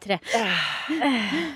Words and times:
tre. 0.00 0.18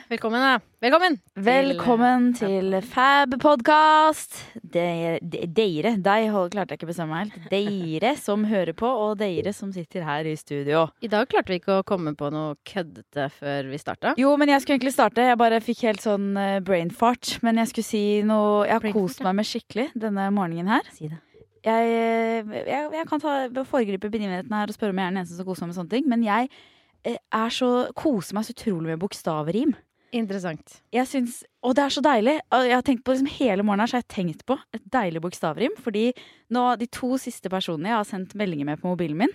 Velkommen, 0.08 0.40
da. 0.42 0.58
Velkommen! 0.82 1.16
Velkommen 1.34 2.32
til 2.34 2.74
Fab 2.90 3.34
Podcast. 3.42 4.36
Dere, 4.74 5.18
dere, 5.22 5.94
deg 6.02 6.28
klarte 6.52 6.74
jeg 6.74 6.80
ikke 6.80 6.88
å 6.88 6.90
bestemme 6.90 7.14
meg 7.20 7.36
helt. 7.36 7.52
Dere 7.52 8.14
som 8.18 8.44
hører 8.48 8.74
på, 8.76 8.88
og 8.88 9.20
dere 9.22 9.54
som 9.56 9.70
sitter 9.74 10.04
her 10.06 10.28
i 10.28 10.34
studio. 10.38 10.88
I 11.04 11.10
dag 11.12 11.30
klarte 11.30 11.54
vi 11.54 11.60
ikke 11.62 11.78
å 11.80 11.86
komme 11.86 12.16
på 12.18 12.32
noe 12.34 12.58
køddete 12.68 13.28
før 13.38 13.70
vi 13.70 13.80
starta. 13.80 14.16
Jo, 14.20 14.34
men 14.40 14.50
jeg 14.52 14.64
skulle 14.64 14.80
egentlig 14.80 14.96
starte. 14.96 15.28
Jeg 15.30 15.40
bare 15.40 15.62
fikk 15.62 15.86
helt 15.86 16.02
sånn 16.04 16.32
eh, 16.40 16.58
brain 16.64 16.90
fart. 16.90 17.36
Men 17.46 17.62
jeg 17.62 17.70
skulle 17.72 17.88
si 17.92 18.04
noe 18.26 18.66
Jeg 18.66 18.78
har 18.78 18.88
kost 18.96 19.22
meg 19.24 19.38
med 19.38 19.48
skikkelig 19.48 19.88
denne 19.94 20.28
morgenen 20.34 20.74
her. 20.74 20.92
Si 20.96 21.08
det. 21.08 21.22
Jeg, 21.62 21.94
eh, 21.94 22.54
jeg, 22.66 22.90
jeg 22.98 23.06
kan 23.06 23.22
ta, 23.22 23.38
foregripe 23.70 24.10
begivenheten 24.10 24.54
her 24.56 24.70
og 24.70 24.74
spørre 24.74 24.94
om 24.94 24.98
jeg 24.98 25.06
er 25.06 25.14
den 25.14 25.22
eneste 25.22 25.38
som 25.38 25.46
koser 25.46 25.62
meg 25.62 25.70
med 25.72 25.78
sånne 25.78 25.94
ting. 25.94 26.08
Men 26.10 26.26
jeg 26.26 26.50
eh, 26.50 26.70
er 27.04 27.54
så, 27.54 27.70
koser 27.98 28.36
meg 28.36 28.46
så 28.46 28.54
utrolig 28.54 28.92
med 28.92 29.00
bokstavrim. 29.02 29.74
Interessant. 30.12 30.82
Jeg 30.92 31.08
synes, 31.08 31.38
og 31.64 31.74
det 31.76 31.86
er 31.86 31.94
så 31.94 32.02
deilig. 32.04 32.34
Jeg 32.52 32.74
har 32.76 32.84
tenkt 32.84 33.04
på 33.06 33.14
liksom 33.14 33.30
Hele 33.32 33.64
morgenen 33.64 33.88
så 33.88 33.96
har 33.96 34.02
jeg 34.04 34.12
tenkt 34.12 34.42
på 34.48 34.58
et 34.76 34.84
deilig 34.92 35.22
bokstavrim. 35.24 35.72
Fordi 35.80 36.10
nå, 36.52 36.64
de 36.76 36.88
to 36.92 37.16
siste 37.20 37.48
personene 37.52 37.94
jeg 37.94 37.96
har 37.96 38.08
sendt 38.08 38.36
meldinger 38.38 38.68
med 38.68 38.82
på 38.82 38.90
mobilen 38.92 39.22
min 39.22 39.32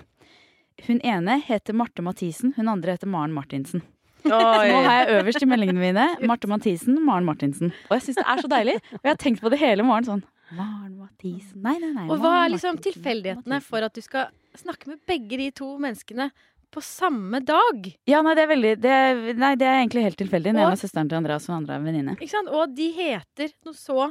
Hun 0.85 1.01
ene 1.01 1.39
heter 1.41 1.73
Marte 1.73 2.05
Mathisen, 2.05 2.53
hun 2.53 2.69
andre 2.69 2.93
heter 2.93 3.09
Maren 3.09 3.33
Martinsen. 3.33 3.81
Oi. 4.27 4.67
nå 4.69 4.79
har 4.83 4.93
jeg 4.99 5.21
øverst 5.21 5.41
i 5.41 5.47
meldingene 5.49 5.81
mine 5.81 6.05
Marte 6.29 6.49
Mathisen, 6.51 6.99
Maren 7.05 7.25
Martinsen. 7.25 7.71
Og 7.87 7.97
jeg 7.97 8.07
syns 8.07 8.19
det 8.19 8.25
er 8.27 8.41
så 8.43 8.49
deilig. 8.51 8.75
Og 8.97 8.99
jeg 9.01 9.13
har 9.13 9.21
tenkt 9.21 9.41
på 9.41 9.51
det 9.53 9.61
hele 9.61 9.85
morgenen 9.87 10.09
sånn 10.11 10.25
Maren 10.57 10.93
Mathisen 10.99 11.63
Nei, 11.63 11.77
nei, 11.81 11.89
nei. 11.95 12.05
Og 12.11 12.21
hva 12.21 12.43
er 12.43 12.53
liksom 12.53 12.77
tilfeldighetene 12.83 13.59
for 13.65 13.87
at 13.87 13.97
du 13.97 14.03
skal 14.05 14.29
snakke 14.57 14.93
med 14.93 15.01
begge 15.09 15.41
de 15.41 15.49
to 15.57 15.73
menneskene 15.81 16.29
på 16.73 16.81
samme 16.83 17.39
dag? 17.45 17.87
Ja, 18.09 18.19
nei, 18.25 18.33
det 18.37 18.43
er 18.45 18.49
veldig 18.51 18.71
det 18.83 18.91
er, 18.93 19.19
Nei, 19.39 19.51
det 19.59 19.67
er 19.67 19.79
egentlig 19.81 20.03
helt 20.07 20.17
tilfeldig. 20.19 20.51
Den 20.53 20.59
ene 20.61 20.73
er 20.75 20.79
søsteren 20.81 21.09
til 21.11 21.17
Andreas, 21.19 21.45
og 21.47 21.53
den 21.53 21.57
andre 21.61 21.75
er 21.77 21.81
en 21.81 21.87
venninne. 21.89 22.15
Ikke 22.19 22.33
sant? 22.33 22.49
Og 22.53 22.73
de 22.77 22.89
heter 22.97 23.53
noe 23.65 23.77
så 23.77 24.09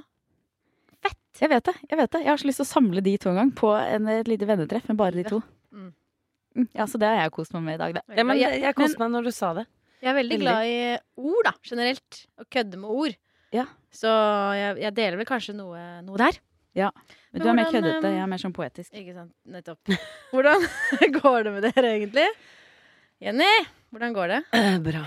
fett. 1.05 1.21
Jeg 1.43 1.51
vet 1.53 1.69
det. 1.69 1.75
Jeg 1.91 2.01
vet 2.01 2.13
det. 2.17 2.23
Jeg 2.25 2.33
har 2.33 2.41
så 2.43 2.49
lyst 2.49 2.63
til 2.63 2.67
å 2.67 2.71
samle 2.73 3.03
de 3.05 3.15
to 3.21 3.31
en 3.33 3.41
gang 3.43 3.53
på 3.59 3.71
en, 3.77 4.09
et 4.17 4.31
lite 4.31 4.49
vennetreff 4.49 4.89
med 4.91 4.97
bare 5.01 5.19
de 5.19 5.27
to. 5.29 5.43
Mm. 5.75 5.93
Mm, 6.57 6.69
Ja, 6.73 6.87
Så 6.89 6.99
det 6.99 7.11
har 7.13 7.21
jeg 7.27 7.35
kost 7.37 7.53
meg 7.53 7.63
med 7.67 7.75
i 7.77 7.83
dag, 7.85 7.95
det. 7.99 8.05
Ja, 8.17 8.25
men 8.25 8.39
jeg, 8.41 8.63
jeg 8.65 8.75
koste 8.79 8.99
meg 9.03 9.13
når 9.13 9.29
du 9.29 9.33
sa 9.37 9.53
det. 9.59 9.67
jeg 10.01 10.11
er 10.15 10.17
veldig 10.23 10.39
veldig. 10.39 10.47
glad 10.47 10.67
i 10.67 11.29
ord, 11.29 11.45
da, 11.45 11.53
generelt. 11.69 12.23
Å 12.41 12.49
kødde 12.49 12.81
med 12.81 12.91
ord. 12.91 13.17
Ja. 13.53 13.67
Så 13.93 14.09
jeg, 14.57 14.79
jeg 14.83 14.95
deler 14.97 15.21
vel 15.21 15.29
kanskje 15.29 15.55
noe, 15.57 15.85
noe 16.05 16.17
der. 16.21 16.41
Men 16.77 16.93
Men 17.37 17.45
du 17.45 17.49
er 17.53 17.57
mer 17.59 17.69
køddete, 17.71 18.01
um, 18.09 18.15
jeg 18.17 18.23
er 18.25 18.31
mer 18.33 18.41
sånn 18.43 18.55
poetisk. 18.57 18.91
Ikke 18.97 19.13
sant. 19.15 19.33
Nettopp. 19.53 19.93
Hvordan 20.33 20.65
går 21.21 21.47
det 21.47 21.53
med 21.59 21.67
dere 21.69 21.93
egentlig? 21.99 22.27
Jenny, 23.23 23.53
hvordan 23.93 24.13
går 24.17 24.33
det? 24.35 24.39
Eh, 24.57 24.75
Bra. 24.85 25.05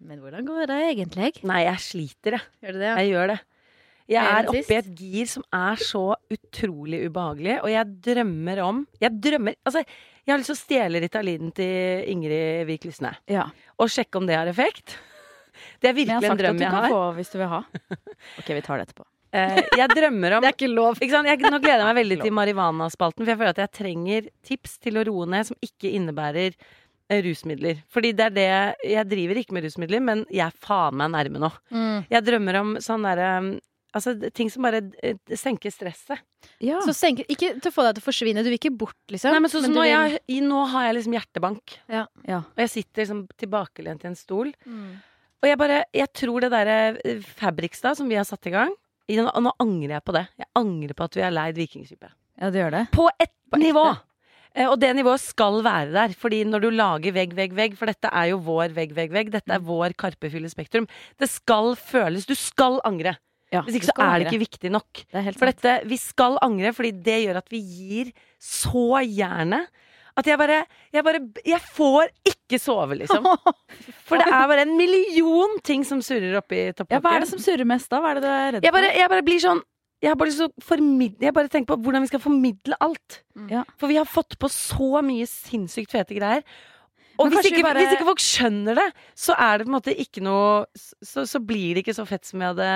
Men 0.00 0.18
hvordan 0.22 0.46
går 0.48 0.64
det 0.70 0.76
egentlig? 0.94 1.28
Nei, 1.46 1.60
jeg 1.66 1.82
sliter, 1.84 2.38
jeg. 2.38 2.46
Gjør 2.64 2.78
det 2.80 2.86
ja? 2.88 2.94
Jeg 3.02 3.10
gjør 3.12 3.32
det. 3.34 3.38
Jeg 4.10 4.26
Er 4.26 4.38
er 4.40 4.48
oppe 4.50 4.74
i 4.74 4.78
et 4.80 4.88
gir 4.98 5.28
som 5.30 5.44
er 5.54 5.82
så 5.86 6.00
utrolig 6.34 7.02
ubehagelig, 7.06 7.58
og 7.62 7.68
jeg 7.70 7.92
drømmer 8.08 8.62
om 8.64 8.80
Jeg 8.98 9.12
drømmer 9.22 9.54
Altså, 9.68 9.84
jeg 10.26 10.32
har 10.32 10.40
lyst 10.40 10.50
til 10.50 10.56
å 10.56 10.62
stjele 10.64 11.02
Ritalinen 11.04 11.52
til 11.54 12.08
Ingrid 12.10 12.64
Vik 12.66 12.88
Lysne 12.88 13.12
Ja. 13.30 13.44
og 13.78 13.92
sjekke 13.92 14.18
om 14.18 14.26
det 14.26 14.34
har 14.40 14.50
effekt. 14.50 14.96
Det 15.82 15.90
er 15.92 15.94
virkelig 15.94 16.16
en 16.16 16.24
Men 16.24 16.40
jeg 16.40 16.40
virkelig 16.40 16.40
har 16.40 16.40
sagt 16.40 16.48
at 16.48 16.58
du 16.58 16.64
kan 16.64 16.74
har. 16.80 16.90
få 16.90 17.14
hvis 17.20 17.30
du 17.30 17.38
vil 17.38 17.50
ha. 17.52 17.62
Ok, 18.40 18.50
vi 18.56 18.60
tar 18.66 18.80
det 18.80 18.88
etterpå. 18.88 19.04
Eh, 19.32 19.60
jeg 19.78 19.88
drømmer 19.94 20.36
om 20.38 20.42
Det 20.42 20.48
er 20.50 20.56
ikke 20.58 20.72
lov. 20.74 20.98
ikke 20.98 21.14
sant? 21.14 21.28
Jeg, 21.30 21.38
Nå 21.44 21.60
gleder 21.62 21.84
jeg 21.84 21.88
meg 21.94 21.98
veldig 22.02 22.20
til 22.24 22.34
Marihuana-spalten, 22.34 23.22
for 23.24 23.30
jeg 23.34 23.38
føler 23.38 23.54
at 23.54 23.62
jeg 23.64 23.72
trenger 23.78 24.28
tips 24.46 24.78
til 24.82 24.98
å 25.00 25.04
roe 25.06 25.26
ned 25.30 25.46
som 25.50 25.58
ikke 25.62 25.92
innebærer 25.94 26.54
eh, 26.58 27.20
rusmidler. 27.26 27.82
Fordi 27.94 28.12
det 28.18 28.26
er 28.30 28.34
det 28.36 28.48
Jeg 28.90 29.08
driver 29.12 29.38
ikke 29.42 29.54
med 29.56 29.66
rusmidler, 29.68 30.02
men 30.02 30.24
jeg 30.30 30.46
er 30.48 30.56
faen 30.66 30.98
meg 30.98 31.12
nærme 31.14 31.42
nå. 31.46 31.50
Mm. 31.70 32.06
Jeg 32.10 32.26
drømmer 32.26 32.60
om 32.64 32.76
sånn 32.82 33.06
derre 33.06 33.32
Altså 33.90 34.12
ting 34.30 34.46
som 34.54 34.62
bare 34.62 34.84
eh, 35.02 35.16
senker 35.34 35.72
stresset. 35.74 36.20
Ja. 36.62 36.78
Så 36.86 36.92
senker, 36.94 37.26
ikke 37.26 37.56
til 37.58 37.72
å 37.72 37.74
få 37.74 37.82
deg 37.88 37.96
til 37.96 38.04
å 38.04 38.06
forsvinne. 38.06 38.44
Du 38.46 38.50
vil 38.52 38.54
ikke 38.60 38.70
bort, 38.78 38.94
liksom. 39.10 39.34
Nei, 39.34 39.40
men 39.42 39.50
så, 39.50 39.58
men 39.64 39.74
nå, 39.74 39.82
vil- 39.82 39.90
jeg, 40.30 40.42
nå 40.46 40.60
har 40.70 40.84
jeg 40.86 40.94
liksom 41.00 41.16
hjertebank. 41.18 41.74
ja. 41.90 42.04
Og 42.28 42.62
jeg 42.62 42.70
sitter 42.70 43.02
liksom 43.02 43.24
tilbakelent 43.42 44.06
i 44.06 44.10
en 44.12 44.14
stol. 44.14 44.52
Mm. 44.62 44.92
Og 45.42 45.48
jeg 45.48 45.58
bare 45.58 45.80
Jeg 45.96 46.12
tror 46.20 46.44
det 46.44 46.52
derre 46.52 46.76
Fabrikstad 47.40 47.98
som 47.98 48.06
vi 48.10 48.14
har 48.20 48.26
satt 48.28 48.46
i 48.46 48.52
gang 48.54 48.70
nå, 49.16 49.52
angrer 49.60 49.96
jeg 49.98 50.04
på 50.04 50.12
det. 50.16 50.28
Jeg 50.38 50.46
angrer 50.56 50.94
på 50.94 51.04
at 51.04 51.14
vi 51.16 51.22
har 51.22 51.30
leid 51.34 51.54
Vikingskipet. 51.56 52.10
ja, 52.40 52.50
det 52.50 52.60
gjør 52.62 52.70
det. 52.70 52.84
På 52.92 53.08
ett 53.18 53.32
På 53.50 53.58
nivå! 53.58 53.96
Eh, 54.54 54.66
Og 54.66 54.78
det 54.80 54.94
nivået 54.96 55.20
skal 55.20 55.60
være 55.62 55.92
der. 55.92 56.14
Fordi 56.18 56.44
når 56.44 56.60
du 56.60 56.70
lager 56.70 57.12
vegg, 57.14 57.34
vegg, 57.34 57.52
vegg, 57.54 57.76
for 57.78 57.86
dette 57.86 58.10
er 58.12 58.30
jo 58.32 58.38
vår 58.38 58.72
vegg, 58.74 58.92
vegg, 58.94 59.10
vegg, 59.12 59.30
dette 59.30 59.46
Mm. 59.50 59.54
er 59.54 59.66
vår 59.66 59.94
Karpefylle 59.94 60.50
Spektrum, 60.50 60.86
det 61.18 61.28
skal 61.30 61.74
føles 61.76 62.26
Du 62.26 62.34
skal 62.34 62.80
angre! 62.84 63.16
Ja, 63.52 63.62
Hvis 63.62 63.76
ikke 63.80 63.90
så 63.90 63.98
er 63.98 64.18
det 64.18 64.26
ikke 64.30 64.44
viktig 64.46 64.70
nok. 64.70 64.92
Det 65.10 65.14
er 65.18 65.22
helt 65.26 65.38
For 65.38 65.46
dette, 65.46 65.84
vi 65.86 65.96
skal 65.96 66.38
angre, 66.42 66.72
fordi 66.72 66.92
det 67.02 67.16
gjør 67.26 67.36
at 67.38 67.48
vi 67.50 67.58
gir 67.60 68.12
så 68.38 69.02
gjerne 69.06 69.66
at 70.16 70.26
jeg 70.26 70.38
bare 70.38 70.64
Jeg 70.92 71.04
bare 71.04 71.20
Jeg 71.44 71.60
får 71.60 72.08
ikke 72.24 72.39
sove, 72.58 72.96
liksom. 72.98 73.22
For 74.08 74.18
det 74.18 74.26
er 74.26 74.48
bare 74.50 74.64
en 74.66 74.76
million 74.76 75.58
ting 75.62 75.84
som 75.86 76.00
surrer 76.02 76.34
oppi 76.40 76.64
Ja, 76.90 76.98
hva 76.98 77.14
er 77.14 77.20
det 77.22 77.28
som 77.30 77.38
surrer 77.38 77.68
mest 77.68 77.90
da? 77.92 78.00
Hva 78.02 78.10
er 78.10 78.18
det 78.18 78.24
du 78.24 78.30
er 78.32 78.52
redd 78.56 78.64
jeg, 78.66 78.72
bare, 78.74 78.90
jeg 78.98 79.08
bare 79.12 79.22
blir 79.22 79.38
sånn 79.44 79.62
jeg 80.00 80.16
bare, 80.16 80.48
formidle, 80.64 81.26
jeg 81.26 81.34
bare 81.36 81.48
tenker 81.52 81.74
på 81.74 81.82
hvordan 81.84 82.00
vi 82.06 82.08
skal 82.08 82.22
formidle 82.24 82.76
alt. 82.80 83.18
Ja. 83.52 83.66
For 83.76 83.90
vi 83.90 83.98
har 84.00 84.08
fått 84.08 84.38
på 84.40 84.48
så 84.48 85.02
mye 85.04 85.26
sinnssykt 85.28 85.92
fete 85.92 86.16
greier. 86.16 86.40
Og 87.20 87.28
hvis 87.28 87.50
ikke, 87.50 87.60
bare- 87.66 87.82
hvis 87.84 87.98
ikke 87.98 88.06
folk 88.08 88.22
skjønner 88.24 88.78
det, 88.80 88.86
så 89.12 89.36
er 89.36 89.58
det 89.60 89.66
på 89.66 89.70
en 89.74 89.76
måte 89.76 89.92
ikke 89.92 90.22
noe 90.24 90.64
Så, 90.74 91.26
så 91.28 91.36
blir 91.44 91.74
det 91.76 91.84
ikke 91.84 91.92
så 91.98 92.06
fett 92.08 92.24
som 92.24 92.40
jeg 92.40 92.54
hadde 92.54 92.70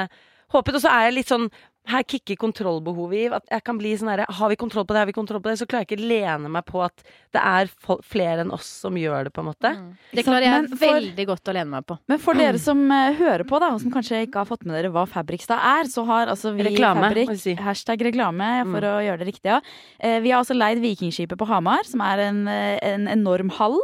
håpet. 0.53 0.77
Og 0.77 0.83
så 0.85 0.93
er 0.93 1.07
jeg 1.09 1.15
litt 1.17 1.33
sånn 1.33 1.49
Her 1.87 2.03
kicker 2.03 2.37
kontrollbehovet 2.41 3.19
i. 3.19 3.25
At 3.37 3.45
jeg 3.53 3.63
kan 3.67 3.77
bli 3.77 3.91
sånn 4.01 4.09
herre 4.09 4.25
Har 4.33 4.49
vi 4.49 4.57
kontroll 4.57 4.87
på 4.89 4.95
det, 4.95 5.03
har 5.03 5.07
vi 5.11 5.13
kontroll 5.13 5.43
på 5.45 5.51
det? 5.51 5.59
Så 5.61 5.67
klarer 5.69 5.85
jeg 5.85 5.99
ikke 5.99 6.09
lene 6.09 6.49
meg 6.49 6.65
på 6.65 6.81
at 6.85 7.03
det 7.35 7.43
er 7.45 7.69
flere 8.09 8.41
enn 8.45 8.53
oss 8.55 8.65
som 8.85 8.95
gjør 8.97 9.25
det, 9.29 9.33
på 9.37 9.43
en 9.43 9.49
måte. 9.51 9.73
Mm. 9.77 9.91
Det 10.15 10.25
klarer 10.25 10.47
jeg 10.49 10.69
for- 10.71 10.95
veldig 10.97 11.27
godt 11.29 11.51
å 11.53 11.55
lene 11.59 11.71
meg 11.75 11.85
på. 11.87 11.99
Men 12.09 12.19
for 12.23 12.35
dere 12.35 12.59
som 12.63 12.81
uh, 12.91 13.13
hører 13.19 13.45
på, 13.45 13.61
da, 13.61 13.73
og 13.75 13.81
som 13.83 13.93
kanskje 13.93 14.23
ikke 14.27 14.41
har 14.41 14.49
fått 14.49 14.65
med 14.65 14.77
dere 14.79 14.93
hva 14.95 15.05
Fabrikstad 15.11 15.61
er, 15.61 15.85
så 15.93 16.07
har 16.09 16.33
altså 16.33 16.55
vi 16.57 16.65
Reklame, 16.71 17.09
Fabrik, 17.11 17.35
si. 17.37 17.55
hashtag 17.55 18.01
reklame, 18.09 18.49
for 18.65 18.81
Mm. 18.81 18.91
å 18.95 19.05
gjøre 19.05 19.19
det 19.25 19.29
riktig, 19.35 19.51
ja. 19.53 19.61
Uh, 20.03 20.21
Vi 20.25 20.31
har 20.31 20.41
altså 20.41 20.57
leid 20.57 20.81
Vikingskipet 20.81 21.37
på 21.37 21.47
Hamar, 21.47 21.85
som 21.85 22.01
er 22.01 22.19
en, 22.31 22.47
eh, 22.49 22.79
en 22.83 23.07
enorm 23.09 23.51
hall. 23.61 23.79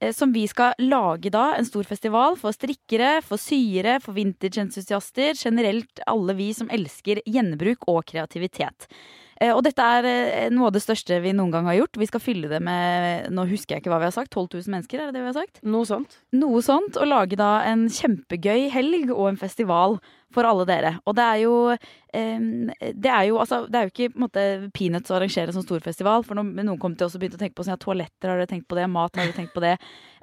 Eh, 0.00 0.12
Som 0.16 0.32
vi 0.32 0.46
skal 0.50 0.74
lage 0.78 1.30
da, 1.30 1.54
en 1.56 1.68
stor 1.68 1.84
festival 1.84 2.36
for 2.40 2.56
strikkere, 2.56 3.20
for 3.22 3.40
syere, 3.40 4.00
for 4.02 4.16
vintage-entusiaster. 4.16 5.34
Generelt 5.38 6.02
alle 6.06 6.34
vi 6.38 6.52
som 6.56 6.70
elsker 6.72 7.22
gjenbruk 7.26 7.86
og 7.88 8.04
kreativitet. 8.10 8.88
Eh, 9.40 9.54
Og 9.56 9.62
dette 9.64 9.80
er 9.80 10.04
eh, 10.04 10.50
noe 10.52 10.68
av 10.68 10.74
det 10.76 10.82
største 10.84 11.20
vi 11.24 11.32
noen 11.32 11.52
gang 11.54 11.68
har 11.70 11.78
gjort. 11.80 11.96
Vi 12.00 12.08
skal 12.10 12.20
fylle 12.20 12.50
det 12.50 12.60
med 12.60 13.30
Nå 13.32 13.46
husker 13.48 13.76
jeg 13.76 13.84
ikke 13.84 13.92
hva 13.94 14.00
vi 14.02 14.10
har 14.10 14.16
sagt. 14.16 14.32
12 14.36 14.60
000 14.60 14.74
mennesker, 14.76 15.00
er 15.00 15.08
det 15.08 15.16
det 15.16 15.24
vi 15.24 15.32
har 15.32 15.38
sagt? 15.40 15.62
Noe 15.64 15.88
sånt. 15.88 16.18
Noe 16.36 16.60
sånt, 16.64 16.98
og 17.00 17.08
lage 17.08 17.38
da 17.40 17.62
en 17.70 17.88
kjempegøy 17.88 18.68
helg 18.74 19.12
og 19.14 19.30
en 19.30 19.40
festival 19.40 20.00
for 20.34 20.46
alle 20.46 20.66
dere. 20.68 20.94
Og 21.06 21.16
det 21.18 21.24
er 21.26 21.42
jo 21.44 21.54
Det 22.10 23.06
er 23.06 23.24
jo, 23.28 23.36
altså, 23.38 23.68
det 23.70 23.78
er 23.78 23.84
jo 23.86 23.92
ikke 23.92 24.18
måte, 24.18 24.42
peanuts 24.74 25.12
å 25.12 25.14
arrangere 25.14 25.52
en 25.52 25.60
sånn 25.60 25.62
stor. 25.62 25.78
For 26.26 26.34
noen, 26.34 26.48
noen 26.58 26.78
kom 26.82 26.96
til 26.98 27.06
og 27.06 27.20
begynte 27.22 27.38
å 27.38 27.42
tenke 27.42 27.54
på 27.54 27.62
sånn, 27.62 27.76
ja, 27.76 27.78
toaletter, 27.78 28.32
har 28.32 28.40
dere 28.40 28.50
tenkt 28.50 28.66
på 28.66 28.74
det? 28.74 28.88
Mat, 28.90 29.14
har 29.14 29.28
dere 29.28 29.36
tenkt 29.36 29.54
på 29.54 29.62
det? 29.62 29.76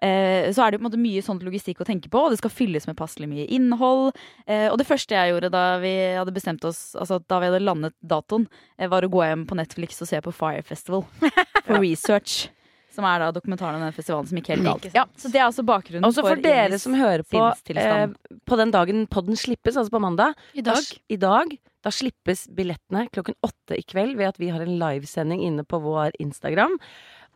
Eh, 0.03 0.51
så 0.51 0.65
er 0.65 0.69
det 0.69 0.77
jo 0.77 0.81
på 0.81 0.83
en 0.83 0.89
måte 0.89 0.99
mye 0.99 1.23
sånn 1.23 1.39
logistikk 1.39 1.79
å 1.79 1.87
tenke 1.87 2.11
på, 2.11 2.25
og 2.25 2.33
det 2.33 2.41
skal 2.41 2.51
fylles 2.51 2.89
med 2.89 2.97
passelig 2.99 3.29
mye 3.31 3.47
innhold. 3.55 4.11
Eh, 4.45 4.67
og 4.67 4.75
det 4.81 4.89
første 4.89 5.15
jeg 5.15 5.31
gjorde 5.31 5.53
da 5.55 5.63
vi 5.79 5.93
hadde 6.17 6.35
bestemt 6.35 6.67
oss, 6.67 6.91
altså 6.99 7.21
da 7.23 7.39
vi 7.39 7.53
hadde 7.53 7.63
landet 7.63 7.95
datoen, 8.03 8.49
eh, 8.77 8.91
var 8.91 9.07
å 9.07 9.13
gå 9.13 9.23
hjem 9.23 9.47
på 9.47 9.55
Netflix 9.55 10.03
og 10.03 10.11
se 10.11 10.19
på 10.19 10.35
Fire 10.35 10.67
Festival 10.67 11.07
for 11.63 11.79
research. 11.79 12.49
Som 12.97 13.05
er 13.05 13.21
da 13.21 13.29
dokumentaren 13.35 13.77
om 13.77 13.85
den 13.85 13.93
festivalen 13.95 14.27
som 14.29 14.39
gikk 14.41 14.51
helt 14.55 14.65
galt. 14.65 14.89
Ja, 14.97 15.05
så 15.19 15.29
det 15.29 15.41
er 15.41 15.47
altså 15.47 15.65
bakgrunnen 15.67 16.07
Også 16.07 16.25
for 16.25 16.41
dere 16.41 16.79
som 16.81 16.97
hører 16.97 17.23
på 17.27 17.43
eh, 17.77 18.07
på 18.47 18.57
den 18.59 18.73
dagen 18.73 19.05
podden 19.11 19.37
slippes, 19.37 19.77
altså 19.77 19.93
på 19.93 20.01
mandag. 20.01 20.33
I 20.57 20.65
Da, 20.65 20.73
dag. 20.73 20.93
I 21.13 21.19
dag 21.21 21.57
da 21.85 21.93
slippes 21.93 22.47
billettene 22.57 23.05
klokken 23.13 23.37
åtte 23.45 23.77
i 23.77 23.83
kveld 23.85 24.17
ved 24.17 24.33
at 24.33 24.41
vi 24.41 24.49
har 24.51 24.63
en 24.65 24.79
livesending 24.81 25.43
inne 25.45 25.63
på 25.63 25.79
vår 25.83 26.17
Instagram. 26.23 26.75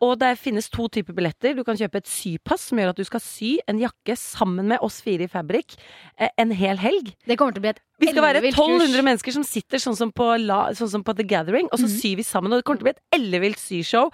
Og 0.02 0.16
det 0.18 0.32
finnes 0.40 0.66
to 0.72 0.88
typer 0.90 1.14
billetter. 1.14 1.54
Du 1.54 1.62
kan 1.66 1.78
kjøpe 1.78 2.00
et 2.00 2.10
sypass 2.10 2.64
som 2.68 2.80
gjør 2.80 2.90
at 2.90 2.98
du 2.98 3.04
skal 3.06 3.22
sy 3.22 3.52
en 3.70 3.78
jakke 3.78 4.16
sammen 4.18 4.66
med 4.72 4.82
oss 4.82 4.98
fire 5.04 5.28
i 5.28 5.30
Fabrik 5.30 5.76
eh, 6.18 6.32
en 6.42 6.50
hel 6.58 6.80
helg. 6.82 7.12
Det 7.28 7.36
kommer 7.38 7.54
til 7.54 7.62
å 7.62 7.66
bli 7.68 7.72
et 7.76 7.82
Vi 8.02 8.10
skal 8.10 8.26
være 8.26 8.42
1200 8.50 9.04
mennesker 9.06 9.36
som 9.36 9.46
sitter 9.46 9.78
sånn 9.82 9.98
som 9.98 10.10
på, 10.10 10.26
la, 10.42 10.64
sånn 10.74 10.90
som 10.90 11.04
på 11.06 11.14
The 11.14 11.26
Gathering, 11.30 11.70
og 11.70 11.78
så 11.78 11.86
syr 11.92 12.18
vi 12.18 12.26
sammen. 12.26 12.50
Og 12.50 12.58
det 12.58 12.66
kommer 12.66 12.82
til 12.82 12.88
å 12.88 12.90
bli 12.90 12.96
et 12.96 13.20
ellevilt 13.20 13.62
syshow. 13.62 14.10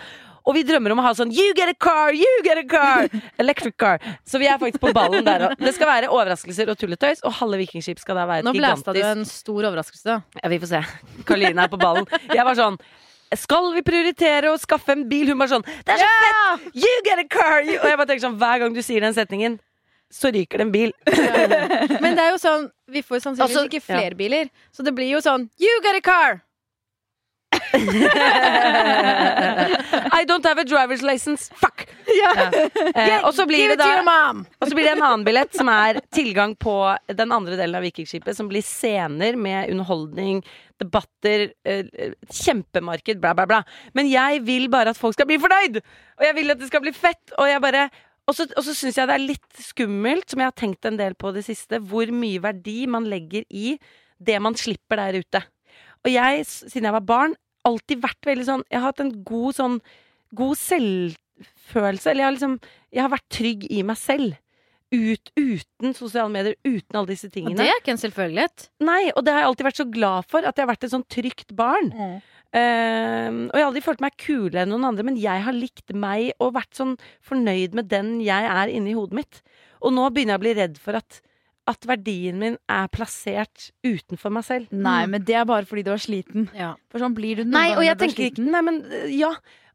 Og 0.49 0.56
vi 0.56 0.62
drømmer 0.65 0.95
om 0.95 1.03
å 1.03 1.05
ha 1.05 1.11
sånn 1.17 1.33
You 1.35 1.50
get 1.56 1.69
a 1.69 1.75
car! 1.77 2.15
You 2.17 2.39
get 2.47 2.61
a 2.61 2.65
car! 2.69 3.09
Electric 3.43 3.77
car. 3.81 3.99
Så 4.25 4.41
vi 4.41 4.49
er 4.49 4.56
faktisk 4.61 4.81
på 4.81 4.93
ballen 4.97 5.27
der 5.27 5.50
òg. 5.50 5.59
Det 5.61 5.75
skal 5.77 5.91
være 5.91 6.09
overraskelser 6.15 6.73
og 6.73 6.79
tulletøys, 6.81 7.21
og 7.29 7.37
halve 7.43 7.61
Vikingskip 7.61 8.00
skal 8.00 8.17
da 8.23 8.25
være 8.31 8.47
gigantisk 8.47 8.56
Nå 8.56 8.62
blæsta 8.65 8.97
du 8.97 9.03
en 9.05 9.29
stor 9.29 9.69
overraskelse. 9.69 10.17
ja, 10.41 10.49
Vi 10.55 10.61
får 10.65 10.73
se. 10.73 10.81
Karoline 11.29 11.69
er 11.69 11.73
på 11.73 11.81
ballen. 11.81 12.09
Jeg 12.33 12.49
var 12.49 12.56
sånn 12.59 12.81
skal 13.37 13.67
vi 13.75 13.83
prioritere 13.85 14.49
å 14.49 14.56
skaffe 14.56 14.95
en 14.95 15.03
bil? 15.09 15.29
Hun 15.29 15.37
var 15.43 15.50
sånn 15.50 15.65
Det 15.85 15.93
er 15.93 16.00
så 16.00 16.06
fett! 16.23 16.69
You 16.81 16.95
get 17.05 17.21
a 17.21 17.27
car! 17.29 17.61
You. 17.61 17.77
Og 17.83 17.91
jeg 17.91 17.99
bare 18.00 18.09
tenker 18.09 18.25
sånn, 18.25 18.39
hver 18.41 18.62
gang 18.62 18.73
du 18.73 18.81
sier 18.81 19.05
den 19.05 19.12
setningen, 19.12 19.59
så 20.09 20.31
ryker 20.33 20.62
det 20.62 20.65
en 20.65 20.73
bil. 20.73 20.95
Men 22.00 22.17
det 22.17 22.25
er 22.25 22.31
jo 22.33 22.39
sånn 22.41 22.71
Vi 22.89 23.03
får 23.05 23.21
sannsynligvis 23.27 23.43
Altså, 23.45 23.67
ikke 23.69 23.85
flere 23.85 24.17
biler, 24.17 24.49
så 24.73 24.87
det 24.87 24.95
blir 24.97 25.11
jo 25.12 25.21
sånn 25.21 25.45
You 25.61 25.75
get 25.85 26.00
a 26.00 26.05
car! 26.05 26.39
I 30.19 30.25
don't 30.26 30.44
have 30.44 30.59
a 30.59 30.65
driver's 30.65 31.03
license. 31.03 31.50
Fuck! 31.55 31.87
Ja. 32.06 32.35
Eh, 32.99 33.25
og 33.25 33.35
så 33.35 33.44
blir 33.47 33.69
det 33.70 33.76
da! 33.79 33.87
Og 34.59 34.69
så 34.69 34.75
blir 34.75 34.85
det 34.87 34.93
en 34.97 35.03
annen 35.05 35.25
billett 35.26 35.55
som 35.55 35.69
er 35.70 36.00
tilgang 36.15 36.56
på 36.59 36.97
den 37.15 37.32
andre 37.35 37.56
delen 37.59 37.76
av 37.79 37.82
Vikingskipet, 37.85 38.37
som 38.37 38.49
blir 38.50 38.62
scener 38.65 39.37
med 39.38 39.70
underholdning, 39.70 40.41
debatter, 40.81 41.53
eh, 41.69 41.85
kjempemarked, 42.32 43.20
bla, 43.23 43.35
bla, 43.38 43.47
bla. 43.50 43.62
Men 43.94 44.11
jeg 44.11 44.43
vil 44.47 44.69
bare 44.73 44.91
at 44.94 45.00
folk 45.00 45.14
skal 45.19 45.29
bli 45.31 45.38
fornøyd! 45.43 45.81
Og 46.19 46.25
jeg 46.26 46.35
vil 46.41 46.50
at 46.55 46.61
det 46.62 46.71
skal 46.73 46.82
bli 46.85 46.94
fett! 46.97 47.25
Og 47.38 47.47
jeg 47.50 47.62
bare 47.64 47.88
og 48.29 48.37
så, 48.37 48.44
og 48.61 48.64
så 48.67 48.75
syns 48.76 48.99
jeg 48.99 49.09
det 49.09 49.14
er 49.17 49.25
litt 49.25 49.62
skummelt, 49.64 50.26
som 50.29 50.43
jeg 50.43 50.50
har 50.50 50.59
tenkt 50.59 50.85
en 50.88 50.99
del 51.00 51.14
på 51.17 51.31
det 51.32 51.47
siste, 51.47 51.81
hvor 51.81 52.11
mye 52.12 52.43
verdi 52.44 52.82
man 52.91 53.09
legger 53.09 53.47
i 53.49 53.79
det 54.21 54.37
man 54.44 54.56
slipper 54.59 55.00
der 55.00 55.23
ute. 55.23 55.41
Og 56.05 56.11
jeg, 56.12 56.44
siden 56.47 56.91
jeg 56.91 56.97
var 56.99 57.06
barn, 57.09 57.37
alltid 57.66 58.02
vært 58.02 58.28
veldig 58.28 58.44
sånn 58.46 58.62
Jeg 58.70 58.81
har 58.81 58.93
hatt 58.93 59.00
en 59.05 59.14
god 59.26 59.56
sånn 59.58 59.78
God 60.37 60.58
selvfølelse. 60.60 62.10
Eller 62.10 62.22
jeg 62.22 62.28
har 62.28 62.37
liksom 62.37 62.58
Jeg 62.93 63.02
har 63.05 63.14
vært 63.14 63.28
trygg 63.34 63.66
i 63.70 63.82
meg 63.87 63.99
selv. 64.00 64.37
Ut, 64.88 65.31
uten 65.37 65.93
sosiale 65.93 66.32
medier, 66.32 66.55
uten 66.64 66.96
alle 66.96 67.10
disse 67.12 67.28
tingene. 67.28 67.52
Og 67.52 67.60
det 67.60 67.69
er 67.69 67.81
ikke 67.82 67.93
en 67.93 68.00
selvfølgelighet. 68.00 68.70
Nei, 68.81 69.10
og 69.12 69.20
det 69.26 69.34
har 69.34 69.43
jeg 69.43 69.50
alltid 69.50 69.66
vært 69.69 69.81
så 69.82 69.88
glad 69.93 70.28
for. 70.31 70.46
At 70.49 70.56
jeg 70.56 70.64
har 70.64 70.70
vært 70.72 70.87
et 70.88 70.94
sånn 70.94 71.05
trygt 71.12 71.52
barn. 71.58 71.90
Ehm, 72.56 73.43
og 73.50 73.58
jeg 73.58 73.61
har 73.61 73.69
aldri 73.69 73.82
følt 73.84 74.00
meg 74.00 74.16
kulere 74.16 74.62
enn 74.64 74.70
noen 74.72 74.87
andre, 74.88 75.04
men 75.04 75.19
jeg 75.20 75.43
har 75.44 75.52
likt 75.52 75.93
meg 75.93 76.31
og 76.40 76.54
vært 76.56 76.78
sånn 76.78 76.94
fornøyd 77.28 77.76
med 77.76 77.90
den 77.93 78.14
jeg 78.25 78.49
er 78.49 78.72
inni 78.72 78.96
hodet 78.96 79.19
mitt. 79.20 79.43
Og 79.84 79.93
nå 79.93 80.06
begynner 80.08 80.38
jeg 80.38 80.40
å 80.40 80.44
bli 80.46 80.54
redd 80.56 80.81
for 80.81 80.96
at, 80.99 81.20
at 81.69 81.85
verdien 81.88 82.38
min 82.41 82.55
er 82.73 82.87
plassert 82.94 83.67
utenfor 83.85 84.32
meg 84.32 84.47
selv. 84.47 84.70
Nei, 84.73 85.03
men 85.11 85.20
det 85.29 85.37
er 85.37 85.44
bare 85.49 85.69
fordi 85.69 85.85
du 85.85 85.91
er 85.93 86.00
sliten. 86.00 86.47
Ja. 86.56 86.73
For 86.88 87.03
sånn 87.03 87.17
blir 87.17 87.43
du 87.43 87.44
noen 87.44 87.56
Nei, 87.59 87.67
og 87.76 87.85
jeg 87.85 87.99
du 87.99 88.05
er 88.05 88.09
tenker 88.09 88.31
ikke. 88.31 88.47
Nei, 88.55 88.62
men 88.65 88.79
øh, 88.88 89.11
ja. 89.12 89.35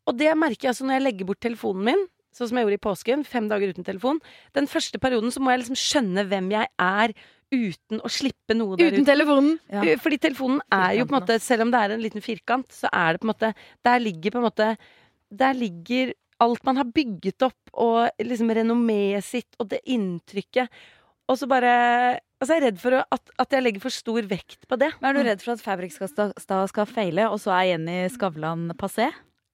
Og 0.10 0.18
det 0.20 0.32
merker 0.36 0.68
jeg 0.68 0.74
altså 0.74 0.88
når 0.90 0.98
jeg 0.98 1.06
legger 1.06 1.30
bort 1.30 1.40
telefonen 1.46 1.86
min, 1.92 2.02
sånn 2.34 2.50
som 2.50 2.58
jeg 2.58 2.66
gjorde 2.66 2.80
i 2.80 2.84
påsken, 2.88 3.22
fem 3.30 3.46
dager 3.52 3.72
uten 3.76 3.86
telefon. 3.86 4.18
Den 4.58 4.66
første 4.68 4.98
perioden 5.00 5.32
så 5.32 5.40
må 5.44 5.54
jeg 5.54 5.62
liksom 5.62 5.78
skjønne 5.80 6.26
hvem 6.32 6.50
jeg 6.56 6.72
er 6.82 7.14
uten 7.54 8.02
å 8.02 8.10
slippe 8.10 8.56
noe 8.58 8.74
der 8.80 8.90
Uten 8.90 9.04
ute. 9.04 9.12
telefonen. 9.12 9.54
Ja. 9.70 9.84
Fordi 10.02 10.18
telefonen 10.24 10.64
er 10.74 10.96
jo 10.98 11.06
på 11.06 11.14
en 11.14 11.20
måte, 11.22 11.38
selv 11.46 11.68
om 11.68 11.72
det 11.76 11.84
er 11.86 11.94
en 11.94 12.02
liten 12.02 12.26
firkant, 12.26 12.66
så 12.74 12.90
er 12.90 13.14
det 13.14 13.22
på 13.22 13.28
en 13.30 13.34
måte 13.36 13.52
Der 13.86 14.02
ligger 14.02 14.34
på 14.34 14.42
en 14.42 14.48
måte 14.48 14.72
Der 15.30 15.54
ligger 15.54 16.16
alt 16.42 16.66
man 16.66 16.82
har 16.82 16.90
bygget 16.90 17.46
opp, 17.46 17.70
og 17.78 18.10
liksom 18.20 18.50
renommeet 18.58 19.24
sitt, 19.24 19.54
og 19.62 19.70
det 19.72 19.80
inntrykket. 19.88 20.68
Og 21.34 21.40
så 21.42 21.50
bare 21.50 21.74
Altså, 22.44 22.58
jeg 22.58 22.60
er 22.60 22.66
redd 22.68 22.80
for 22.82 22.96
at, 23.00 23.30
at 23.40 23.54
jeg 23.56 23.64
legger 23.64 23.80
for 23.86 23.94
stor 23.96 24.26
vekt 24.28 24.66
på 24.68 24.76
det. 24.76 24.90
Men 25.00 25.14
er 25.14 25.16
du 25.16 25.28
redd 25.30 25.44
for 25.46 25.54
at 25.54 25.62
Fabrikstad 25.64 26.10
skal, 26.12 26.66
skal 26.68 26.90
feile, 26.90 27.30
og 27.32 27.38
så 27.40 27.54
er 27.56 27.70
Jenny 27.70 28.02
Skavlan 28.12 28.66
passé? 28.76 29.06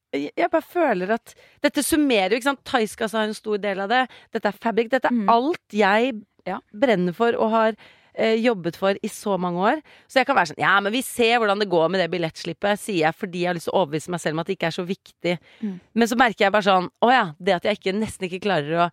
jeg 0.09 0.31
jeg 0.33 0.49
bare 0.49 0.65
føler 0.65 1.11
at 1.13 1.35
Dette 1.61 1.83
summerer 1.85 2.33
jo, 2.33 2.39
ikke 2.39 2.47
sant. 2.49 2.63
Thaiskassa 2.65 3.19
har 3.21 3.27
en 3.29 3.37
stor 3.37 3.59
del 3.61 3.83
av 3.83 3.91
det. 3.91 3.99
Dette 4.33 4.49
er 4.49 4.57
fabric. 4.57 4.89
Dette 4.89 5.05
er 5.05 5.13
Mm. 5.13 5.29
alt 5.29 5.69
jeg 5.71 6.15
Ja. 6.47 6.57
brenner 6.73 7.13
for 7.13 7.37
og 7.37 7.51
har 7.51 7.75
eh, 8.15 8.35
jobbet 8.41 8.75
for 8.75 8.97
i 9.03 9.07
så 9.07 9.37
mange 9.39 9.61
år. 9.61 9.83
Så 10.09 10.17
jeg 10.19 10.25
kan 10.25 10.35
være 10.35 10.47
sånn 10.49 10.57
Ja, 10.65 10.79
men 10.81 10.91
vi 10.91 11.03
ser 11.05 11.37
hvordan 11.37 11.59
det 11.61 11.69
går 11.69 11.91
med 11.91 12.01
det 12.01 12.09
billettslippet, 12.09 12.79
sier 12.81 13.05
jeg 13.05 13.13
fordi 13.15 13.41
jeg 13.45 13.47
har 13.51 13.53
lyst 13.53 13.69
til 13.69 13.73
å 13.77 13.85
overbevise 13.85 14.09
meg 14.09 14.19
selv 14.19 14.33
om 14.33 14.39
at 14.39 14.47
det 14.47 14.57
ikke 14.57 14.67
er 14.73 14.77
så 14.81 14.85
viktig. 14.89 15.37
Mm. 15.61 15.79
Men 15.93 16.07
så 16.07 16.17
merker 16.17 16.45
jeg 16.47 16.51
bare 16.51 16.63
sånn 16.65 16.89
Å 17.05 17.11
ja, 17.13 17.25
det 17.39 17.53
at 17.53 17.63
jeg 17.69 17.77
ikke, 17.77 17.93
nesten 17.99 18.25
ikke 18.27 18.41
klarer 18.49 18.87
å 18.87 18.91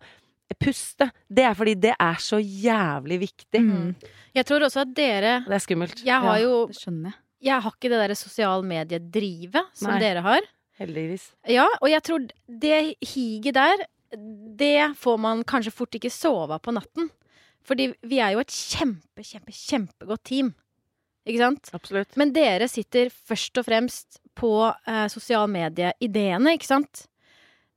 puste, 0.55 1.09
det 1.27 1.43
er 1.43 1.53
fordi 1.53 1.73
det 1.75 1.93
er 1.99 2.15
så 2.23 2.39
jævlig 2.39 3.19
viktig. 3.25 3.61
Mm. 3.61 3.95
Jeg 4.37 4.45
tror 4.45 4.63
også 4.67 4.81
at 4.85 4.93
dere 4.95 5.43
Det 5.47 5.53
er 5.57 5.59
skummelt. 5.59 6.03
Jeg 6.05 6.21
har 6.21 6.37
Ja, 6.37 6.43
jo 6.43 6.67
Det 6.71 7.03
jeg. 7.03 7.13
Jeg 7.41 7.61
har 7.61 7.71
ikke 7.75 7.89
det 7.91 7.99
derre 7.99 8.15
sosialmediedrivet 8.15 9.67
som 9.77 9.91
Nei. 9.91 9.99
dere 10.01 10.21
har. 10.25 10.41
Heldigvis. 10.79 11.31
Ja, 11.49 11.65
og 11.81 11.89
jeg 11.89 12.03
tror 12.05 12.25
det 12.47 12.95
higet 13.01 13.53
der, 13.57 13.85
det 14.57 14.95
får 14.97 15.17
man 15.19 15.43
kanskje 15.43 15.73
fort 15.73 15.93
ikke 15.97 16.09
sove 16.13 16.53
av 16.53 16.61
på 16.61 16.73
natten. 16.73 17.09
Fordi 17.67 17.89
vi 18.07 18.19
er 18.23 18.31
jo 18.35 18.39
et 18.39 18.53
kjempe, 18.53 19.23
kjempe, 19.25 19.51
kjempegodt 19.51 20.23
team. 20.23 20.53
Ikke 21.27 21.41
sant? 21.41 21.69
Absolutt. 21.75 22.15
Men 22.15 22.31
dere 22.31 22.69
sitter 22.71 23.09
først 23.11 23.57
og 23.59 23.65
fremst 23.67 24.21
på 24.37 24.51
eh, 24.87 25.07
sosial 25.11 25.49
medie-ideene, 25.51 26.53
ikke 26.55 26.69
sant? 26.69 27.07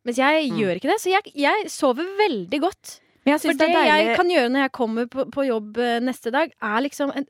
Mens 0.04 0.16
jeg 0.16 0.50
Mm. 0.50 0.58
gjør 0.58 0.74
ikke 0.80 0.90
det, 0.92 1.00
så 1.02 1.10
jeg, 1.12 1.32
jeg 1.36 1.70
sover 1.70 2.06
veldig 2.18 2.60
godt. 2.60 3.00
Men 3.24 3.34
jeg 3.34 3.40
For 3.42 3.52
det 3.52 3.68
det 3.68 3.84
jeg 3.86 4.16
kan 4.16 4.30
gjøre 4.32 4.48
når 4.50 4.60
jeg 4.64 4.72
kommer 4.72 5.06
på, 5.12 5.26
på 5.30 5.44
jobb 5.46 5.76
eh, 5.78 5.98
neste 6.00 6.30
dag, 6.32 6.50
er 6.62 6.80
liksom 6.80 7.12
en, 7.14 7.26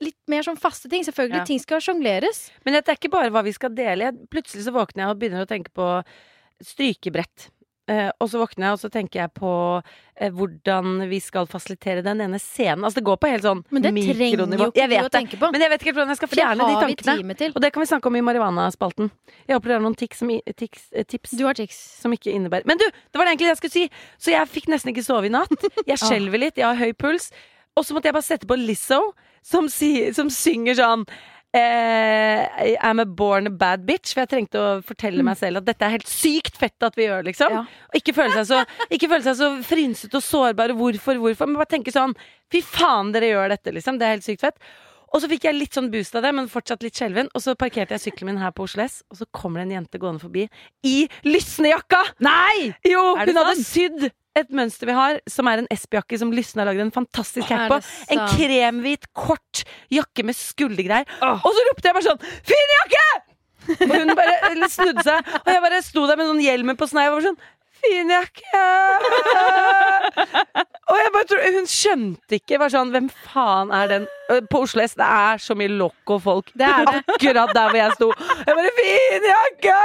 litt 0.00 0.16
mer 0.26 0.42
sånn 0.42 0.58
faste 0.58 0.88
ting. 0.90 1.02
Selvfølgelig, 1.06 1.38
Ja. 1.38 1.44
ting 1.44 1.58
skal 1.62 1.80
sjongleres. 1.80 2.50
Men 2.64 2.74
det 2.74 2.88
er 2.88 2.94
ikke 2.98 3.10
bare 3.10 3.30
hva 3.30 3.42
vi 3.44 3.52
skal 3.52 3.70
dele. 3.70 4.10
Plutselig 4.30 4.64
så 4.66 4.72
våkner 4.74 5.04
jeg 5.06 5.10
og 5.10 5.18
begynner 5.18 5.46
å 5.46 5.48
tenke 5.50 5.70
på 5.74 5.86
strykebrett. 6.62 7.48
Eh, 7.88 8.10
og 8.20 8.28
så 8.28 8.40
våkner 8.42 8.66
jeg 8.66 8.76
og 8.76 8.80
så 8.82 8.88
tenker 8.92 9.22
jeg 9.22 9.30
på 9.32 9.50
eh, 9.80 10.28
hvordan 10.36 11.06
vi 11.08 11.20
skal 11.24 11.46
fasilitere 11.48 12.02
den 12.04 12.20
ene 12.20 12.36
scenen. 12.42 12.84
Altså 12.84 13.00
det 13.00 13.06
går 13.06 13.16
på 13.22 13.30
helt 13.32 13.46
sånn 13.46 13.62
Men 13.72 13.86
det 13.86 13.92
trenger 13.94 14.42
jo 14.42 14.44
ikke 14.44 14.88
du 14.90 14.96
å 15.00 15.12
tenke 15.14 15.38
på. 15.40 15.48
Men 15.54 15.64
jeg 15.64 15.72
vet 15.72 15.84
ikke 15.86 15.94
hvordan 15.96 16.12
jeg 16.12 16.20
skal 16.20 16.32
fjerne 16.34 16.66
de 16.68 16.74
tankene. 16.82 17.48
Og 17.54 17.64
det 17.64 17.70
kan 17.72 17.84
vi 17.84 17.88
snakke 17.88 18.10
om 18.10 18.18
i 18.20 18.24
Marihuana-spalten. 18.28 19.08
Jeg 19.48 19.56
håper 19.56 19.72
det 19.72 19.78
har 19.78 19.86
noen 19.86 19.96
tics 19.96 20.20
som, 20.20 20.34
tics, 20.60 20.84
eh, 20.92 21.06
tips 21.08 21.32
Du 21.40 21.46
har 21.48 21.56
tics. 21.56 21.78
som 22.02 22.12
ikke 22.12 22.34
innebærer 22.34 22.68
Men 22.68 22.80
du, 22.82 22.84
det 22.84 23.16
var 23.20 23.24
det 23.24 23.32
egentlig 23.36 23.52
jeg 23.54 23.60
skulle 23.62 23.76
si! 23.78 23.86
Så 24.20 24.34
jeg 24.36 24.52
fikk 24.52 24.68
nesten 24.68 24.92
ikke 24.92 25.06
sove 25.06 25.30
i 25.30 25.32
natt. 25.32 25.54
Jeg 25.88 25.96
skjelver 26.02 26.42
litt, 26.42 26.58
jeg 26.60 26.66
har 26.68 26.76
høy 26.76 26.92
puls. 26.92 27.30
Og 27.78 27.86
så 27.86 27.94
måtte 27.96 28.10
jeg 28.10 28.16
bare 28.16 28.26
sette 28.26 28.48
på 28.50 28.56
Lizzo, 28.58 28.98
som, 29.46 29.68
si, 29.72 30.10
som 30.12 30.28
synger 30.32 30.76
sånn 30.76 31.04
eh, 31.56 32.76
I'm 32.80 33.00
a 33.00 33.06
born 33.06 33.46
a 33.46 33.50
bad 33.50 33.86
bitch. 33.88 34.12
For 34.12 34.24
jeg 34.24 34.32
trengte 34.32 34.60
å 34.60 34.72
fortelle 34.84 35.24
meg 35.26 35.38
selv 35.40 35.62
at 35.62 35.68
dette 35.68 35.86
er 35.86 35.96
helt 35.96 36.10
sykt 36.10 36.58
fett 36.60 36.86
at 36.86 36.98
vi 36.98 37.06
gjør, 37.08 37.24
liksom. 37.28 37.54
Ja. 37.54 37.62
Og 37.90 38.00
ikke 38.00 38.16
føle 38.16 38.34
seg 38.36 38.50
så, 38.50 38.88
ikke 38.90 39.10
føle 39.12 39.24
seg 39.26 39.38
så 39.40 39.50
frynsete 39.66 40.20
og 40.20 40.26
sårbare. 40.26 40.76
Hvorfor, 40.78 41.20
hvorfor? 41.22 41.50
Men 41.50 41.60
bare 41.60 41.74
tenke 41.76 41.94
sånn 41.94 42.16
Fy 42.48 42.62
faen, 42.64 43.10
dere 43.12 43.28
gjør 43.28 43.50
dette, 43.52 43.72
liksom. 43.76 43.98
Det 44.00 44.06
er 44.06 44.14
helt 44.16 44.24
sykt 44.24 44.40
fett. 44.40 44.56
Og 45.12 45.22
så 45.22 45.30
fikk 45.30 45.48
jeg 45.48 45.56
litt 45.56 45.76
sånn 45.76 45.90
boost 45.92 46.16
av 46.18 46.24
det, 46.26 46.34
men 46.36 46.50
fortsatt 46.52 46.84
litt 46.84 46.98
skjelven. 46.98 47.30
Og 47.34 47.44
så 47.44 47.54
parkerte 47.58 47.96
jeg 47.96 48.08
sykkelen 48.08 48.34
min 48.34 48.42
her 48.42 48.52
på 48.54 48.66
Oslo 48.68 48.84
S, 48.84 49.00
og 49.08 49.20
så 49.20 49.28
kommer 49.34 49.62
det 49.62 49.68
en 49.68 49.76
jente 49.78 50.00
gående 50.00 50.22
forbi 50.22 50.46
i 50.86 50.96
lysnejakka! 51.26 52.02
Nei! 52.24 52.72
Jo, 52.86 53.14
hun 53.16 53.32
sånn? 53.32 53.40
hadde 53.40 53.64
sydd 53.64 54.08
et 54.38 54.52
mønster 54.54 54.86
vi 54.86 54.94
har, 54.94 55.18
som 55.30 55.48
er 55.50 55.62
en 55.62 55.70
Esp-jakke 55.74 56.18
som 56.20 56.30
Lysne 56.34 56.62
har 56.62 56.70
lagd 56.70 56.84
en 56.84 56.94
fantastisk 56.94 57.48
cap 57.50 57.66
på. 57.72 57.80
En 58.14 58.22
kremhvit, 58.30 59.08
kort 59.16 59.64
jakke 59.90 60.26
med 60.28 60.36
skuldergreier. 60.38 61.08
Åh. 61.24 61.42
Og 61.42 61.56
så 61.56 61.64
ropte 61.70 61.90
jeg 61.90 61.96
bare 61.96 62.06
sånn 62.06 62.22
'Fin 62.46 62.76
jakke!' 62.76 63.08
Og 63.68 63.92
hun 63.92 64.14
bare 64.16 64.68
snudde 64.70 65.02
seg, 65.04 65.26
og 65.42 65.50
jeg 65.52 65.62
bare 65.64 65.82
sto 65.84 66.06
der 66.08 66.16
med 66.16 66.30
sånn 66.30 66.40
hjelmen 66.40 66.78
på 66.78 66.88
snei 66.88 67.08
og 67.08 67.18
var 67.18 67.26
sånn 67.26 67.40
'Fin 67.78 68.10
jakke!' 68.10 68.66
Og 70.88 70.96
jeg 70.96 71.10
bare 71.12 71.26
tror, 71.28 71.42
Hun 71.58 71.66
skjønte 71.68 72.38
ikke. 72.38 72.58
Var 72.62 72.72
sånn, 72.72 72.90
Hvem 72.94 73.08
faen 73.28 73.72
er 73.76 73.90
den? 73.92 74.06
På 74.52 74.62
Oslo 74.64 74.82
S 74.84 74.94
det 74.98 75.04
er 75.04 75.40
så 75.42 75.56
mye 75.58 75.70
loco-folk. 75.72 76.50
Det 76.56 76.66
er 76.68 76.84
det. 76.88 77.02
Akkurat 77.14 77.52
der 77.56 77.70
hvor 77.72 77.80
jeg 77.80 77.96
sto. 77.98 78.08
Jeg 78.46 78.58
bare 78.60 78.72
'Fin 78.78 79.28
jakke!' 79.32 79.80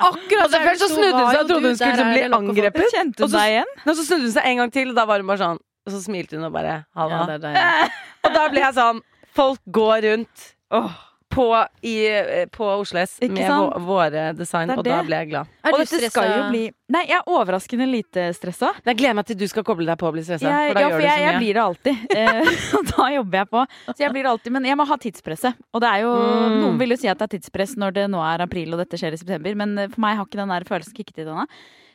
Akkurat 0.00 0.44
Og 0.44 0.50
så 0.54 0.60
først 0.64 0.80
så 0.80 0.88
snudde 0.88 1.18
hun 1.18 1.30
seg 1.30 1.40
og 1.42 1.48
trodde 1.50 1.68
hun 1.72 1.76
skulle 1.76 2.06
bli 2.12 2.22
angrepet. 2.40 2.86
Kjente 2.94 3.26
hun 3.26 3.34
deg 3.34 3.50
igjen? 3.56 3.74
Og 3.86 3.96
så 3.96 4.06
snudde 4.06 4.26
hun 4.28 4.32
seg 4.38 4.48
en 4.50 4.62
gang 4.64 4.72
til, 4.72 4.88
og 4.94 4.96
da 4.96 5.04
var 5.04 5.20
hun 5.22 5.28
bare 5.30 5.42
sånn 5.44 5.60
Og 5.60 5.92
så 5.94 6.00
smilte 6.04 6.36
hun 6.36 6.44
og 6.48 6.52
bare 6.52 6.84
'halla'. 6.96 7.20
Ja, 7.28 7.38
det 7.38 7.54
og 8.24 8.34
da 8.34 8.48
ble 8.48 8.60
jeg 8.66 8.74
sånn 8.74 9.00
Folk 9.36 9.60
går 9.70 10.02
rundt 10.08 10.50
Åh. 10.70 11.09
På 11.40 11.46
i, 11.88 11.94
eh, 12.12 12.44
på 12.52 12.68
Oslo 12.76 13.00
S 13.00 13.16
med 13.24 13.32
vå- 13.40 13.80
våre 13.88 14.26
design, 14.36 14.68
Det 14.68 14.76
og 14.78 14.84
da 14.84 15.00
ble 15.08 15.16
jeg 15.22 15.30
glad. 15.32 15.48
Er 15.64 15.72
Og 15.72 15.78
dette 15.80 15.88
skal 16.10 16.28
jo 16.28 16.36
stressa? 16.36 16.50
bli 16.52 16.62
Nei, 16.90 17.02
jeg 17.06 17.16
er 17.20 17.28
overraskende 17.30 17.86
lite 17.86 18.22
stressa. 18.34 18.72
Jeg 18.84 18.96
gleder 18.98 19.14
meg 19.14 19.26
til 19.28 19.36
du 19.38 19.44
skal 19.48 19.62
koble 19.62 19.86
deg 19.86 19.96
på 20.00 20.08
og 20.08 20.14
bli 20.16 20.24
stressa. 20.26 20.42
Jeg, 20.50 20.72
for 20.72 20.74
da 20.74 20.80
ja, 20.82 20.88
gjør 20.90 21.00
jeg, 21.00 21.00
du 21.00 21.06
så 21.06 21.20
mye. 21.20 21.26
jeg 21.30 21.40
blir 21.40 21.54
det 21.54 21.62
alltid. 21.62 21.96
Eh, 22.20 22.78
og 22.80 22.88
da 22.90 23.06
jobber 23.14 23.38
jeg 23.40 23.48
på. 23.52 23.62
Så 23.94 23.98
jeg 24.04 24.10
blir 24.16 24.22
det 24.26 24.30
alltid, 24.34 24.52
Men 24.58 24.64
jeg 24.70 24.76
må 24.80 24.86
ha 24.90 24.96
tidspresset. 25.06 25.54
Og 25.72 25.80
det 25.84 25.88
er 25.94 26.00
jo 26.02 26.10
Mm. 26.20 26.56
Noen 26.60 26.78
vil 26.82 26.90
jo 26.90 26.96
si 27.00 27.08
at 27.08 27.18
det 27.22 27.28
er 27.28 27.38
tidspress 27.38 27.76
når 27.78 27.94
det 27.94 28.08
nå 28.10 28.18
er 28.26 28.42
april 28.42 28.74
og 28.74 28.82
dette 28.82 28.98
skjer 28.98 29.14
i 29.14 29.20
september, 29.22 29.54
men 29.54 29.78
eh, 29.78 29.88
for 29.88 30.00
meg 30.02 30.16
har 30.18 30.26
ikke 30.26 30.40
den 30.42 30.48
der 30.52 30.66
følelsen 30.66 30.94
kicket 30.98 31.22
inn 31.22 31.30
ennå. 31.30 31.46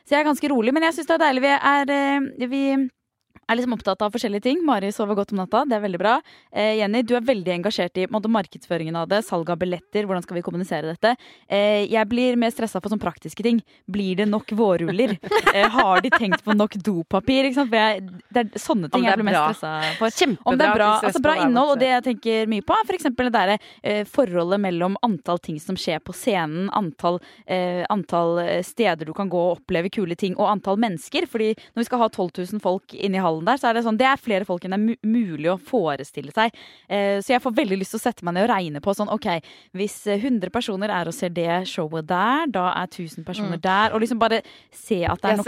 Så 0.08 0.16
jeg 0.16 0.20
er 0.24 0.28
ganske 0.32 0.48
rolig. 0.50 0.72
Men 0.72 0.82
jeg 0.88 0.94
syns 0.96 1.06
det 1.12 1.16
er 1.20 1.24
deilig. 1.26 1.42
Vi 1.44 1.52
er, 1.56 2.48
vi 2.48 2.62
er 3.46 3.58
liksom 3.58 3.76
opptatt 3.76 4.02
av 4.02 4.14
forskjellige 4.14 4.46
ting. 4.46 4.62
Mari 4.66 4.90
sover 4.94 5.18
godt 5.18 5.32
om 5.34 5.40
natta, 5.40 5.64
det 5.68 5.76
er 5.78 5.84
veldig 5.84 6.00
bra. 6.00 6.16
Eh, 6.50 6.76
Jenny, 6.80 7.02
du 7.06 7.14
er 7.16 7.24
veldig 7.26 7.52
engasjert 7.58 7.98
i 8.00 8.06
en 8.06 8.14
måte, 8.14 8.30
markedsføringen 8.32 8.96
av 8.98 9.08
det. 9.10 9.22
Salg 9.26 9.50
av 9.52 9.60
billetter, 9.60 10.06
hvordan 10.06 10.24
skal 10.24 10.38
vi 10.38 10.44
kommunisere 10.46 10.94
dette? 10.94 11.14
Eh, 11.48 11.86
jeg 11.90 12.10
blir 12.10 12.38
mer 12.40 12.54
stressa 12.54 12.80
på 12.82 12.90
sånne 12.92 13.02
praktiske 13.02 13.46
ting. 13.46 13.60
Blir 13.90 14.18
det 14.20 14.28
nok 14.30 14.50
vårruller? 14.56 15.16
eh, 15.54 15.68
har 15.76 16.02
de 16.04 16.12
tenkt 16.14 16.44
på 16.44 16.56
nok 16.56 16.78
dopapir? 16.82 17.50
For 17.56 17.78
jeg, 17.78 18.02
det 18.34 18.44
er 18.44 18.62
sånne 18.62 18.90
ting 18.92 19.06
er 19.06 19.14
jeg 19.14 19.22
blir 19.22 19.28
mest 19.30 19.60
stressa 19.60 19.94
for. 20.00 20.16
Kjempebra. 20.16 20.50
Om 20.50 20.58
det 20.58 20.66
er 20.66 20.78
bra, 20.80 20.90
altså 21.06 21.22
bra 21.22 21.36
innhold, 21.44 21.74
og 21.74 21.82
det 21.82 21.90
jeg 21.92 22.06
tenker 22.10 22.50
mye 22.50 22.66
på, 22.66 22.76
er 22.76 22.90
f.eks. 22.90 23.08
det 23.16 23.30
derre 23.34 23.58
eh, 23.82 24.02
forholdet 24.08 24.62
mellom 24.62 24.98
antall 25.06 25.40
ting 25.42 25.60
som 25.62 25.78
skjer 25.78 26.02
på 26.04 26.14
scenen, 26.16 26.70
antall, 26.76 27.20
eh, 27.46 27.84
antall 27.92 28.40
eh, 28.42 28.62
steder 28.66 29.06
du 29.06 29.14
kan 29.16 29.30
gå 29.32 29.40
og 29.40 29.60
oppleve 29.60 29.92
kule 29.94 30.18
ting, 30.18 30.36
og 30.36 30.50
antall 30.50 30.80
mennesker. 30.82 31.28
Fordi 31.30 31.52
når 31.54 31.82
vi 31.82 31.88
skal 31.88 32.02
ha 32.04 32.10
12 32.10 32.30
000 32.42 32.64
folk 32.64 32.94
inn 32.96 33.16
i 33.16 33.22
hallen 33.36 33.46
der, 33.52 33.60
så 33.60 33.68
er 33.70 33.76
det 33.78 33.84
sånn 33.86 33.98
Det 34.00 34.08
er 34.08 34.16
flere 34.18 34.44
folk 34.48 34.64
enn 34.66 34.74
det 34.74 34.80
er 34.80 35.06
mulig 35.06 35.50
å 35.52 35.58
forestille 35.60 36.32
seg. 36.34 36.56
Eh, 36.88 37.20
så 37.22 37.36
jeg 37.36 37.42
får 37.44 37.54
veldig 37.60 37.78
lyst 37.78 37.94
til 37.94 38.00
å 38.00 38.04
sette 38.06 38.24
meg 38.26 38.34
ned 38.34 38.48
og 38.48 38.52
regne 38.56 38.80
på 38.82 38.94
sånn 38.96 39.12
OK, 39.12 39.28
hvis 39.76 39.96
eh, 40.10 40.18
100 40.18 40.50
personer 40.50 40.90
er 40.90 41.06
og 41.06 41.14
ser 41.14 41.30
det 41.36 41.62
showet 41.70 42.08
der, 42.10 42.46
da 42.50 42.66
er 42.72 42.88
1000 42.90 43.24
personer 43.28 43.60
der, 43.62 43.92
og 43.94 44.00
liksom 44.02 44.18
bare 44.18 44.42
se 44.72 45.04
at 45.04 45.20
det 45.22 45.30
er 45.30 45.36
nok 45.36 45.44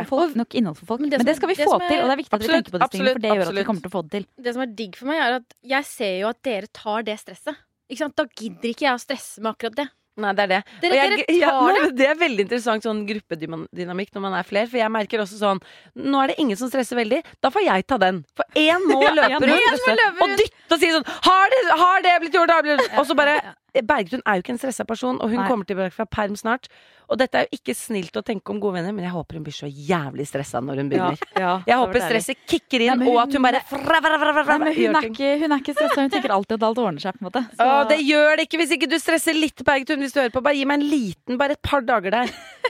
det. 0.00 0.08
folk, 0.08 0.36
nok 0.36 0.54
innhold 0.54 0.76
for 0.78 0.86
folk. 0.86 1.00
Men 1.00 1.10
Men 1.10 1.18
det 1.20 1.26
det, 1.26 1.36
skal 1.36 1.48
vi 1.48 1.54
det 1.58 1.66
få 1.66 1.76
er- 1.80 1.88
til, 1.88 1.98
og 2.00 2.06
det 2.08 2.14
er 2.16 2.22
viktig 2.22 2.32
at 2.32 2.40
vi 2.40 2.46
tenker 2.56 2.72
på 2.72 2.78
disse 2.78 2.90
tingene, 2.96 3.12
for 3.12 3.20
det 3.20 3.30
gjør 3.36 3.42
at 3.50 3.54
vi 3.60 3.64
kommer 3.66 3.82
til 3.82 3.90
å 3.90 3.96
få 3.96 4.02
det 4.06 4.10
til. 4.16 4.26
Det 4.46 4.54
som 4.54 4.62
er 4.62 4.66
digg 4.78 4.96
for 4.96 5.06
meg, 5.06 5.18
er 5.26 5.36
at 5.42 5.54
jeg 5.62 5.84
ser 5.84 6.14
jo 6.20 6.28
at 6.28 6.42
dere 6.42 6.66
tar 6.72 7.02
det 7.02 7.18
stresset. 7.20 7.56
Ikke 7.90 7.98
sant? 7.98 8.16
Da 8.16 8.24
gidder 8.26 8.68
ikke 8.72 8.86
jeg 8.88 8.94
å 8.94 9.02
stresse 9.02 9.40
med 9.40 9.52
akkurat 9.54 9.76
det. 9.76 9.88
Nei, 10.16 10.32
det 10.32 10.44
er 10.46 10.48
det. 10.54 10.58
Dere, 10.80 10.94
jeg- 10.96 11.26
dere 11.26 11.38
ja, 11.38 11.50
det. 11.76 11.96
det 11.98 12.06
er 12.08 12.14
veldig 12.16 12.44
interessant 12.46 12.82
sånn 12.86 13.02
gruppedynamikk 13.08 14.14
når 14.16 14.22
man 14.24 14.36
er 14.38 14.46
flere. 14.48 14.68
For 14.70 14.78
jeg 14.80 14.92
merker 14.94 15.20
også 15.20 15.36
sånn 15.42 15.60
Nå 15.96 16.22
er 16.22 16.32
det 16.32 16.38
ingen 16.40 16.56
som 16.56 16.70
stresser 16.70 16.96
veldig. 16.96 17.22
Da 17.44 17.50
får 17.52 17.66
jeg 17.66 17.86
ta 17.86 17.98
den. 18.00 18.22
For 18.36 18.44
én 18.56 18.80
må 18.88 19.00
løpe 19.18 19.50
rundt 19.50 20.22
og 20.24 20.36
dytte 20.40 20.72
og 20.72 20.80
si 20.80 20.88
sånn 20.94 21.04
Har 21.28 21.52
det? 21.52 21.60
Har 21.82 22.02
det 22.06 22.14
blitt 22.24 22.38
gjort? 22.40 22.54
Og 22.96 23.04
så 23.06 23.16
bare 23.18 23.36
Bergtun 23.82 24.22
er 24.24 24.38
jo 24.38 24.42
ikke 24.44 24.54
en 24.54 24.58
stressa 24.62 24.84
person, 24.86 25.18
og 25.20 25.28
hun 25.30 25.40
Nei. 25.42 25.48
kommer 25.50 25.64
tilbake 25.68 25.92
fra 25.92 26.06
perm 26.06 26.36
snart. 26.36 26.68
Og 27.06 27.18
dette 27.20 27.38
er 27.38 27.44
jo 27.46 27.54
ikke 27.60 27.74
snilt 27.78 28.16
å 28.18 28.22
tenke 28.26 28.50
om 28.50 28.58
gode 28.58 28.80
venner, 28.80 28.90
men 28.92 29.04
jeg 29.06 29.12
håper 29.14 29.36
hun 29.38 29.44
blir 29.46 29.54
så 29.54 29.68
jævlig 29.70 30.24
stressa 30.26 30.58
når 30.58 30.80
hun 30.80 30.88
begynner. 30.90 31.20
Jeg 31.68 31.76
håper 31.78 32.00
stresset 32.02 32.40
kicker 32.50 32.82
inn, 32.82 32.98
Nei, 32.98 33.06
hun, 33.06 33.14
og 33.14 33.20
at 33.22 33.36
hun 33.36 33.44
bare 33.46 33.60
fra, 33.62 34.00
fra, 34.02 34.32
fra, 34.42 34.56
Nei, 34.58 34.72
hun, 34.74 34.96
er 34.98 35.06
ikke, 35.12 35.28
hun 35.38 35.54
er 35.54 35.62
ikke 35.62 35.74
stressa, 35.76 36.00
hun 36.02 36.10
tenker 36.10 36.34
alltid 36.34 36.56
at 36.58 36.66
alt 36.66 36.80
ordner 36.82 37.04
seg. 37.04 37.14
på 37.14 37.22
en 37.22 37.28
måte 37.30 37.44
Så- 37.54 37.62
Å, 37.62 37.88
det 37.88 38.00
gjør 38.02 38.36
det 38.36 38.48
ikke 38.48 38.58
hvis 38.58 38.74
ikke 38.74 38.90
du 38.90 38.98
stresser 38.98 39.38
litt, 39.38 39.62
Bergtun. 39.62 40.02
Hvis 40.02 40.12
du 40.16 40.20
hører 40.20 40.34
på. 40.34 40.42
Bare 40.42 40.56
gi 40.58 40.64
meg 40.66 40.80
en 40.82 40.88
liten, 40.90 41.38
bare 41.38 41.52
et 41.52 41.62
par 41.62 41.80
dager 41.80 42.10
der. 42.10 42.26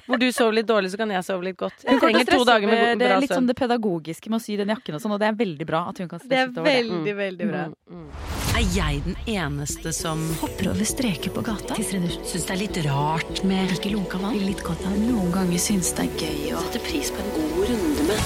Hvor 0.06 0.20
du 0.20 0.28
sover 0.30 0.52
litt 0.60 0.66
dårlig, 0.68 0.92
så 0.92 1.00
kan 1.00 1.08
jeg 1.10 1.24
sove 1.24 1.42
litt 1.48 1.56
godt. 1.56 1.80
Hun 1.88 1.98
trenger 1.98 2.28
to 2.28 2.44
dager 2.44 2.68
med 2.68 2.76
bra 2.76 2.92
søvn. 2.92 2.98
det, 3.00 3.10
er 3.10 3.20
litt 3.24 3.32
sånn 3.32 3.46
det 3.48 3.56
pedagogiske 3.56 4.28
med 4.30 4.38
å 4.40 4.44
sy 4.44 4.56
den 4.60 4.68
jakken 4.68 4.94
og 4.94 5.00
sånn, 5.00 5.12
og 5.16 5.20
det 5.20 5.28
er 5.32 5.38
veldig 5.40 5.66
bra 5.66 5.88
at 5.88 5.98
hun 5.98 6.08
kan 6.08 6.20
Det 6.20 6.28
stresse 6.28 6.44
er 6.44 6.46
litt 6.52 6.58
over 6.60 6.68
det. 6.68 6.76
veldig, 6.84 7.16
veldig 7.16 7.48
bra. 7.50 7.64
Mm, 7.88 8.04
mm. 8.04 8.35
Er 8.56 8.64
jeg 8.72 9.02
den 9.04 9.16
eneste 9.28 9.90
som 9.92 10.22
hopper 10.40 10.70
over 10.70 10.86
streker 10.88 11.28
på 11.28 11.42
gata? 11.44 11.76
Syns 11.76 12.46
det 12.46 12.54
er 12.54 12.60
litt 12.62 12.78
rart 12.86 13.42
med 13.44 13.74
ikke 13.74 13.90
lunka 13.92 14.16
vann? 14.22 14.38
Litt 14.40 14.62
godt 14.64 14.80
av 14.88 14.94
Noen 14.96 15.28
ganger 15.34 15.60
syns 15.60 15.90
det 15.98 16.06
er 16.06 16.22
gøy 16.22 16.54
å 16.56 16.62
sette 16.64 16.80
pris 16.86 17.10
på 17.12 17.20
en 17.20 17.28
god 17.34 17.58
runde 17.68 18.06
med 18.08 18.16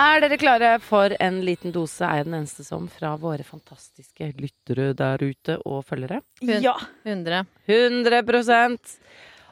Er 0.00 0.24
dere 0.24 0.40
klare 0.40 0.70
for 0.80 1.12
en 1.20 1.42
liten 1.44 1.74
dose? 1.76 2.00
Er 2.08 2.22
jeg 2.22 2.30
den 2.30 2.38
eneste 2.38 2.64
som 2.64 2.88
fra 2.88 3.12
våre 3.20 3.44
fantastiske 3.44 4.30
lyttere 4.40 4.94
der 4.96 5.20
ute 5.20 5.58
og 5.68 5.84
følgere? 5.90 6.22
Ja. 6.40 6.78
100. 7.04 7.44
100 7.68 8.24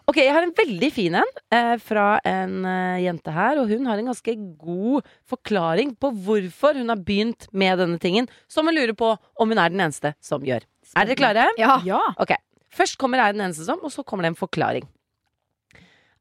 Ok, 0.04 0.18
jeg 0.20 0.34
har 0.36 0.44
en 0.44 0.52
veldig 0.52 0.90
fin 0.92 1.14
en 1.16 1.38
eh, 1.56 1.74
fra 1.80 2.18
en 2.28 2.58
eh, 2.68 3.04
jente 3.06 3.32
her, 3.32 3.60
og 3.62 3.70
hun 3.72 3.86
har 3.88 4.00
en 4.00 4.10
ganske 4.12 4.34
god 4.60 5.06
forklaring 5.30 5.94
på 5.96 6.10
hvorfor 6.26 6.76
hun 6.76 6.92
har 6.92 7.00
begynt 7.00 7.48
med 7.56 7.80
denne 7.80 8.00
tingen, 8.02 8.28
som 8.46 8.68
hun 8.68 8.76
lurer 8.76 8.92
på 8.92 9.14
om 9.14 9.54
hun 9.54 9.60
er 9.60 9.72
den 9.72 9.80
eneste 9.80 10.12
som 10.20 10.44
gjør. 10.44 10.66
Er 10.94 11.08
dere 11.08 11.16
klare? 11.16 11.46
Ja. 11.56 11.78
ja. 11.88 12.02
Ok, 12.20 12.36
Først 12.74 12.98
kommer 12.98 13.20
er 13.20 13.30
jeg 13.30 13.38
den 13.38 13.46
eneste 13.46 13.66
som, 13.66 13.82
og 13.86 13.92
så 13.94 14.02
kommer 14.02 14.26
det 14.26 14.32
en 14.32 14.40
forklaring. 14.40 14.86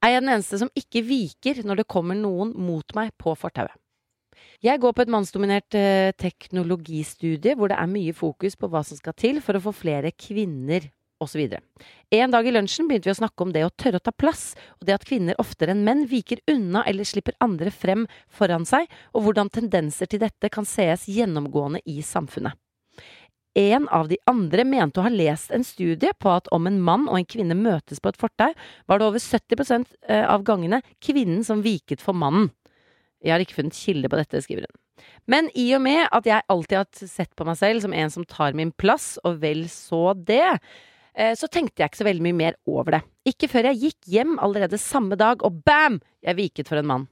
Er 0.04 0.14
jeg 0.14 0.22
den 0.22 0.34
eneste 0.36 0.60
som 0.62 0.70
ikke 0.78 1.02
viker 1.08 1.64
når 1.66 1.82
det 1.82 1.90
kommer 1.90 2.18
noen 2.18 2.52
mot 2.60 2.96
meg 2.98 3.14
på 3.18 3.34
fortauet? 3.40 3.74
Jeg 4.64 4.80
går 4.80 4.94
på 4.96 5.04
et 5.04 5.12
mannsdominert 5.12 5.76
eh, 5.76 6.14
teknologistudie 6.16 7.56
hvor 7.60 7.72
det 7.72 7.78
er 7.80 7.90
mye 7.92 8.14
fokus 8.16 8.56
på 8.60 8.70
hva 8.72 8.84
som 8.86 9.00
skal 9.00 9.16
til 9.20 9.42
for 9.44 9.58
å 9.58 9.64
få 9.66 9.74
flere 9.76 10.14
kvinner 10.16 10.88
osv. 11.24 11.56
En 12.14 12.34
dag 12.34 12.48
i 12.48 12.54
lunsjen 12.54 12.90
begynte 12.90 13.10
vi 13.10 13.16
å 13.16 13.20
snakke 13.22 13.46
om 13.46 13.54
det 13.56 13.64
å 13.66 13.72
tørre 13.72 14.02
å 14.02 14.04
ta 14.04 14.14
plass, 14.16 14.54
og 14.80 14.88
det 14.88 14.98
at 14.98 15.08
kvinner 15.08 15.40
oftere 15.42 15.74
enn 15.74 15.86
menn 15.88 16.06
viker 16.12 16.44
unna 16.52 16.84
eller 16.90 17.08
slipper 17.08 17.38
andre 17.44 17.74
frem 17.74 18.06
foran 18.30 18.68
seg, 18.70 18.90
og 19.14 19.26
hvordan 19.28 19.52
tendenser 19.54 20.10
til 20.12 20.22
dette 20.24 20.52
kan 20.54 20.68
sees 20.68 21.08
gjennomgående 21.10 21.84
i 21.90 22.02
samfunnet. 22.06 22.60
En 23.56 23.86
av 23.94 24.08
de 24.10 24.18
andre 24.26 24.64
mente 24.66 24.98
å 24.98 25.06
ha 25.06 25.12
lest 25.14 25.52
en 25.54 25.66
studie 25.66 26.10
på 26.18 26.32
at 26.34 26.48
om 26.56 26.66
en 26.66 26.80
mann 26.82 27.04
og 27.06 27.20
en 27.20 27.28
kvinne 27.30 27.58
møtes 27.58 28.02
på 28.02 28.10
et 28.10 28.18
fortau, 28.18 28.50
var 28.90 29.00
det 29.00 29.06
over 29.06 29.22
70% 29.22 29.92
av 30.26 30.46
gangene 30.48 30.82
kvinnen 31.06 31.46
som 31.46 31.62
viket 31.62 32.02
for 32.02 32.18
mannen. 32.18 32.50
Jeg 33.24 33.36
har 33.36 33.44
ikke 33.44 33.62
funnet 33.62 33.78
kilde 33.78 34.10
på 34.10 34.18
dette, 34.20 34.42
skriver 34.44 34.66
hun. 34.66 34.80
Men 35.30 35.50
i 35.56 35.70
og 35.78 35.84
med 35.86 36.08
at 36.12 36.26
jeg 36.28 36.46
alltid 36.52 36.80
har 36.80 37.08
sett 37.08 37.32
på 37.38 37.46
meg 37.48 37.60
selv 37.60 37.84
som 37.86 37.94
en 37.96 38.12
som 38.12 38.26
tar 38.28 38.58
min 38.58 38.74
plass, 38.76 39.16
og 39.24 39.40
vel 39.44 39.66
så 39.72 40.12
det, 40.18 40.42
eh, 40.42 40.82
så 41.14 41.48
tenkte 41.52 41.84
jeg 41.84 41.92
ikke 41.92 42.02
så 42.02 42.08
veldig 42.08 42.26
mye 42.26 42.40
mer 42.40 42.56
over 42.70 42.98
det. 42.98 43.02
Ikke 43.30 43.50
før 43.52 43.70
jeg 43.70 43.82
gikk 43.84 44.14
hjem 44.16 44.38
allerede 44.42 44.80
samme 44.82 45.18
dag, 45.20 45.44
og 45.46 45.62
bam! 45.66 46.00
Jeg 46.26 46.40
viket 46.40 46.72
for 46.72 46.80
en 46.80 46.90
mann. 46.90 47.10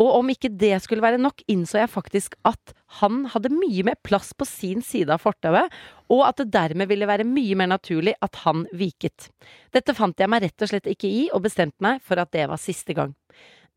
Og 0.00 0.18
om 0.18 0.30
ikke 0.32 0.50
det 0.52 0.74
skulle 0.84 1.04
være 1.04 1.20
nok, 1.20 1.40
innså 1.48 1.80
jeg 1.80 1.92
faktisk 1.92 2.36
at 2.48 2.74
han 3.00 3.24
hadde 3.32 3.52
mye 3.54 3.84
mer 3.86 3.96
plass 4.04 4.32
på 4.36 4.44
sin 4.48 4.82
side 4.84 5.12
av 5.12 5.22
fortauet, 5.24 5.72
og 6.12 6.22
at 6.26 6.42
det 6.42 6.50
dermed 6.54 6.90
ville 6.90 7.08
være 7.08 7.28
mye 7.28 7.56
mer 7.58 7.70
naturlig 7.72 8.16
at 8.24 8.42
han 8.44 8.66
viket. 8.76 9.30
Dette 9.72 9.96
fant 9.96 10.20
jeg 10.20 10.30
meg 10.32 10.44
rett 10.44 10.66
og 10.66 10.72
slett 10.72 10.90
ikke 10.92 11.08
i, 11.08 11.26
og 11.32 11.46
bestemte 11.48 11.80
meg 11.84 12.04
for 12.04 12.20
at 12.20 12.32
det 12.36 12.44
var 12.50 12.60
siste 12.60 12.96
gang. 12.96 13.16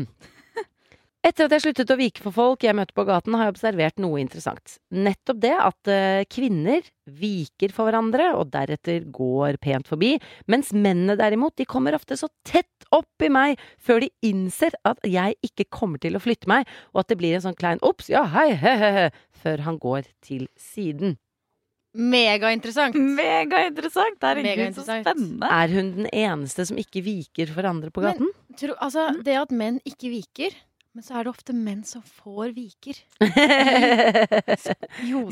Etter 1.26 1.48
at 1.48 1.56
jeg 1.56 1.64
sluttet 1.64 1.90
å 1.90 1.96
vike 1.98 2.22
for 2.22 2.36
folk 2.36 2.62
jeg 2.68 2.76
møter 2.78 2.94
på 2.94 3.04
gaten, 3.08 3.34
har 3.34 3.48
jeg 3.48 3.56
observert 3.56 4.02
noe 4.04 4.20
interessant. 4.22 4.76
Nettopp 4.94 5.40
det 5.42 5.54
at 5.58 5.90
eh, 5.90 6.22
kvinner 6.30 6.86
viker 7.10 7.74
for 7.74 7.90
hverandre 7.90 8.28
og 8.38 8.52
deretter 8.54 9.08
går 9.10 9.58
pent 9.64 9.90
forbi, 9.90 10.12
mens 10.52 10.70
mennene 10.76 11.16
derimot, 11.18 11.56
de 11.58 11.66
kommer 11.66 11.98
ofte 11.98 12.14
så 12.20 12.30
tett 12.46 12.86
opp 12.94 13.26
i 13.26 13.32
meg 13.34 13.58
før 13.82 14.04
de 14.06 14.12
innser 14.30 14.78
at 14.86 15.02
jeg 15.10 15.34
ikke 15.48 15.66
kommer 15.74 16.04
til 16.04 16.14
å 16.14 16.22
flytte 16.22 16.52
meg, 16.52 16.70
og 16.94 17.02
at 17.02 17.10
det 17.10 17.18
blir 17.24 17.40
en 17.40 17.46
sånn 17.48 17.58
klein 17.58 17.82
ops, 17.82 18.12
ja 18.14 18.22
hei, 18.36 18.52
he, 18.54 18.76
he, 18.84 18.92
he, 19.00 19.08
før 19.42 19.66
han 19.66 19.82
går 19.82 20.06
til 20.26 20.46
siden. 20.62 21.18
Megainteressant. 21.96 22.94
Megainteressant! 23.18 24.22
Herregud, 24.22 24.78
så 24.78 24.84
spennende. 24.84 25.50
Er 25.50 25.74
hun 25.74 25.94
den 25.96 26.10
eneste 26.12 26.68
som 26.70 26.78
ikke 26.78 27.02
viker 27.06 27.50
for 27.56 27.66
andre 27.66 27.90
på 27.90 28.04
Men- 28.06 28.14
gaten? 28.14 28.34
Tro, 28.60 28.78
altså, 28.78 29.10
det 29.26 29.40
at 29.42 29.52
menn 29.56 29.82
ikke 29.88 30.14
viker, 30.14 30.54
men 30.96 31.04
så 31.04 31.18
er 31.20 31.26
det 31.28 31.32
ofte 31.34 31.52
menn 31.52 31.82
som 31.84 32.00
får 32.08 32.54
viker. 32.56 32.96
de 33.20 33.28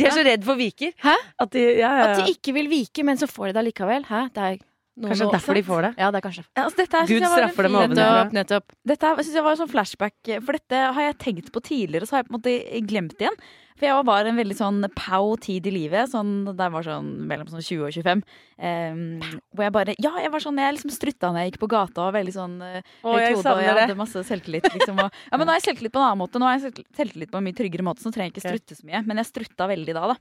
er 0.03 0.12
så 0.12 0.24
redd 0.27 0.43
for 0.43 0.60
viker. 0.60 0.91
Hæ? 1.00 1.13
At 1.39 1.53
de, 1.55 1.62
ja, 1.79 1.88
ja, 1.88 2.03
At 2.10 2.20
de 2.20 2.34
ikke 2.34 2.51
vil 2.58 2.67
vike, 2.72 3.05
men 3.08 3.20
så 3.22 3.29
får 3.32 3.50
de 3.50 3.53
det 3.55 3.62
allikevel. 3.63 4.03
Hæ? 4.10 4.25
Det 4.36 4.43
er 4.43 4.58
noe 4.95 5.09
Kanskje 5.09 5.25
nå- 5.25 5.33
derfor 5.33 5.57
de 5.57 5.63
får 5.65 5.81
det. 5.88 5.91
Ja, 5.97 6.12
det 6.13 6.19
er 6.19 6.25
kanskje 6.27 6.43
Ja, 6.45 6.63
altså, 6.67 6.77
dette 6.83 7.03
Gud 7.09 7.25
straffer 7.25 7.63
dem 7.67 7.75
ovenfra. 7.79 8.31
Nettopp. 8.35 8.77
Dette 8.85 9.15
synes 9.23 9.33
jeg 9.33 9.43
var 9.43 9.55
en 9.55 9.62
sånn 9.63 9.73
flashback, 9.73 10.15
for 10.45 10.59
dette 10.59 10.85
har 10.93 11.07
jeg 11.09 11.17
tenkt 11.23 11.51
på 11.51 11.63
tidligere, 11.65 12.05
så 12.05 12.17
har 12.17 12.23
jeg 12.23 12.29
på 12.29 12.33
en 12.33 12.39
måte 12.39 12.88
glemt 12.88 13.17
igjen. 13.19 13.38
For 13.73 13.88
jeg 13.88 14.05
var 14.05 14.27
en 14.29 14.38
veldig 14.38 14.55
sånn 14.55 14.85
pow 14.95 15.33
tid 15.41 15.65
i 15.65 15.71
livet, 15.73 16.12
sånn, 16.12 16.45
da 16.55 16.67
jeg 16.67 16.73
var 16.75 16.85
sånn 16.85 17.07
mellom 17.25 17.50
sånn 17.50 17.63
20 17.65 17.88
og 17.88 17.95
25. 17.95 18.21
Um, 18.63 19.01
hvor 19.50 19.65
jeg 19.65 19.73
bare 19.73 19.95
Ja, 19.97 20.12
jeg 20.21 20.31
var 20.31 20.43
sånn, 20.45 20.59
jeg 20.62 20.75
liksom 20.77 20.93
strutta 20.93 21.31
når 21.33 21.41
jeg 21.41 21.51
gikk 21.51 21.63
på 21.63 21.71
gata 21.73 22.05
og 22.05 22.13
veldig 22.13 22.35
sånn 22.35 22.53
uh, 22.62 22.77
Å, 23.01 23.15
jeg 23.17 23.39
og 23.41 23.50
jeg 23.50 23.73
hadde 23.73 23.97
masse 23.97 24.23
selvtillit. 24.29 24.69
Liksom, 24.77 25.01
og, 25.01 25.09
ja, 25.09 25.39
men 25.39 25.50
nå 25.50 25.55
har 25.55 25.59
jeg 25.59 25.71
selvtillit 25.71 25.95
på 25.95 26.03
en 26.03 26.05
annen 26.12 26.21
måte. 26.21 26.38
Nå 26.38 26.47
har 26.47 26.59
jeg 26.59 26.85
selvtillit 26.93 27.33
på 27.33 27.41
en 27.41 27.47
mye 27.50 27.57
tryggere 27.57 27.88
måte, 27.88 28.03
så 28.05 28.12
nå 28.12 28.15
trenger 28.15 28.29
jeg 28.29 28.38
ikke 28.38 28.53
strutte 28.53 28.77
så 28.77 28.88
mye. 28.91 29.01
Men 29.09 29.23
jeg 29.23 29.31
strutta 29.31 29.67
veldig 29.73 29.97
da, 29.97 30.05
da. 30.13 30.19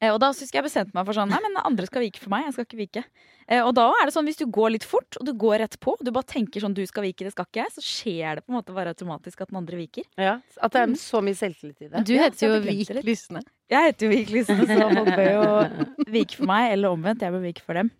Eh, 0.00 0.10
og 0.12 0.18
da 0.22 0.30
husker 0.32 0.58
jeg 0.60 0.66
bestemte 0.66 0.94
meg 0.96 1.06
for 1.08 1.16
sånn 1.16 1.30
Nei, 1.32 1.38
men 1.44 1.58
andre 1.62 1.86
skal 1.88 2.04
vike 2.04 2.22
for 2.22 2.32
meg. 2.32 2.46
Jeg 2.48 2.56
skal 2.56 2.66
ikke 2.68 2.80
vike. 2.80 3.04
Eh, 3.48 3.60
og 3.62 3.72
da 3.76 3.88
er 4.00 4.08
det 4.08 4.14
sånn 4.14 4.26
hvis 4.28 4.38
du 4.40 4.46
går 4.46 4.74
litt 4.76 4.86
fort, 4.86 5.18
og 5.20 5.26
du 5.26 5.32
går 5.38 5.58
rett 5.64 5.78
på, 5.82 5.96
du 6.00 6.10
bare 6.14 6.28
tenker 6.30 6.62
sånn 6.62 6.74
du 6.76 6.82
skal 6.88 7.06
vike, 7.06 7.26
det 7.26 7.34
skal 7.34 7.48
ikke 7.48 7.62
jeg, 7.64 7.74
så 7.76 7.84
skjer 7.84 8.38
det 8.40 8.44
på 8.46 8.52
en 8.54 8.58
måte 8.60 8.76
bare 8.76 8.94
automatisk 8.94 9.42
at 9.44 9.50
den 9.52 9.60
andre 9.62 9.80
viker. 9.82 10.06
Ja, 10.20 10.38
at 10.62 10.76
det 10.76 10.84
er 10.84 10.94
så 11.02 11.22
mye 11.24 11.38
selvtillit 11.38 11.82
i 11.82 11.90
det. 11.92 12.04
Du 12.08 12.14
Ja, 12.14 12.28
heter 12.28 12.48
jo 12.48 12.54
jeg 12.60 12.86
Vik. 12.86 12.94
Lysne. 13.06 13.42
Jeg 13.72 13.90
heter 13.90 14.06
jo 14.08 14.12
Vik 14.14 14.32
Lysne, 14.34 14.68
så 14.68 14.78
folk 14.92 15.12
bør 15.16 15.32
jo 15.32 15.48
vike 16.18 16.38
for 16.38 16.50
meg, 16.50 16.72
eller 16.76 16.94
omvendt. 16.96 17.22
Jeg 17.24 17.34
bør 17.34 17.44
vike 17.46 17.64
for 17.66 17.78
dem. 17.78 17.92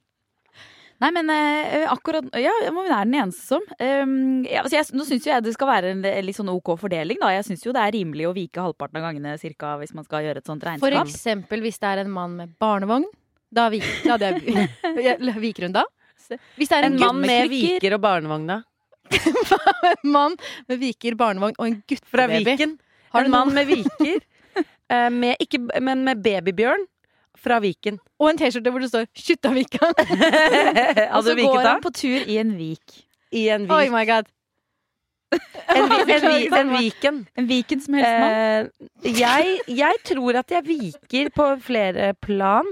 Nei, 1.03 1.11
men 1.17 1.31
eh, 1.35 1.89
akkurat 1.91 2.29
Ja, 2.39 2.53
hun 2.69 2.85
er 2.87 3.07
den 3.09 3.17
eneste 3.19 3.57
som. 3.57 3.65
Um, 3.79 4.45
ja, 4.47 4.63
altså 4.63 4.77
jeg, 4.77 4.87
nå 4.95 5.07
syns 5.09 5.27
jo 5.27 5.33
jeg 5.33 5.43
det 5.43 5.55
skal 5.57 5.71
være 5.71 5.95
en 5.97 6.05
litt 6.23 6.39
sånn 6.39 6.53
OK 6.53 6.77
fordeling, 6.79 7.19
da. 7.23 7.33
Jeg 7.35 7.49
syns 7.49 7.65
jo 7.67 7.75
det 7.75 7.83
er 7.83 7.97
rimelig 7.97 8.29
å 8.29 8.35
vike 8.37 8.63
halvparten 8.63 9.01
av 9.01 9.09
gangene 9.09 9.35
cirka, 9.43 9.75
hvis 9.81 9.97
man 9.99 10.07
skal 10.07 10.29
gjøre 10.29 10.43
et 10.43 10.51
sånt 10.53 10.63
regnskap. 10.67 10.87
For 10.87 10.99
eksempel 11.03 11.65
hvis 11.65 11.81
det 11.83 11.91
er 11.91 12.05
en 12.05 12.13
mann 12.15 12.39
med 12.39 12.55
barnevogn. 12.63 13.09
Da 13.53 13.67
vik, 13.73 13.89
da 14.07 14.17
viker 15.47 15.69
hun 15.69 15.75
da? 15.75 15.85
Hvis 16.57 16.71
det 16.71 16.79
er 16.79 16.87
en, 16.87 16.95
En 16.95 17.01
mann 17.01 17.19
gutt 17.19 17.29
med 17.33 17.51
viker 17.51 17.99
og 17.99 18.05
barnevogn, 18.07 18.47
da? 18.49 18.61
en 19.93 20.15
mann 20.15 20.39
med 20.71 20.81
viker, 20.81 21.19
barnevogn 21.19 21.59
og 21.59 21.67
en 21.67 21.81
Fra. 22.07 22.29
Viken. 22.31 22.79
Har 23.13 23.27
en 23.27 23.35
mann 23.35 23.53
med 23.53 23.69
viker, 23.69 24.23
eh, 24.57 25.11
med, 25.13 25.37
ikke, 25.43 25.61
men 25.83 26.07
med 26.07 26.23
babybjørn 26.25 26.87
fra 27.39 27.59
Viken. 27.63 27.99
Og 28.21 28.31
en 28.31 28.39
T-skjorte 28.39 28.71
hvor 28.71 28.81
det 28.85 28.91
står 28.93 29.07
'Kjuttavikan'. 29.17 29.97
Og 31.17 31.25
så 31.25 31.35
går 31.39 31.61
han 31.67 31.83
på 31.83 31.91
tur 31.95 32.21
i 32.29 32.39
en 32.39 32.55
vik. 32.59 33.03
I 33.33 33.49
en 33.55 33.71
Oh 33.71 33.81
vik. 33.81 33.91
my 33.93 34.05
god. 34.07 34.29
En, 35.73 35.89
vi- 35.89 36.13
en, 36.13 36.27
vi- 36.33 36.49
en 36.59 36.73
Viken. 36.77 37.27
En 37.41 37.47
Viken 37.49 37.81
som 37.81 37.95
helst 37.95 38.19
mann. 38.21 38.33
Eh, 38.33 39.15
jeg, 39.19 39.61
jeg 39.69 39.95
tror 40.05 40.37
at 40.43 40.51
jeg 40.53 40.67
viker 40.67 41.31
på 41.35 41.47
flere 41.65 42.13
plan. 42.21 42.67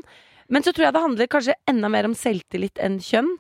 Men 0.50 0.62
så 0.66 0.72
tror 0.74 0.84
jeg 0.88 0.92
det 0.96 1.00
handler 1.04 1.26
kanskje 1.30 1.54
enda 1.70 1.88
mer 1.88 2.04
om 2.08 2.14
selvtillit 2.18 2.78
enn 2.82 2.98
kjønn. 3.00 3.30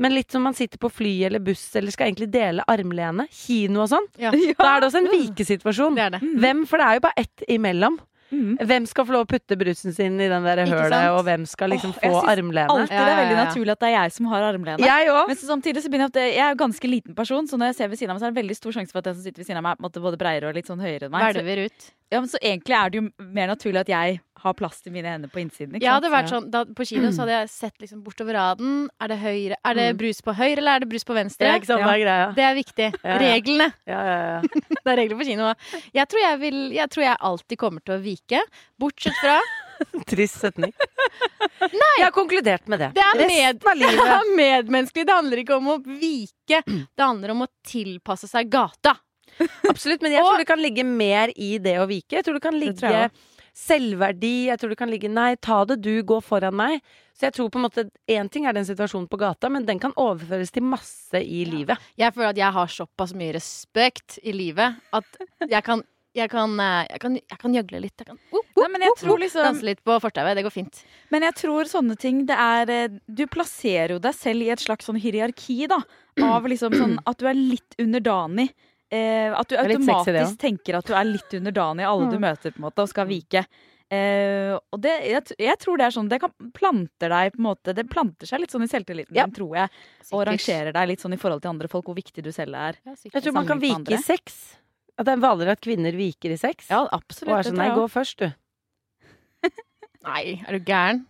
Men 0.00 0.14
litt 0.14 0.30
som 0.32 0.42
man 0.46 0.54
sitter 0.56 0.78
på 0.80 0.88
fly 0.88 1.24
eller 1.26 1.42
buss 1.44 1.64
eller 1.76 1.90
skal 1.92 2.08
egentlig 2.08 2.30
dele 2.32 2.64
armlene. 2.70 3.26
Kino 3.34 3.82
og 3.84 3.90
sånn. 3.90 4.06
Ja. 4.22 4.30
Da 4.30 4.76
er 4.76 4.80
det 4.80 4.86
også 4.88 5.02
en 5.02 5.10
vikesituasjon. 5.12 5.98
Det 5.98 6.04
er 6.06 6.14
det. 6.16 6.20
Hvem, 6.40 6.62
for 6.70 6.80
det 6.80 6.86
er 6.86 6.94
jo 6.96 7.02
bare 7.04 7.20
ett 7.26 7.44
imellom. 7.52 7.98
Mm. 8.30 8.56
Hvem 8.70 8.86
skal 8.86 9.06
få 9.08 9.14
lov 9.16 9.24
å 9.26 9.28
putte 9.30 9.58
brusen 9.58 9.94
sin 9.96 10.18
i 10.22 10.28
den 10.30 10.46
der 10.46 10.62
hølet, 10.64 10.96
og 11.16 11.22
hvem 11.26 11.46
skal 11.50 11.72
liksom 11.74 11.92
oh, 11.96 12.00
få 12.00 12.22
armlene? 12.30 12.66
Alltid 12.70 12.94
det 12.94 13.00
Ja, 13.00 13.06
er 13.06 13.20
veldig 13.22 13.36
ja, 13.36 13.38
ja. 13.40 13.46
naturlig 13.48 13.74
at 13.74 13.82
det 13.82 13.90
er 13.90 13.96
jeg 13.96 14.16
som 14.16 14.30
har 14.32 14.48
armlene. 14.50 14.90
Jeg. 14.90 15.14
Men 15.30 15.40
så 15.40 15.50
samtidig 15.50 15.84
så 15.84 15.92
begynner 15.92 16.10
jeg 16.10 16.14
at 16.14 16.36
jeg 16.38 16.44
er 16.46 16.54
jo 16.54 16.60
ganske 16.64 16.92
liten 16.92 17.16
person, 17.18 17.50
så 17.50 17.58
når 17.60 17.72
jeg 17.72 17.80
ser 17.80 17.92
ved 17.92 18.02
siden 18.02 18.12
av 18.12 18.18
meg, 18.18 18.22
så 18.22 18.28
er 18.28 18.34
det 18.34 18.42
veldig 18.42 18.58
stor 18.60 18.76
sjanse 18.78 18.94
for 18.94 19.02
at 19.02 19.10
den 19.10 19.18
som 19.18 19.26
sitter 19.26 19.42
ved 19.42 19.50
siden 19.50 19.62
av 19.62 19.66
meg, 19.66 19.88
er 19.90 20.06
både 20.06 20.20
breiere 20.20 20.50
og 20.50 20.58
litt 20.58 20.70
sånn 20.70 20.82
høyere 20.82 21.08
enn 21.08 21.16
meg. 21.16 21.26
Velver 21.34 21.66
ut. 21.66 21.90
Ja, 22.10 22.18
men 22.20 22.28
så 22.28 22.38
egentlig 22.42 22.74
er 22.74 22.90
det 22.90 22.98
jo 23.00 23.04
mer 23.22 23.50
naturlig 23.52 23.80
at 23.84 23.90
jeg 23.92 24.18
har 24.40 24.54
plass 24.56 24.78
til 24.80 24.92
mine 24.94 25.04
hender 25.12 25.28
på 25.30 25.38
innsiden. 25.42 25.74
Ikke 25.76 25.84
ja, 25.84 25.92
sant? 25.92 26.04
hadde 26.06 26.10
vært 26.14 26.30
sånn, 26.32 26.46
da, 26.50 26.62
På 26.64 26.84
kino 26.88 27.10
så 27.12 27.22
hadde 27.26 27.34
jeg 27.36 27.50
sett 27.52 27.82
liksom 27.82 28.00
bortover 28.02 28.34
raden. 28.38 28.86
Er 28.98 29.12
det, 29.12 29.18
høyre, 29.20 29.58
er 29.68 29.76
det 29.76 29.84
brus 30.00 30.22
på 30.24 30.32
høyre, 30.34 30.56
eller 30.62 30.78
er 30.78 30.84
det 30.84 30.88
brus 30.90 31.04
på 31.06 31.14
venstre? 31.14 31.46
Ja, 31.50 31.58
ikke 31.60 31.68
sant, 31.68 31.84
hva 31.84 31.92
er 31.94 32.02
greia? 32.02 32.28
Det 32.38 32.46
er 32.46 32.56
viktig. 32.56 32.86
Ja, 33.04 33.10
ja. 33.12 33.18
Reglene. 33.20 33.66
Ja, 33.90 34.00
ja, 34.08 34.16
ja. 34.30 34.62
Det 34.80 34.94
er 34.94 34.96
regler 35.02 35.20
på 35.20 35.26
kino. 35.28 35.50
Jeg 36.00 36.08
tror 36.10 36.22
jeg, 36.24 36.38
vil, 36.40 36.58
jeg 36.78 36.92
tror 36.94 37.04
jeg 37.04 37.20
alltid 37.30 37.60
kommer 37.60 37.84
til 37.84 37.98
å 37.98 38.00
vike. 38.02 38.40
Bortsett 38.80 39.18
fra 39.20 39.36
Trist 40.10 40.40
setning. 40.40 40.72
Nei! 41.60 41.92
Jeg 42.00 42.06
har 42.06 42.14
konkludert 42.16 42.66
med 42.68 42.80
det. 42.82 42.90
Det 42.96 43.04
er 43.04 43.20
med- 43.28 43.60
Det 43.80 44.08
er 44.08 44.34
medmenneskelig. 44.36 45.06
Det 45.06 45.14
handler 45.20 45.44
ikke 45.44 45.60
om 45.60 45.70
å 45.74 45.78
vike. 45.84 46.62
Det 46.96 47.04
handler 47.04 47.36
om 47.36 47.44
å 47.44 47.50
tilpasse 47.66 48.28
seg 48.30 48.48
gata. 48.52 48.96
Absolutt, 49.70 50.02
men 50.04 50.16
jeg 50.16 50.24
tror 50.24 50.40
det 50.42 50.48
kan 50.48 50.62
ligge 50.62 50.84
mer 50.86 51.32
i 51.36 51.56
det 51.62 51.76
å 51.80 51.88
vike. 51.90 52.18
Jeg 52.18 52.26
tror 52.26 52.38
det 52.38 52.44
kan 52.44 52.58
ligge 52.58 52.80
det 52.80 53.10
selvverdi. 53.56 54.48
Jeg 54.48 54.60
tror 54.60 54.72
det 54.72 54.78
kan 54.80 54.90
ligge 54.90 55.10
Nei, 55.10 55.34
ta 55.42 55.62
det 55.68 55.80
du, 55.84 55.92
gå 56.06 56.20
foran 56.24 56.56
meg. 56.56 56.80
Så 57.18 57.28
jeg 57.28 57.36
tror 57.36 57.50
på 57.52 57.60
en 57.60 57.66
måte 57.66 57.86
Én 58.08 58.30
ting 58.32 58.46
er 58.48 58.56
den 58.56 58.64
situasjonen 58.68 59.08
på 59.10 59.18
gata, 59.20 59.50
men 59.52 59.66
den 59.68 59.80
kan 59.82 59.94
overføres 60.00 60.52
til 60.54 60.64
masse 60.64 61.20
i 61.20 61.44
livet. 61.48 61.80
Jeg 62.00 62.14
føler 62.16 62.32
at 62.32 62.40
jeg 62.40 62.56
har 62.56 62.74
såpass 62.76 63.14
mye 63.16 63.34
respekt 63.36 64.20
i 64.24 64.32
livet 64.36 64.78
at 64.96 65.24
jeg 65.50 65.64
kan 65.66 65.84
jeg 66.10 66.26
kan, 66.26 66.56
eh, 66.58 66.86
jeg 66.90 67.00
kan, 67.04 67.14
jeg 67.14 67.38
kan 67.38 67.52
gjøgle 67.54 67.80
litt. 67.84 67.94
Jeg 68.02 68.08
kan 68.08 68.16
uh, 68.18 68.38
uh, 68.40 68.62
Nei, 68.64 68.68
men 68.72 68.82
jeg 68.82 68.94
uh, 68.96 68.98
tror 68.98 69.14
uh, 69.14 69.20
liksom- 69.22 69.44
danse 69.46 69.66
litt 69.66 69.82
på 69.86 69.98
fortauet. 70.02 70.34
Det 70.34 70.42
går 70.42 70.54
fint. 70.54 70.80
Men 71.14 71.22
jeg 71.28 71.36
tror 71.38 71.70
sånne 71.70 71.96
ting 72.00 72.24
det 72.26 72.34
er 72.34 72.72
eh, 72.74 72.96
Du 73.06 73.26
plasserer 73.30 73.94
jo 73.94 74.00
deg 74.02 74.16
selv 74.18 74.42
i 74.42 74.50
et 74.50 74.58
slags 74.62 74.88
sånn 74.90 74.98
hierarki, 74.98 75.68
da. 75.70 75.78
Av 76.18 76.46
liksom 76.50 76.74
sånn 76.74 76.98
at 77.06 77.20
du 77.20 77.28
er 77.30 77.38
litt 77.38 77.78
underdanig. 77.78 78.50
Eh, 78.90 79.30
at 79.30 79.46
du 79.46 79.54
automatisk 79.54 80.10
sexy, 80.10 80.36
tenker 80.40 80.80
at 80.80 80.88
du 80.88 80.94
er 80.98 81.04
litt 81.06 81.34
underdanig 81.38 81.84
alle 81.86 82.08
du 82.10 82.16
møter, 82.18 82.50
på 82.50 82.58
en 82.58 82.64
måte, 82.66 82.82
og 82.82 82.90
skal 82.90 83.06
vike. 83.06 83.44
Eh, 83.90 84.54
og 84.58 84.80
det, 84.82 84.96
jeg, 85.06 85.22
jeg 85.38 85.58
tror 85.58 85.78
det 85.80 85.86
er 85.88 85.94
sånn 85.96 86.06
Det 86.06 86.20
kan 86.22 86.30
planter 86.54 87.10
deg 87.10 87.32
på 87.34 87.40
en 87.40 87.46
måte 87.48 87.72
Det 87.74 87.82
planter 87.90 88.28
seg 88.28 88.38
litt 88.38 88.52
sånn 88.54 88.62
i 88.62 88.68
selvtilliten 88.70 89.16
Ja. 89.18 89.24
din, 89.26 89.34
tror 89.34 89.56
jeg. 89.58 89.72
Og 90.14 90.22
rangerer 90.28 90.70
deg 90.76 90.92
litt 90.92 91.02
sånn 91.02 91.16
i 91.16 91.18
forhold 91.18 91.42
til 91.42 91.50
andre 91.50 91.70
folk, 91.72 91.88
hvor 91.90 91.98
viktig 91.98 92.22
du 92.22 92.30
selv 92.34 92.54
er. 92.54 92.78
Ja. 92.86 92.94
Jeg 92.94 93.24
tror 93.24 93.34
man 93.34 93.48
kan 93.50 93.62
vike 93.62 93.96
i 93.96 93.98
sex. 94.02 94.38
At 94.94 95.08
det 95.08 95.16
er 95.16 95.22
vanligere 95.24 95.56
at 95.58 95.64
kvinner 95.64 95.96
viker 95.98 96.30
i 96.30 96.38
sex. 96.38 96.68
Ja, 96.70 96.84
og 96.84 96.94
absolutt. 97.00 97.34
er 97.40 97.50
sånn 97.50 97.58
Nei, 97.58 97.70
gå 97.74 97.86
først, 97.90 98.22
du. 98.22 98.30
Nei, 100.06 100.22
er 100.46 100.58
du 100.58 100.70
gæren? 100.70 101.02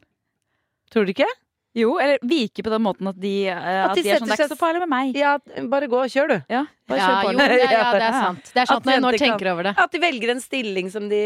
Tror 0.91 1.05
du 1.07 1.13
ikke? 1.13 1.29
Jo, 1.79 1.93
eller 2.03 2.19
vike 2.27 2.65
på 2.67 2.71
den 2.73 2.83
måten 2.83 3.07
at 3.07 3.19
de, 3.23 3.47
eh, 3.47 3.57
at 3.85 3.93
de 3.95 4.03
de, 4.03 4.11
er 4.11 4.19
sånn 4.19 4.27
Det 4.27 4.35
er 4.35 4.41
ikke 4.43 4.55
så 4.57 4.59
farlig 4.59 4.81
med 4.83 4.91
meg. 4.91 5.11
Ja, 5.15 5.37
bare 5.71 5.87
gå 5.87 6.01
og 6.03 6.09
kjør, 6.11 6.33
du. 6.33 6.39
Ja, 6.51 6.65
bare 6.91 6.99
Ja, 6.99 7.05
kjør 7.07 7.21
på. 7.21 7.31
jo, 7.31 7.39
det. 7.39 7.47
det, 7.53 7.69
ja, 7.71 7.85
det 7.95 8.07
er 8.09 8.17
sant. 8.25 8.51
Det 8.51 8.63
er 8.63 8.67
sant 8.67 8.75
At 8.75 8.81
at 8.81 8.89
når 8.89 8.97
jeg 8.97 9.03
nå 9.05 9.13
tenker 9.23 9.51
over 9.53 9.69
det. 9.69 9.73
At 9.85 9.93
de 9.95 10.01
velger 10.03 10.33
en 10.35 10.43
stilling 10.43 10.91
som 10.91 11.07
de 11.13 11.21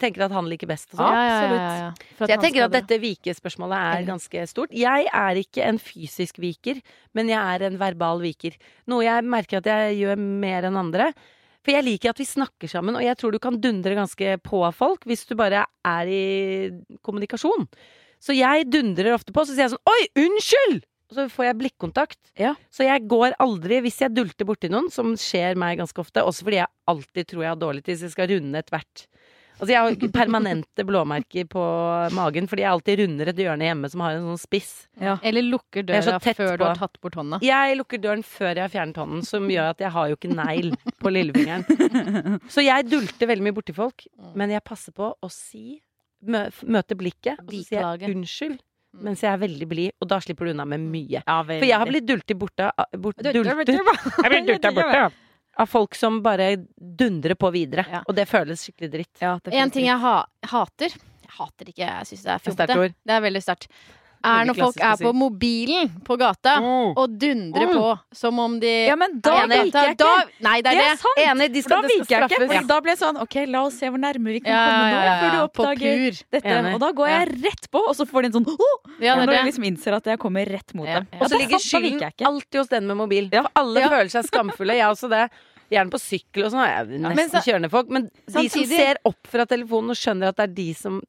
tenker 0.00 0.24
at 0.24 0.32
han 0.32 0.48
liker 0.48 0.70
best. 0.70 0.88
Og 0.94 1.02
sånn. 1.02 1.04
Ja, 1.04 1.20
ja, 1.20 1.26
ja, 1.26 1.34
absolutt. 1.34 1.60
ja, 1.60 1.74
ja. 1.82 2.16
Så 2.22 2.30
jeg 2.32 2.42
tenker 2.46 2.64
at 2.64 2.76
dette 2.78 3.00
vikespørsmålet 3.04 3.84
er 3.90 4.08
ganske 4.08 4.46
stort. 4.54 4.72
Jeg 4.72 5.10
er 5.12 5.42
ikke 5.42 5.68
en 5.68 5.82
fysisk 5.84 6.40
viker, 6.40 6.80
men 7.12 7.28
jeg 7.28 7.40
er 7.58 7.66
en 7.68 7.76
verbal 7.84 8.24
viker. 8.24 8.56
Noe 8.88 9.04
jeg 9.04 9.28
merker 9.28 9.60
at 9.60 9.68
jeg 9.68 10.00
gjør 10.00 10.16
mer 10.16 10.70
enn 10.70 10.80
andre. 10.80 11.10
For 11.60 11.76
jeg 11.76 11.84
liker 11.84 12.14
at 12.14 12.20
vi 12.22 12.24
snakker 12.24 12.70
sammen, 12.72 12.96
og 12.96 13.04
jeg 13.04 13.18
tror 13.20 13.36
du 13.36 13.38
kan 13.38 13.60
dundre 13.60 13.92
ganske 13.98 14.38
på 14.40 14.64
folk 14.72 15.04
hvis 15.04 15.26
du 15.28 15.34
bare 15.36 15.66
er 15.84 16.08
i 16.08 16.20
kommunikasjon. 17.04 17.68
Så 18.20 18.36
jeg 18.36 18.68
dundrer 18.70 19.14
ofte 19.16 19.34
på, 19.34 19.44
så 19.44 19.54
sier 19.54 19.66
jeg 19.66 19.74
sånn 19.74 19.92
Oi, 19.92 20.00
unnskyld! 20.26 20.82
Og 21.10 21.16
så 21.16 21.24
får 21.32 21.48
jeg 21.48 21.58
blikkontakt. 21.58 22.20
Ja. 22.38 22.52
Så 22.70 22.84
jeg 22.86 23.08
går 23.10 23.34
aldri, 23.42 23.80
hvis 23.82 23.98
jeg 23.98 24.14
dulter 24.14 24.46
borti 24.46 24.68
noen, 24.70 24.86
som 24.94 25.16
skjer 25.18 25.58
meg 25.58 25.80
ganske 25.80 25.98
ofte, 25.98 26.22
også 26.22 26.46
fordi 26.46 26.60
jeg 26.60 26.70
alltid 26.92 27.30
tror 27.32 27.42
jeg 27.42 27.50
har 27.50 27.58
dårlig 27.58 27.82
tid, 27.82 27.98
så 27.98 28.06
jeg 28.06 28.14
skal 28.14 28.30
runde 28.30 28.62
ethvert 28.62 29.08
Altså 29.60 29.74
jeg 29.74 29.80
har 29.84 30.12
permanente 30.14 30.84
blåmerker 30.88 31.44
på 31.52 31.62
magen 32.16 32.48
fordi 32.48 32.64
jeg 32.64 32.70
alltid 32.72 33.02
runder 33.02 33.30
et 33.32 33.42
hjørne 33.44 33.66
hjemme 33.68 33.90
som 33.92 34.02
har 34.04 34.16
en 34.16 34.30
sånn 34.30 34.40
spiss. 34.40 34.70
Eller 34.96 35.44
lukker 35.44 35.84
Jeg 35.84 36.00
er 36.00 36.06
døra 36.06 36.34
før 36.38 36.54
du 36.56 36.64
har 36.64 36.80
tatt 36.80 36.96
bort 37.02 37.18
hånda. 37.20 37.40
Jeg 37.44 37.76
lukker 37.76 38.00
døren 38.00 38.24
før 38.24 38.54
jeg 38.54 38.64
har 38.64 38.72
fjernet 38.72 39.00
hånden, 39.02 39.20
som 39.26 39.44
gjør 39.52 39.74
at 39.74 39.84
jeg 39.84 39.92
har 39.92 40.08
jo 40.08 40.16
ikke 40.16 40.32
negl 40.32 40.72
på 40.96 41.12
lillefingeren. 41.12 42.40
Så 42.54 42.64
jeg 42.64 42.88
dulter 42.88 43.28
veldig 43.28 43.50
mye 43.50 43.58
borti 43.60 43.76
folk, 43.76 44.06
men 44.32 44.56
jeg 44.56 44.64
passer 44.64 44.96
på 44.96 45.12
å 45.12 45.32
si 45.34 45.82
mø, 46.22 46.42
Møte 46.66 46.96
blikket, 46.98 47.38
og 47.40 47.52
så 47.52 47.62
sier 47.64 47.86
jeg 48.00 48.14
unnskyld 48.16 48.58
mens 49.00 49.20
jeg 49.22 49.30
er 49.30 49.38
veldig 49.38 49.66
blid, 49.70 49.92
og 50.02 50.08
da 50.10 50.16
slipper 50.18 50.48
du 50.48 50.50
unna 50.50 50.64
med 50.66 50.80
mye. 50.82 51.20
Ja, 51.22 51.36
For 51.46 51.62
jeg 51.62 51.78
har 51.78 51.86
blitt 51.86 52.06
dultet 52.08 52.36
borte 52.36 52.72
bort, 52.98 53.20
dultet, 53.22 53.68
Jeg 53.70 54.30
blir 54.32 54.46
dultet 54.48 54.74
borte 54.74 55.02
av 55.60 55.68
folk 55.70 55.94
som 55.94 56.18
bare 56.24 56.56
dundrer 56.76 57.36
på 57.38 57.52
videre, 57.54 57.84
Ja. 57.86 58.00
og 58.06 58.16
det 58.18 58.26
føles 58.26 58.64
skikkelig 58.66 58.90
dritt. 58.90 59.22
Ja, 59.22 59.36
En 59.52 59.70
ting 59.70 59.86
jeg 59.86 59.98
ha 60.02 60.24
hater 60.50 60.90
Jeg 60.90 61.30
hater 61.38 61.70
ikke, 61.70 61.86
jeg 61.86 62.06
syns 62.10 62.22
det 62.26 62.32
er 62.34 62.38
Det 62.42 62.48
fjolte. 62.50 62.78
ord. 62.82 62.94
Det 63.06 63.14
er 63.14 63.20
veldig 63.20 63.42
sterkt. 63.46 63.68
Er 64.22 64.44
når 64.44 64.54
folk 64.58 64.76
er 64.84 64.96
på 65.00 65.10
mobilen 65.16 65.88
på 66.04 66.16
gata 66.20 66.58
Mm. 66.60 66.92
og 66.96 67.08
dundrer 67.18 67.66
Mm. 67.66 67.72
på 67.72 67.98
som 68.12 68.38
om 68.38 68.58
de 68.60 68.86
Ja, 68.86 68.94
men 68.96 69.18
da 69.20 69.30
er 69.44 69.48
viker 69.48 69.64
gata. 69.70 69.80
jeg 69.86 69.96
ikke. 69.96 69.96
Da, 69.96 70.24
nei, 70.40 70.60
det 70.60 70.66
er 70.66 70.74
Det 70.74 70.80
det. 70.80 70.90
er 70.92 70.96
sant! 71.00 71.18
Enig, 71.40 71.52
de 71.54 71.62
skal, 71.62 71.80
da 71.82 71.88
det 71.88 71.96
viker 71.96 72.08
jeg 72.20 72.30
ikke. 72.30 72.52
Ja. 72.54 72.60
Da 72.68 72.80
blir 72.80 72.90
jeg 72.92 72.98
sånn 72.98 73.20
OK, 73.22 73.34
la 73.48 73.62
oss 73.64 73.78
se 73.78 73.86
hvor 73.88 73.98
nærme 73.98 74.24
vi 74.32 74.40
kan 74.40 74.52
Ja, 74.52 74.66
komme 74.66 74.84
nå. 74.84 74.92
ja, 74.92 75.04
ja, 75.04 75.20
Før 75.20 75.30
du 75.30 75.40
oppdager 75.48 75.96
pur. 76.10 76.24
dette. 76.30 76.44
Enig. 76.44 76.74
Og 76.74 76.80
da 76.80 76.92
går 76.92 77.08
jeg 77.08 77.28
rett 77.44 77.70
på, 77.72 77.78
og 77.88 77.96
så 77.96 78.04
får 78.06 78.22
de 78.22 78.26
en 78.26 78.32
sånn 78.44 78.48
oh! 78.48 78.90
Ja, 79.00 79.14
Når 79.16 79.26
de 79.26 79.50
liksom 79.50 79.64
innser 79.64 79.92
at 79.96 80.04
jeg 80.04 80.18
kommer 80.18 80.44
rett 80.46 80.74
mot 80.74 80.86
Ja, 80.86 81.00
dem. 81.00 81.08
Og 81.20 81.28
så 81.30 81.34
er 81.34 81.38
ligger 81.40 81.58
skylden 81.58 82.12
alltid 82.26 82.58
hos 82.60 82.68
den 82.68 82.86
med 82.86 82.96
mobil. 82.98 83.28
Ja. 83.32 83.42
For 83.42 83.50
alle 83.56 83.80
Ja. 83.80 83.88
føler 83.88 84.10
seg 84.10 84.24
skamfulle. 84.28 84.74
Jeg 84.76 84.84
også 84.84 85.08
det. 85.08 85.30
Gjerne 85.70 85.88
på 85.88 86.00
sykkel 86.02 86.44
og 86.46 86.50
sånn. 86.52 86.66
Jeg 86.66 86.76
er 86.76 86.98
Men 86.98 87.16
nesten 87.16 87.30
så- 87.40 87.46
kjørende 87.46 87.70
folk. 87.70 87.88
Men 87.88 88.10
de 88.26 88.48
som 88.48 88.64
ser 88.66 88.96
opp 89.04 89.24
fra 89.26 89.46
telefonen 89.46 89.90
og 89.90 89.96
skjønner 89.96 90.28
at 90.28 90.36
det 90.36 90.50
er 90.50 90.54
de 90.54 90.74
som 90.74 91.00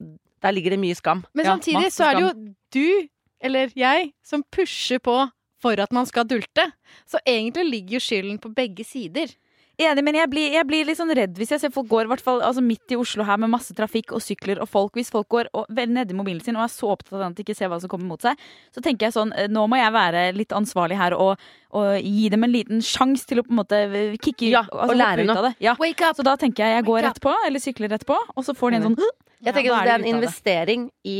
Der 0.42 0.52
ligger 0.56 0.74
det 0.74 0.82
mye 0.82 0.98
skam. 0.98 1.24
Men 1.34 1.46
samtidig 1.46 1.84
ja, 1.88 1.94
så 1.94 2.10
er 2.10 2.18
det 2.18 2.24
jo 2.24 2.32
du, 2.74 3.08
eller 3.42 3.74
jeg, 3.78 4.12
som 4.26 4.44
pusher 4.52 5.02
på 5.04 5.18
for 5.62 5.82
at 5.84 5.94
man 5.94 6.08
skal 6.10 6.26
dulte. 6.26 6.66
Så 7.06 7.22
egentlig 7.28 7.66
ligger 7.70 8.00
jo 8.00 8.04
skylden 8.04 8.40
på 8.42 8.50
begge 8.58 8.86
sider. 8.88 9.36
Enig, 9.82 10.04
men 10.06 10.18
jeg 10.20 10.30
blir, 10.30 10.52
jeg 10.54 10.68
blir 10.70 10.86
litt 10.88 11.00
sånn 11.00 11.12
redd 11.18 11.38
hvis 11.40 11.52
jeg 11.56 11.62
ser 11.64 11.72
folk 11.74 11.88
går 11.90 12.06
i 12.06 12.12
hvert 12.12 12.24
fall, 12.24 12.42
altså 12.46 12.62
midt 12.64 12.94
i 12.94 12.98
Oslo 13.00 13.26
her 13.28 13.40
med 13.42 13.50
masse 13.54 13.74
trafikk 13.78 14.14
og 14.16 14.22
sykler 14.24 14.62
og 14.62 14.70
folk. 14.70 14.94
Hvis 15.00 15.10
folk 15.14 15.28
går 15.34 15.50
og, 15.58 15.66
vel 15.74 15.90
nedi 15.96 16.16
mobilen 16.18 16.44
sin 16.46 16.58
og 16.60 16.66
er 16.68 16.72
så 16.74 16.92
opptatt 16.94 17.18
av 17.18 17.26
at 17.30 17.38
de 17.40 17.46
ikke 17.46 17.56
ser 17.58 17.72
hva 17.72 17.80
som 17.82 17.92
kommer 17.92 18.10
mot 18.12 18.22
seg, 18.22 18.38
så 18.76 18.84
tenker 18.86 19.08
jeg 19.10 19.16
sånn 19.18 19.34
eh, 19.34 19.50
Nå 19.52 19.66
må 19.72 19.80
jeg 19.80 19.94
være 19.96 20.28
litt 20.38 20.54
ansvarlig 20.56 21.00
her 21.00 21.16
og, 21.18 21.42
og 21.78 21.90
gi 22.04 22.30
dem 22.34 22.46
en 22.48 22.54
liten 22.54 22.84
sjanse 22.86 23.26
til 23.30 23.42
å 23.42 23.46
på 23.48 23.56
en 23.56 23.62
måte 23.64 23.82
eh, 23.88 24.16
kicke 24.22 24.52
Ja, 24.52 24.62
altså, 24.68 24.92
og 24.94 25.00
lære 25.02 25.26
noe. 25.28 25.38
av 25.42 25.50
det. 25.50 25.54
Ja. 25.66 25.76
Wake 25.82 26.06
up! 26.12 26.20
Så 26.20 26.26
da 26.28 26.38
tenker 26.40 26.66
jeg 26.68 26.80
jeg 26.82 26.88
går 26.92 27.06
rett 27.08 27.22
på, 27.24 27.34
eller 27.48 27.64
sykler 27.64 27.92
rett 27.96 28.06
på, 28.08 28.18
og 28.36 28.46
så 28.48 28.56
får 28.58 28.76
de 28.76 28.82
en 28.82 28.88
sånn 28.92 29.00
Jeg 29.42 29.56
tenker 29.56 29.72
ja, 29.72 29.78
at 29.80 29.82
er 29.82 29.88
det 29.88 29.94
er 29.94 29.96
en 29.96 30.02
ute 30.04 30.12
det. 30.12 30.18
investering 30.20 30.84
i, 31.08 31.20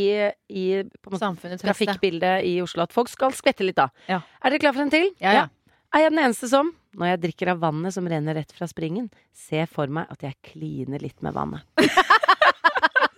i 0.54 0.66
på 1.02 1.16
måte, 1.16 1.58
trafikkbildet 1.64 2.46
i 2.46 2.60
Oslo. 2.62 2.86
At 2.86 2.94
folk 2.94 3.10
skal 3.10 3.34
skvette 3.34 3.66
litt, 3.66 3.80
da. 3.80 3.88
Ja. 4.12 4.20
Er 4.44 4.54
dere 4.54 4.62
klar 4.62 4.76
for 4.78 4.86
en 4.86 4.94
til? 4.94 5.10
Ja, 5.24 5.34
ja. 5.40 5.48
Er 5.92 6.06
jeg 6.06 6.14
den 6.14 6.22
eneste 6.24 6.48
som, 6.48 6.70
når 6.96 7.10
jeg 7.10 7.22
drikker 7.26 7.52
av 7.52 7.64
vannet 7.66 7.92
som 7.92 8.06
renner 8.08 8.38
rett 8.40 8.54
fra 8.56 8.68
springen, 8.70 9.10
ser 9.36 9.68
for 9.68 9.92
meg 9.92 10.08
at 10.14 10.24
jeg 10.24 10.38
kliner 10.54 11.04
litt 11.04 11.18
med 11.26 11.36
vannet? 11.36 11.66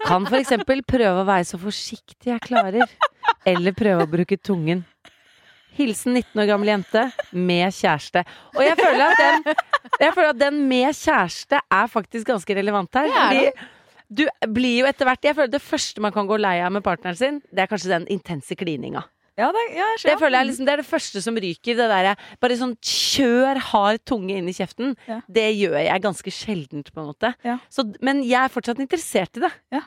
Kan 0.08 0.26
for 0.26 0.40
eksempel 0.40 0.82
prøve 0.86 1.22
å 1.22 1.28
være 1.28 1.46
så 1.48 1.60
forsiktig 1.62 2.34
jeg 2.34 2.42
klarer. 2.44 2.90
Eller 3.48 3.76
prøve 3.78 4.08
å 4.08 4.10
bruke 4.10 4.40
tungen. 4.42 4.82
Hilsen 5.78 6.18
19 6.18 6.42
år 6.42 6.50
gammel 6.50 6.74
jente 6.74 7.06
med 7.34 7.74
kjæreste. 7.74 8.26
Og 8.54 8.62
jeg 8.66 8.76
føler 8.78 9.06
at 9.06 9.22
den, 9.22 9.62
jeg 10.02 10.16
føler 10.18 10.34
at 10.34 10.42
den 10.42 10.60
med 10.70 10.98
kjæreste 10.98 11.62
er 11.62 11.94
faktisk 11.94 12.30
ganske 12.30 12.58
relevant 12.58 13.00
her. 13.00 13.10
Er. 13.10 13.24
Fordi 13.24 13.70
du 14.14 14.26
blir 14.54 14.84
jo 14.84 14.90
etter 14.90 15.08
hvert 15.08 15.26
Jeg 15.26 15.34
føler 15.38 15.50
Det 15.56 15.64
første 15.64 16.04
man 16.04 16.14
kan 16.14 16.28
gå 16.30 16.38
lei 16.38 16.60
av 16.62 16.74
med 16.76 16.84
partneren 16.86 17.18
sin, 17.18 17.42
det 17.50 17.64
er 17.64 17.72
kanskje 17.72 17.94
den 17.96 18.10
intense 18.14 18.58
klininga. 18.60 19.06
Ja, 19.34 19.48
det, 19.50 19.62
ja, 19.74 19.86
jeg 19.98 20.12
Det 20.12 20.16
føler 20.22 20.38
jeg 20.38 20.48
liksom, 20.52 20.66
det 20.68 20.74
er 20.76 20.82
det 20.84 20.86
første 20.86 21.22
som 21.26 21.38
ryker. 21.42 21.78
Det 21.80 21.88
derre 21.90 22.12
bare 22.44 22.58
sånn 22.60 22.76
kjør 22.86 23.58
hard 23.72 24.04
tunge 24.06 24.36
inn 24.38 24.50
i 24.52 24.54
kjeften. 24.54 24.94
Ja. 25.10 25.18
Det 25.26 25.48
gjør 25.58 25.80
jeg 25.82 26.04
ganske 26.04 26.34
sjeldent, 26.34 26.92
på 26.94 27.02
en 27.02 27.10
måte. 27.10 27.34
Så, 27.74 27.88
men 28.06 28.22
jeg 28.28 28.38
er 28.44 28.54
fortsatt 28.54 28.82
interessert 28.84 29.42
i 29.42 29.46
det. 29.48 29.52
Ja. 29.74 29.82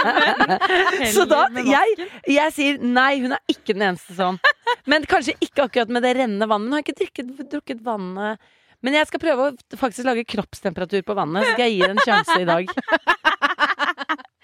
Så 1.14 1.26
da 1.30 1.44
jeg, 1.62 2.08
jeg 2.34 2.56
sier 2.56 2.82
nei, 2.82 3.12
hun 3.22 3.36
er 3.36 3.42
ikke 3.52 3.76
den 3.76 3.86
eneste 3.92 4.16
sånn. 4.18 4.40
Men 4.90 5.06
kanskje 5.10 5.36
ikke 5.38 5.68
akkurat 5.68 5.92
med 5.94 6.02
det 6.06 6.16
rennende 6.18 6.50
vannet. 6.50 6.66
Hun 6.70 6.78
har 6.80 6.86
ikke 6.86 6.98
drukket, 6.98 7.34
drukket 7.52 7.84
vannet. 7.86 8.42
Men 8.80 8.96
jeg 8.96 9.06
skal 9.10 9.20
prøve 9.22 9.50
å 9.50 9.78
faktisk 9.78 10.06
lage 10.08 10.24
kroppstemperatur 10.28 11.04
på 11.06 11.14
vannet. 11.18 11.44
Så 11.44 11.54
skal 11.54 11.68
jeg 11.68 11.76
gi 11.76 11.82
det 11.84 11.94
en 11.94 12.06
sjanse 12.06 12.38
i 12.40 12.48
dag. 12.48 12.74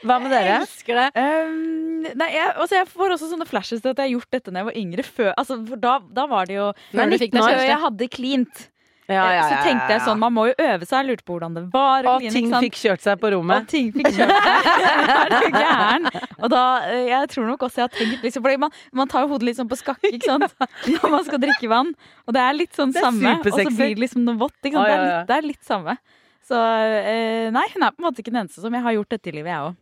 Hva 0.04 0.18
med 0.20 0.32
dere? 0.34 0.60
Elsker 0.60 0.98
det. 1.00 1.08
Um, 1.16 2.06
nei, 2.20 2.30
jeg, 2.34 2.52
altså 2.52 2.76
jeg 2.80 2.88
får 2.92 3.16
også 3.16 3.30
sånne 3.32 3.48
flashes 3.48 3.80
til 3.80 3.94
at 3.94 4.00
jeg 4.02 4.10
har 4.10 4.14
gjort 4.18 4.36
dette 4.36 4.52
da 4.52 4.60
jeg 4.60 4.68
var 4.70 4.80
yngre. 4.84 5.04
Før, 5.06 5.32
altså, 5.32 5.60
for 5.70 5.80
da, 5.80 5.98
da 6.20 6.26
var 6.30 6.48
det 6.50 6.58
jo 6.58 6.70
Før 6.92 7.12
du 7.12 7.20
fikk 7.20 7.36
deg 7.36 7.46
kjæreste. 7.46 7.68
jeg 7.70 7.84
hadde 7.86 8.08
cleant. 8.12 8.66
Ja, 9.06 9.22
ja, 9.30 9.42
Så 9.46 9.54
ja, 9.54 9.58
tenkte 9.62 9.94
jeg 9.94 10.02
sånn, 10.02 10.18
man 10.18 10.34
må 10.34 10.48
jo 10.48 10.54
øve 10.58 10.82
seg. 10.82 10.96
Jeg 10.98 11.06
lurte 11.12 11.24
på 11.28 11.36
hvordan 11.36 11.54
det 11.54 11.62
var. 11.70 12.08
Og 12.10 12.24
ting 12.34 12.50
fikk 12.50 12.78
kjørt 12.80 13.04
seg 13.04 13.20
på 13.22 13.30
rommet. 13.36 13.62
Og 13.62 13.70
ting 13.70 13.92
fikk 13.94 14.08
kjørt 14.16 14.32
seg. 14.34 14.66
Er 15.22 15.30
du 15.30 15.46
gæren? 15.54 16.08
Og 16.40 16.50
da, 16.50 16.64
eh, 16.90 17.04
jeg 17.12 17.30
tror 17.30 17.46
nok 17.52 17.62
også 17.68 17.84
jeg 17.84 17.86
har 17.86 17.94
tenkt 17.94 18.26
liksom, 18.26 18.50
man, 18.66 18.74
man 18.98 19.12
tar 19.12 19.22
jo 19.24 19.30
hodet 19.30 19.46
litt 19.52 19.60
sånn 19.60 19.70
på 19.70 19.78
skakke, 19.78 20.10
ikke 20.10 20.26
sant? 20.26 20.66
Når 20.96 21.14
man 21.14 21.26
skal 21.28 21.42
drikke 21.46 21.70
vann. 21.70 21.94
Og 22.26 22.34
det 22.34 22.42
er 22.42 22.58
litt 22.58 22.74
sånn 22.74 22.90
er 22.96 23.06
samme. 23.06 23.38
Og 23.38 23.46
så 23.46 23.68
blir 23.70 23.94
det 23.94 24.04
liksom 24.08 24.26
noe 24.26 24.42
vått. 24.42 24.58
Ikke 24.64 24.74
sant? 24.74 24.90
Det, 24.90 24.98
er 24.98 25.06
litt, 25.06 25.30
det 25.30 25.38
er 25.38 25.50
litt 25.54 25.70
samme. 25.70 25.98
Så 26.46 26.58
eh, 26.58 27.46
nei, 27.54 27.66
hun 27.76 27.86
er 27.86 27.94
på 27.94 28.02
en 28.02 28.10
måte 28.10 28.22
ikke 28.22 28.34
den 28.34 28.42
eneste 28.42 28.62
som 28.62 28.74
jeg 28.74 28.82
har 28.90 28.98
gjort 28.98 29.14
dette 29.14 29.30
i 29.30 29.38
livet, 29.38 29.54
jeg 29.54 29.70
òg. 29.70 29.78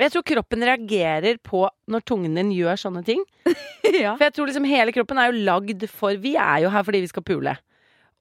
Jeg 0.00 0.10
tror 0.10 0.24
kroppen 0.26 0.64
reagerer 0.66 1.38
på 1.42 1.62
når 1.90 2.02
tungen 2.08 2.34
din 2.38 2.50
gjør 2.54 2.80
sånne 2.80 3.04
ting. 3.06 3.22
ja. 4.04 4.16
For 4.16 4.26
jeg 4.26 4.34
tror 4.34 4.50
liksom 4.50 4.66
hele 4.68 4.94
kroppen 4.96 5.20
er 5.20 5.30
jo 5.30 5.44
lagd 5.46 5.86
for 5.92 6.18
Vi 6.20 6.34
er 6.40 6.64
jo 6.64 6.72
her 6.74 6.86
fordi 6.86 7.04
vi 7.04 7.12
skal 7.12 7.26
pule. 7.26 7.54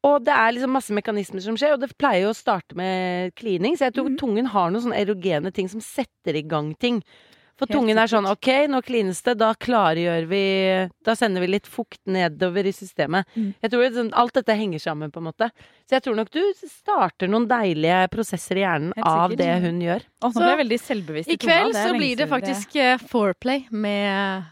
Og 0.03 0.23
det 0.27 0.33
er 0.35 0.51
liksom 0.51 0.73
masse 0.75 0.93
mekanismer 0.95 1.43
som 1.45 1.55
skjer, 1.55 1.77
og 1.77 1.83
det 1.83 1.93
pleier 1.95 2.25
jo 2.25 2.33
å 2.33 2.37
starte 2.37 2.75
med 2.75 3.31
klining. 3.39 3.77
Så 3.79 3.87
jeg 3.87 3.95
tror 3.95 4.11
tungen 4.19 4.49
har 4.51 4.71
noen 4.71 4.83
sånne 4.83 4.99
erogene 4.99 5.53
ting 5.55 5.69
som 5.71 5.83
setter 5.83 6.35
i 6.35 6.43
gang 6.43 6.73
ting. 6.75 6.99
For 7.59 7.67
Helt 7.69 7.75
tungen 7.77 7.99
er 8.01 8.09
sånn. 8.09 8.25
OK, 8.25 8.47
nå 8.67 8.79
klines 8.81 9.19
det, 9.21 9.35
da 9.37 9.51
klargjør 9.53 10.25
vi 10.27 10.39
Da 11.05 11.13
sender 11.15 11.43
vi 11.43 11.51
litt 11.53 11.67
fukt 11.69 11.99
nedover 12.09 12.65
i 12.65 12.71
systemet. 12.73 13.27
Mm. 13.37 13.51
Jeg 13.61 13.71
tror 13.71 13.83
liksom, 13.85 14.09
alt 14.17 14.33
dette 14.33 14.55
henger 14.57 14.81
sammen, 14.81 15.11
på 15.13 15.21
en 15.21 15.27
måte. 15.29 15.51
Så 15.85 15.97
jeg 15.97 16.03
tror 16.07 16.17
nok 16.17 16.31
du 16.33 16.41
starter 16.65 17.29
noen 17.29 17.45
deilige 17.47 18.07
prosesser 18.09 18.57
i 18.57 18.65
hjernen 18.65 18.93
av 19.05 19.35
det 19.37 19.51
hun 19.67 19.79
gjør. 19.85 20.01
Og 20.23 20.31
nå 20.31 20.33
Så 20.33 20.41
ble 20.41 20.49
jeg 20.49 20.61
veldig 20.63 21.27
I 21.29 21.37
kveld 21.37 21.75
er 21.77 21.87
så 21.87 21.93
blir 21.97 22.17
det 22.17 22.27
faktisk 22.31 22.73
det. 22.73 22.89
foreplay 23.11 23.67
med 23.71 24.49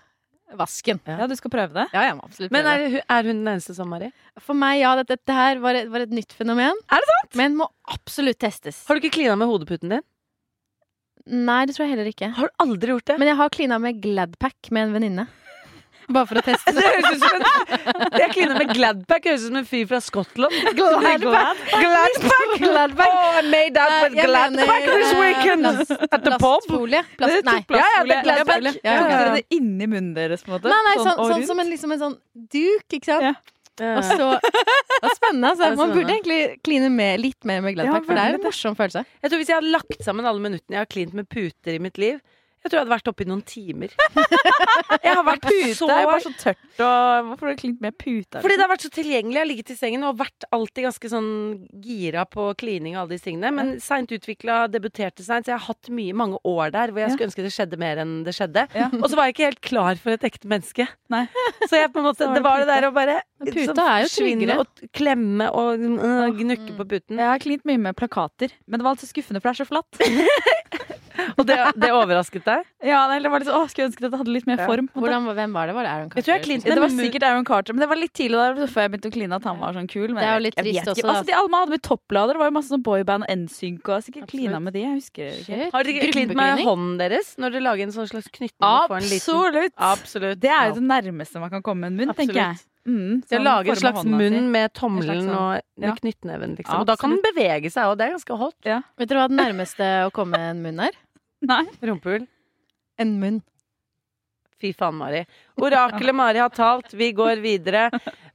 vasken. 0.54 1.00
Ja, 1.08 1.28
du 1.28 1.36
skal 1.40 1.52
prøve 1.54 1.74
det? 1.74 1.88
Ja, 1.96 2.02
jeg 2.10 2.16
må 2.18 2.26
absolutt 2.28 2.52
Men 2.52 2.66
prøve. 2.66 2.76
er, 2.86 2.90
hun- 2.90 3.08
er 3.18 3.24
hun 3.24 3.44
den 3.46 3.54
eneste 3.56 3.74
som, 3.76 3.90
Mari? 3.90 4.12
For 4.40 4.54
meg, 4.54 4.82
ja, 4.82 4.96
dette, 5.00 5.16
dette 5.18 5.34
her 5.34 5.60
var 5.64 5.74
et, 5.76 5.88
var 5.90 6.02
et 6.02 6.10
nytt 6.12 6.34
fenomen. 6.34 6.76
Er 6.92 7.00
det 7.00 7.08
sant? 7.08 7.36
Men 7.36 7.56
må 7.58 7.68
absolutt 7.90 8.38
testes. 8.38 8.86
Har 8.88 8.96
du 8.96 9.02
ikke 9.02 9.14
klina 9.16 9.38
med 9.38 9.48
hodeputen 9.48 9.90
din? 9.90 10.02
Nei, 11.26 11.66
det 11.68 11.76
tror 11.76 11.86
jeg 11.86 11.94
heller 11.96 12.10
ikke. 12.10 12.32
Har 12.38 12.50
du 12.50 12.64
aldri 12.64 12.96
gjort 12.96 13.06
det? 13.12 13.20
Men 13.22 13.30
jeg 13.32 13.38
har 13.42 13.54
klina 13.54 13.78
med 13.82 14.02
Gladpack 14.02 14.72
med 14.72 14.88
en 14.88 14.94
venninne. 14.98 15.28
Bare 16.12 16.28
for 16.28 16.40
å 16.40 16.44
teste 16.44 16.74
Det 16.76 16.84
høres 16.84 17.14
ut 17.14 17.22
som 17.22 17.36
en 17.38 18.18
Jeg 18.20 18.32
kliner 18.34 18.58
med 18.58 18.72
Gladpack. 18.76 19.28
Høres 19.30 19.46
ut 19.46 19.52
som 19.52 19.60
en 19.62 19.68
fyr 19.70 19.86
fra 19.92 20.00
Skottland. 20.04 20.58
Gladpack. 20.76 21.62
Gladpack! 21.76 22.56
Gladpack. 22.64 23.14
Oh, 23.16 23.38
I 23.38 23.46
made 23.48 23.78
out 23.80 23.96
with 24.08 24.18
Gladpack 24.18 24.68
mener, 24.68 24.98
this 24.98 25.14
weekend 25.20 25.70
eh, 25.70 26.08
at 26.10 26.26
the 26.26 26.34
pub. 26.36 26.42
Plastfolie. 26.42 27.04
Plast, 27.22 27.48
nei. 27.48 27.58
Ja, 27.70 27.86
ja, 27.86 28.04
det 28.04 28.18
er 28.18 28.28
Gladpack. 28.28 28.68
Ja, 28.82 28.98
Ja, 28.98 29.08
ja, 29.14 29.32
det 29.38 29.46
inni 29.56 29.88
munnen 29.88 30.14
deres, 30.18 30.44
på 30.44 30.52
en 30.52 30.58
måte? 30.58 30.74
Nei, 30.74 30.82
nei, 30.90 30.98
sånn, 31.00 31.16
sånn, 31.16 31.34
sånn 31.36 31.50
som 31.54 31.64
en, 31.64 31.72
liksom 31.72 31.96
en 31.96 32.06
sånn 32.08 32.20
duk, 32.58 32.86
ikke 32.98 33.08
sant? 33.08 33.30
Ja. 33.30 33.38
Og 33.82 34.04
så 34.06 34.26
Det 35.02 35.10
er 35.10 35.18
spennende. 35.18 35.50
Altså. 35.56 35.70
Man 35.80 35.94
burde 35.96 36.14
egentlig 36.14 36.40
kline 36.66 36.90
med, 36.94 37.24
litt 37.24 37.48
mer 37.48 37.64
med 37.66 37.76
Gladpack, 37.78 38.04
Ja, 38.04 38.08
for 38.08 38.20
det 38.20 38.26
er 38.28 38.38
en 38.38 38.46
morsom 38.46 38.78
følelse. 38.78 39.04
Jeg 39.24 39.32
tror 39.32 39.42
Hvis 39.42 39.50
jeg 39.50 39.58
hadde 39.58 39.74
lagt 39.74 40.06
sammen 40.06 40.30
alle 40.30 40.44
minuttene 40.44 40.78
jeg 40.78 40.86
har 40.86 40.92
klint 40.92 41.18
med 41.18 41.30
puter 41.32 41.78
i 41.78 41.82
mitt 41.82 41.98
liv, 42.02 42.22
jeg 42.62 42.69
tror 42.69 42.78
jeg 42.78 42.84
hadde 42.86 42.93
vært 42.93 43.10
oppe 43.12 43.24
i 43.26 43.30
noen 43.30 43.41
timer. 43.47 43.93
Jeg 45.02 45.15
har 45.17 45.24
vært 45.26 45.41
Pute 45.45 45.74
så 45.76 45.88
er 45.89 46.02
jo 46.04 46.10
bare 46.12 46.21
så 46.24 46.32
tørt 46.38 46.82
og 46.82 47.28
Hvorfor 47.32 47.47
har 47.47 47.56
du 47.56 47.60
klint 47.62 47.80
med 47.84 47.95
pute? 48.00 48.41
Fordi 48.43 48.56
det 48.58 48.63
har 48.63 48.69
vært 48.71 48.84
så 48.86 48.91
tilgjengelig. 48.93 49.36
Jeg 49.38 49.41
har 49.41 49.50
ligget 49.50 49.71
i 49.74 49.78
sengen 49.80 50.04
og 50.08 50.17
vært 50.19 50.45
alltid 50.54 50.86
ganske 50.86 51.10
sånn 51.12 51.30
gira 51.84 52.24
på 52.30 52.45
klining 52.60 52.95
og 52.95 53.04
alle 53.04 53.15
disse 53.15 53.26
tingene. 53.30 53.52
Men 53.56 53.71
seint 53.84 54.12
utvikla, 54.13 54.60
debuterte 54.71 55.26
seint, 55.26 55.47
så 55.47 55.54
jeg 55.54 55.58
har 55.60 55.65
hatt 55.67 55.89
mye, 55.93 56.13
mange 56.17 56.39
år 56.47 56.74
der 56.76 56.93
hvor 56.93 57.02
jeg 57.04 57.10
Ja. 57.10 57.15
skulle 57.15 57.30
ønske 57.32 57.45
det 57.45 57.54
skjedde 57.56 57.80
mer 57.82 58.02
enn 58.04 58.13
det 58.28 58.36
skjedde. 58.38 58.65
Ja. 58.78 58.89
Og 59.02 59.08
så 59.10 59.17
var 59.19 59.28
jeg 59.30 59.36
ikke 59.36 59.50
helt 59.50 59.62
klar 59.65 60.02
for 60.04 60.15
et 60.15 60.28
ekte 60.32 60.52
menneske. 60.52 60.88
Nei. 61.12 61.24
Så 61.69 61.78
jeg 61.82 61.91
på 61.93 62.02
en 62.02 62.08
måte, 62.10 62.26
var 62.28 62.36
det 62.36 62.41
det 62.41 62.45
var 62.47 62.62
det 62.62 62.69
der 62.71 62.88
å 62.89 62.93
bare 62.95 63.17
puta 63.52 63.86
er 63.97 64.06
jo 64.06 64.12
tryggere. 64.15 64.58
og 64.62 64.88
klemme 64.95 65.50
og 65.58 65.82
øh, 65.82 66.32
gnukke 66.39 66.76
på 66.78 66.88
puten. 66.93 67.17
Jeg 67.21 67.32
har 67.34 67.41
klint 67.43 67.65
mye 67.69 67.82
med 67.89 67.97
plakater, 67.97 68.54
men 68.67 68.80
det 68.80 68.86
var 68.86 68.95
alltid 68.95 69.12
skuffende, 69.12 69.41
for 69.41 69.50
det 69.52 69.58
er 69.58 69.63
så 69.65 69.69
flatt. 69.69 70.02
Og 71.38 71.46
det, 71.48 71.58
det 71.82 71.90
overrasket 71.96 72.46
deg? 72.48 72.66
Ja, 72.86 73.04
eller 73.16 73.30
var 73.34 73.44
det 73.44 73.48
så, 73.50 73.60
å, 73.60 73.68
Skulle 73.72 73.90
ønske 73.90 74.04
det 74.04 74.18
hadde 74.20 74.34
litt 74.34 74.48
mer 74.50 74.62
Ja. 74.62 74.68
form. 74.70 74.90
Hvordan, 74.96 75.28
hvem 75.38 75.54
var 75.54 75.68
det? 75.70 75.76
Var 75.78 75.88
det 75.88 75.92
Aaron 75.92 76.10
Jeg 76.16 76.26
tror 76.26 76.34
jeg 76.36 76.44
klinte 76.46 76.70
Ja, 76.70 76.76
det 76.76 76.84
var 76.84 76.94
sikkert 76.96 77.26
Aaron 77.28 77.46
Carter, 77.46 77.74
men 77.74 77.84
det 77.86 77.90
var 77.92 78.00
litt 78.02 78.14
tidlig 78.18 78.40
der, 78.42 78.68
før 78.72 78.86
jeg 78.86 78.92
begynte 78.96 79.12
å 79.12 79.16
kline 79.16 79.38
at 79.40 79.44
han 79.50 79.60
var 79.62 79.78
sånn 79.78 79.90
kul. 79.92 80.08
Men 80.14 80.22
Det 80.22 80.30
er 80.30 80.36
jo 80.40 80.46
litt 80.48 80.58
trist 80.62 80.92
også. 80.96 81.08
Altså, 81.08 81.26
de 81.30 81.38
alle 81.38 81.62
hadde 81.62 81.76
med 81.78 81.84
topplader, 81.88 82.34
det 82.34 82.44
var 82.44 82.52
jo 82.52 82.56
masse 82.58 82.74
sånn 82.74 82.86
boyband 82.86 83.28
og 83.28 83.36
NSYNC, 83.44 83.84
og 83.86 83.94
jeg 83.98 84.08
sikkert 84.10 84.32
klina 84.34 84.60
med 84.64 84.74
de. 84.78 84.86
Jeg 84.88 84.98
husker 84.98 85.30
ikke. 85.32 85.46
Shit. 85.52 85.72
Har 85.74 85.84
dere 85.88 86.12
klint 86.12 86.36
med 86.36 86.66
hånden 86.66 86.98
deres 87.02 87.36
når 87.38 87.56
dere 87.58 87.66
lager 87.70 87.88
en 87.88 87.96
sånn 87.96 88.10
slags 88.12 88.28
knyttneve? 88.34 88.74
Absolutt! 88.90 89.74
Absolutt. 89.78 90.42
Det 90.42 90.50
er 90.52 90.70
jo 90.72 90.80
det 90.80 90.88
nærmeste 90.90 91.40
man 91.42 91.50
kan 91.54 91.64
komme 91.66 91.88
en 91.92 91.98
munn, 91.98 92.14
tenker 92.18 92.40
jeg. 92.42 92.60
Mm, 92.82 93.22
Så 93.22 93.36
jeg 93.36 93.38
sånn 93.38 93.46
lager 93.46 93.76
en 93.76 93.78
slags 93.78 94.06
munn 94.10 94.48
med 94.50 94.72
tommelen 94.74 95.28
sånn. 95.28 95.36
og 95.38 95.84
ja. 95.86 95.94
knyttneven, 96.00 96.56
liksom. 96.58 96.80
Og 96.82 96.88
da 96.90 96.96
kan 96.98 97.14
den 97.14 97.22
bevege 97.22 97.70
seg, 97.70 97.92
og 97.92 98.00
det 98.00 98.08
er 98.08 98.16
ganske 98.16 98.38
hot. 98.42 98.58
Vet 98.66 99.12
dere 99.12 99.22
hva 99.22 99.28
det 99.30 99.38
nærmeste 99.38 99.90
å 100.08 100.12
komme 100.16 100.40
en 100.50 100.64
munn 100.66 100.82
er? 100.88 100.98
Nei. 101.51 101.63
Rumpehull. 101.82 102.27
En 103.01 103.15
munn. 103.21 103.41
Fy 104.62 104.73
faen, 104.77 104.97
Mari. 104.99 105.23
Orakelet 105.58 106.15
Mari 106.15 106.41
har 106.41 106.51
talt, 106.54 106.93
vi 106.93 107.10
går 107.17 107.41
videre. 107.41 107.88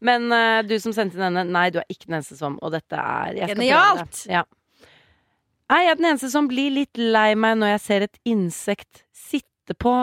Men 0.02 0.26
uh, 0.32 0.62
du 0.66 0.74
som 0.82 0.94
sendte 0.94 1.18
inn 1.18 1.26
denne, 1.28 1.44
nei, 1.54 1.68
du 1.70 1.78
er 1.78 1.86
ikke 1.92 2.08
den 2.08 2.18
eneste 2.18 2.38
som, 2.38 2.58
og 2.62 2.74
dette 2.74 2.98
er 2.98 3.38
jeg 3.38 3.50
skal 3.52 3.62
Genialt! 3.62 4.22
Ja. 4.26 4.42
Jeg 4.46 5.76
Er 5.76 5.82
jeg 5.86 5.98
den 5.98 6.08
eneste 6.10 6.30
som 6.30 6.50
blir 6.50 6.74
litt 6.74 6.98
lei 6.98 7.32
meg 7.38 7.56
når 7.58 7.76
jeg 7.76 7.84
ser 7.86 8.06
et 8.06 8.20
insekt 8.26 9.04
sitte 9.14 9.74
på 9.78 9.94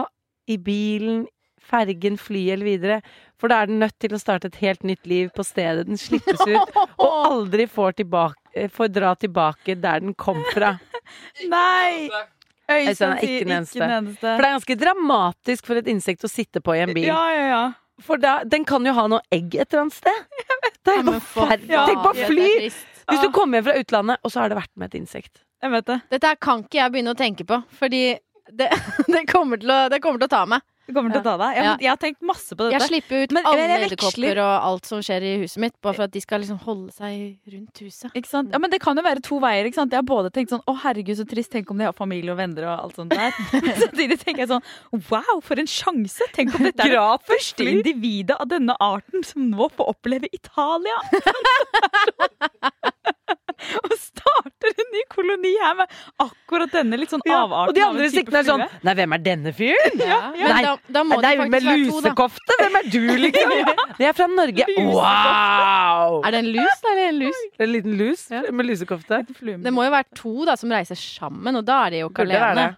i 0.51 0.57
bilen, 0.59 1.25
fergen, 1.63 2.17
fly 2.19 2.41
eller 2.55 2.67
videre? 2.67 2.97
For 3.39 3.51
da 3.51 3.61
er 3.63 3.71
den 3.71 3.79
nødt 3.83 3.95
til 3.99 4.15
å 4.15 4.19
starte 4.19 4.47
et 4.51 4.59
helt 4.63 4.83
nytt 4.87 5.07
liv 5.07 5.31
på 5.35 5.43
stedet 5.43 5.87
den 5.87 5.99
slippes 5.99 6.39
ut, 6.47 6.75
og 6.95 7.19
aldri 7.27 7.67
får, 7.67 7.99
tilbake, 7.99 8.39
eh, 8.55 8.71
får 8.71 8.91
dra 8.95 9.13
tilbake 9.19 9.75
der 9.83 10.03
den 10.03 10.15
kom 10.19 10.39
fra. 10.53 10.77
Nei! 11.51 12.07
Øystein 12.71 12.89
Øystein 12.89 13.11
er 13.11 13.23
ikke 13.27 13.45
den 13.45 13.55
eneste. 13.57 13.77
ikke 13.77 13.87
den 13.87 13.95
eneste. 13.97 14.27
For 14.27 14.39
det 14.43 14.47
er 14.47 14.57
ganske 14.57 14.77
dramatisk 14.83 15.69
for 15.69 15.81
et 15.81 15.89
insekt 15.91 16.23
å 16.23 16.31
sitte 16.31 16.61
på 16.63 16.75
i 16.77 16.83
en 16.85 16.93
bil. 16.95 17.07
Ja, 17.09 17.23
ja, 17.33 17.47
ja. 17.49 17.63
For 18.03 18.21
da, 18.21 18.39
den 18.47 18.65
kan 18.65 18.85
jo 18.87 18.93
ha 18.97 19.05
noe 19.11 19.21
egg 19.33 19.53
et 19.53 19.67
eller 19.73 19.85
annet 19.85 19.99
sted. 19.99 20.23
Det 20.83 20.97
er 20.99 21.05
forferdelig. 21.07 21.69
Ja, 21.71 21.85
Tenk 21.87 22.01
på 22.03 22.09
fly! 22.27 22.47
Hvis 22.67 23.21
du 23.23 23.29
kommer 23.31 23.59
hjem 23.59 23.67
fra 23.69 23.75
utlandet, 23.79 24.19
og 24.23 24.31
så 24.33 24.41
har 24.41 24.51
det 24.51 24.57
vært 24.57 24.71
med 24.75 24.91
et 24.91 24.97
insekt. 24.99 25.43
Jeg 25.63 25.71
vet 25.71 25.87
det. 25.87 25.95
Dette 26.11 26.31
her 26.33 26.39
kan 26.43 26.63
ikke 26.65 26.79
jeg 26.81 26.91
begynne 26.91 27.13
å 27.13 27.19
tenke 27.19 27.45
på, 27.47 27.59
fordi 27.79 28.01
det, 28.51 28.67
det, 29.13 29.21
kommer, 29.31 29.61
til 29.61 29.71
å, 29.71 29.77
det 29.91 30.01
kommer 30.03 30.19
til 30.19 30.27
å 30.27 30.33
ta 30.33 30.41
meg. 30.49 30.65
Det 30.83 30.91
kommer 30.95 31.13
til 31.13 31.21
å 31.21 31.23
ta 31.23 31.33
deg. 31.39 31.55
Jeg, 31.55 31.65
jeg 31.85 31.89
har 31.93 31.99
tenkt 32.01 32.21
masse 32.27 32.51
på 32.51 32.59
dette. 32.65 32.75
Jeg 32.75 32.83
slipper 32.89 33.21
ut 33.23 33.31
Men- 33.37 33.45
alle 33.47 33.67
edderkopper 33.77 34.37
og 34.43 34.53
alt 34.67 34.85
som 34.89 34.99
skjer 35.05 35.23
i 35.23 35.31
huset 35.39 35.57
mitt, 35.63 35.75
bare 35.81 35.95
for 35.95 36.03
at 36.09 36.11
de 36.11 36.19
skal 36.23 36.41
liksom 36.43 36.59
holde 36.65 36.91
seg 36.91 37.37
rundt 37.53 37.79
huset. 37.85 38.11
Ikke 38.11 38.27
sant? 38.27 38.51
Ja, 38.51 38.59
men 38.59 38.69
Det 38.73 38.81
kan 38.83 38.97
jo 38.99 39.03
være 39.05 39.21
to 39.23 39.39
veier. 39.39 39.63
ikke 39.69 39.79
sant? 39.79 39.91
Jeg 39.95 40.01
har 40.01 40.07
både 40.09 40.29
tenkt 40.35 40.49
sånn 40.51 40.63
å 40.67 40.75
herregud 40.83 41.15
så 41.17 41.25
trist, 41.29 41.51
tenk 41.51 41.71
om 41.71 41.77
de 41.79 41.85
har 41.87 41.93
familie 41.95 42.31
og 42.33 42.37
venner 42.37 42.63
og 42.67 42.83
alt 42.89 42.95
sånt 42.99 43.11
der. 43.15 43.31
Samtidig 43.85 44.19
tenker 44.19 44.43
jeg 44.43 44.51
sånn 44.51 44.63
wow, 45.09 45.39
for 45.41 45.55
en 45.61 45.67
sjanse! 45.69 46.27
Tenk 46.35 46.53
om 46.57 46.63
dette 46.67 46.83
er 46.83 46.89
det 46.97 47.27
første 47.31 47.63
individet 47.63 48.35
av 48.39 48.47
denne 48.51 48.75
arten 48.79 49.23
som 49.23 49.47
nå 49.49 49.69
får 49.71 49.87
oppleve 49.95 50.27
Italia! 50.33 50.99
og 53.83 53.95
starter 53.99 54.73
en 54.73 54.91
ny 54.95 55.03
koloni 55.11 55.53
her 55.61 55.75
med 55.79 55.95
akkurat 56.23 56.73
denne 56.73 56.99
litt 56.99 57.13
sånn 57.13 57.23
Ja, 57.27 57.43
avarten 57.45 57.71
og 57.73 57.77
de 57.77 57.83
andre 57.85 58.09
siktene 58.13 58.41
er 58.41 58.47
sånn. 58.47 58.65
Nei, 58.85 58.95
hvem 58.99 59.15
er 59.17 59.23
denne 59.25 59.53
fyren? 59.55 59.97
Ja, 60.03 60.19
ja. 60.37 60.51
Nei, 60.53 60.61
da, 60.67 60.75
da 60.97 61.05
må 61.07 61.19
det 61.23 61.31
er 61.31 61.39
jo 61.39 61.47
med 61.47 61.57
faktisk 61.57 61.71
være 61.71 61.87
to, 61.87 61.97
da. 61.97 62.13
lusekofte! 62.13 62.59
Hvem 62.61 62.79
er 62.79 62.91
du, 62.93 62.99
liksom? 63.23 63.55
Jeg 64.03 64.09
er 64.11 64.17
fra 64.17 64.29
Norge. 64.33 64.69
Wow! 64.79 66.19
Er 66.23 66.35
det 66.35 66.43
en 66.43 66.51
lus, 66.57 66.83
da, 66.83 66.93
eller 66.93 67.09
en 67.09 67.19
lus? 67.23 67.41
En 67.59 67.73
liten 67.73 67.97
lus 67.99 68.27
med 68.33 68.69
lusekofte. 68.69 69.23
Det 69.67 69.73
må 69.73 69.87
jo 69.87 69.93
være 69.93 70.09
to 70.17 70.47
da 70.49 70.57
som 70.59 70.73
reiser 70.73 70.99
sammen, 70.99 71.61
og 71.61 71.67
da 71.67 71.85
er 71.87 71.97
de 71.97 72.03
jo 72.03 72.11
ikke 72.11 72.27
alene. 72.27 72.71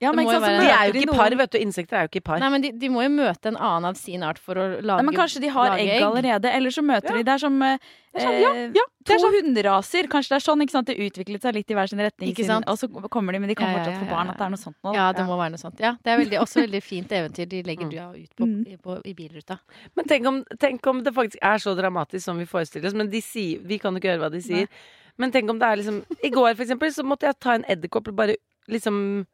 Ja, 0.00 0.12
men 0.12 0.24
ikke 0.24 0.32
sant, 0.40 0.44
være- 0.44 0.60
De 0.60 0.68
er 0.72 0.86
jo 0.88 0.92
ikke 0.96 1.12
i 1.12 1.16
par, 1.18 1.34
vet 1.36 1.50
du. 1.52 1.58
Insekter 1.60 1.96
er 1.96 2.02
jo 2.06 2.08
ikke 2.08 2.16
i 2.22 2.24
par. 2.24 2.38
Nei, 2.40 2.48
men 2.48 2.62
de, 2.64 2.70
de 2.72 2.88
må 2.88 3.02
jo 3.04 3.10
møte 3.12 3.46
en 3.52 3.56
annen 3.56 3.84
av 3.90 3.96
sin 4.00 4.22
art 4.24 4.38
for 4.38 4.54
å 4.56 4.80
lage 4.80 4.96
Nei, 5.02 5.04
men 5.10 5.14
kanskje 5.14 5.40
de 5.44 5.48
har 5.52 5.74
egg, 5.76 5.88
egg 5.98 6.02
allerede, 6.06 6.48
eller 6.56 6.70
så 6.70 6.80
møter 6.82 7.18
de 7.18 7.22
Det 7.22 7.34
er 7.34 7.38
som 7.42 7.60
eh, 7.62 7.76
sånn, 8.16 8.38
ja, 8.40 8.52
ja, 8.80 8.84
to 9.04 9.18
hunderaser. 9.34 10.08
Kanskje 10.08 10.32
det 10.32 10.38
er 10.40 10.44
sånn, 10.46 10.62
ikke 10.64 10.70
sant. 10.72 10.86
Det 10.88 10.96
utviklet 10.96 11.42
seg 11.44 11.54
litt 11.54 11.70
i 11.70 11.74
hver 11.74 11.88
sin 11.92 11.98
retning, 12.00 12.30
Ikke 12.32 12.46
siden- 12.48 12.64
og 12.66 12.78
så 12.80 12.88
kommer 13.12 13.32
de, 13.36 13.38
men 13.44 13.48
de 13.52 13.54
kan 13.54 13.68
Ja, 13.68 13.76
ja, 13.76 13.84
fortsatt 13.84 14.00
få 14.00 14.08
barn. 14.10 14.30
At 14.30 14.38
det 14.38 14.46
er 14.46 14.50
noe 14.56 14.62
sånt 14.64 14.76
nå. 14.82 14.94
Ja, 14.94 15.12
det 15.12 15.26
må 15.28 15.36
være 15.36 15.50
noe 15.52 15.60
sånt. 15.60 15.78
Ja, 15.84 15.92
det 16.02 16.10
er 16.14 16.18
veldig, 16.24 16.38
også 16.40 16.64
veldig 16.64 16.82
fint 16.82 17.08
eventyr 17.10 17.48
de 17.48 17.62
legger 17.62 17.84
Mm. 17.84 17.90
du 17.90 18.22
ut 18.24 18.36
på, 18.36 18.44
Mm. 18.48 18.66
i, 18.72 18.76
på, 18.76 19.00
i 19.04 19.12
bilruta. 19.14 19.58
Men 19.96 20.04
tenk 20.06 20.26
om, 20.26 20.44
tenk 20.58 20.86
om 20.86 21.02
det 21.04 21.12
faktisk 21.14 21.36
er 21.42 21.58
så 21.58 21.76
dramatisk 21.76 22.24
som 22.24 22.38
vi 22.38 22.46
forestiller 22.46 22.86
oss. 22.88 22.94
Men 22.94 23.10
de 23.10 23.20
sier, 23.20 23.60
vi 23.62 23.78
kan 23.78 23.92
jo 23.92 24.00
ikke 24.00 24.16
høre 24.16 24.24
hva 24.24 24.30
de 24.32 24.40
sier. 24.40 24.66
Men 25.18 25.30
tenk 25.30 25.50
om 25.50 25.58
det 25.58 25.68
er 25.68 25.76
liksom 25.76 26.04
I 26.24 26.30
går, 26.30 26.54
for 26.56 26.64
eksempel, 26.64 26.88
så 26.88 27.04
måtte 27.04 27.28
jeg 27.28 27.38
ta 27.38 27.52
en 27.52 27.64
edderkopp 27.68 28.08
og 28.08 28.16
bare 28.16 28.36
liksom 28.66 29.26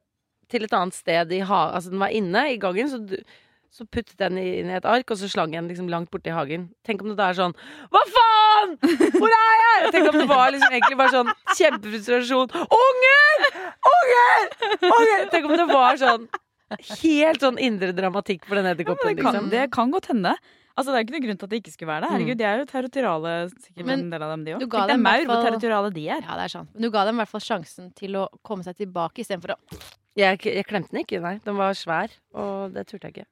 til 0.52 0.64
et 0.66 0.72
annet 0.76 0.94
sted 0.96 1.32
i 1.34 1.40
ha... 1.48 1.60
Altså, 1.76 1.90
den 1.94 2.02
var 2.02 2.14
inne 2.14 2.46
i 2.52 2.56
gangen, 2.62 2.88
så, 2.92 3.00
du- 3.02 3.20
så 3.76 3.84
puttet 3.84 4.14
jeg 4.16 4.30
den 4.30 4.38
inn 4.40 4.70
i 4.72 4.76
et 4.78 4.86
ark, 4.88 5.10
og 5.12 5.18
så 5.20 5.28
slang 5.28 5.52
jeg 5.52 5.60
den 5.62 5.68
liksom 5.72 5.88
langt 5.92 6.14
i 6.24 6.32
hagen. 6.32 6.68
Tenk 6.86 7.02
om 7.04 7.10
det 7.12 7.18
da 7.18 7.28
er 7.32 7.38
sånn 7.38 7.54
Hva 7.92 8.02
faen! 8.14 8.76
Hvor 9.18 9.28
er 9.28 9.56
jeg? 9.60 9.92
Tenk 9.96 10.10
om 10.12 10.18
det 10.22 10.28
var 10.30 10.54
liksom 10.54 10.72
egentlig 10.72 10.98
bare 11.02 11.14
sånn 11.14 11.32
kjempefrustrasjon. 11.58 12.54
Unger! 12.80 13.46
Unger! 13.92 14.50
Unger! 14.90 15.26
Tenk 15.34 15.50
om 15.50 15.56
det 15.58 15.68
var 15.72 16.00
sånn 16.00 16.28
helt 17.02 17.42
sånn 17.44 17.58
indre 17.62 17.92
dramatikk 17.94 18.46
for 18.48 18.58
den 18.58 18.66
edderkoppen. 18.72 19.12
Ja, 19.12 19.14
det, 19.14 19.22
liksom. 19.22 19.50
det 19.52 19.66
kan 19.74 19.92
godt 19.94 20.08
hende. 20.10 20.32
Altså, 20.76 20.92
det 20.92 20.96
er 20.98 21.00
jo 21.00 21.06
ikke 21.06 21.14
noe 21.16 21.24
grunn 21.26 21.38
til 21.40 21.46
at 21.46 21.52
det 21.54 21.58
ikke 21.62 21.72
skulle 21.72 21.88
være 21.88 22.00
det. 22.04 22.08
Mm. 22.10 22.14
Herregud, 22.16 22.36
De 22.36 22.44
er 22.44 22.58
jo 22.60 22.64
territoriale, 22.68 23.34
sikkert 23.64 23.86
Men 23.88 24.00
en 24.02 24.10
del 24.12 24.22
av 24.26 24.30
dem, 24.34 24.42
de 24.44 24.52
òg. 24.56 24.60
du 24.60 24.66
ga 24.74 24.82
er 24.84 24.90
dem 24.92 25.00
maur 25.06 25.24
hvor 25.30 25.44
territoriale 25.46 25.92
de 25.94 26.04
er. 26.08 26.20
Ja, 26.26 26.36
det 26.36 26.44
er 26.44 26.52
sant. 26.52 26.68
Men 26.74 26.82
du 26.82 26.90
ga 26.92 27.04
dem 27.08 27.16
i 27.16 27.22
hvert 27.24 27.32
fall 27.32 27.40
sjansen 27.46 27.92
til 27.96 28.18
å 28.20 28.26
komme 28.44 28.62
seg 28.66 28.76
tilbake 28.76 29.24
istedenfor 29.24 29.54
å 29.56 29.58
Jeg, 30.16 30.38
jeg 30.44 30.64
klemte 30.68 30.92
den 30.92 31.02
ikke, 31.04 31.20
nei. 31.20 31.34
Den 31.44 31.56
var 31.56 31.72
svær, 31.76 32.12
og 32.36 32.72
det 32.76 32.86
turte 32.88 33.08
jeg 33.08 33.16
ikke. 33.16 33.26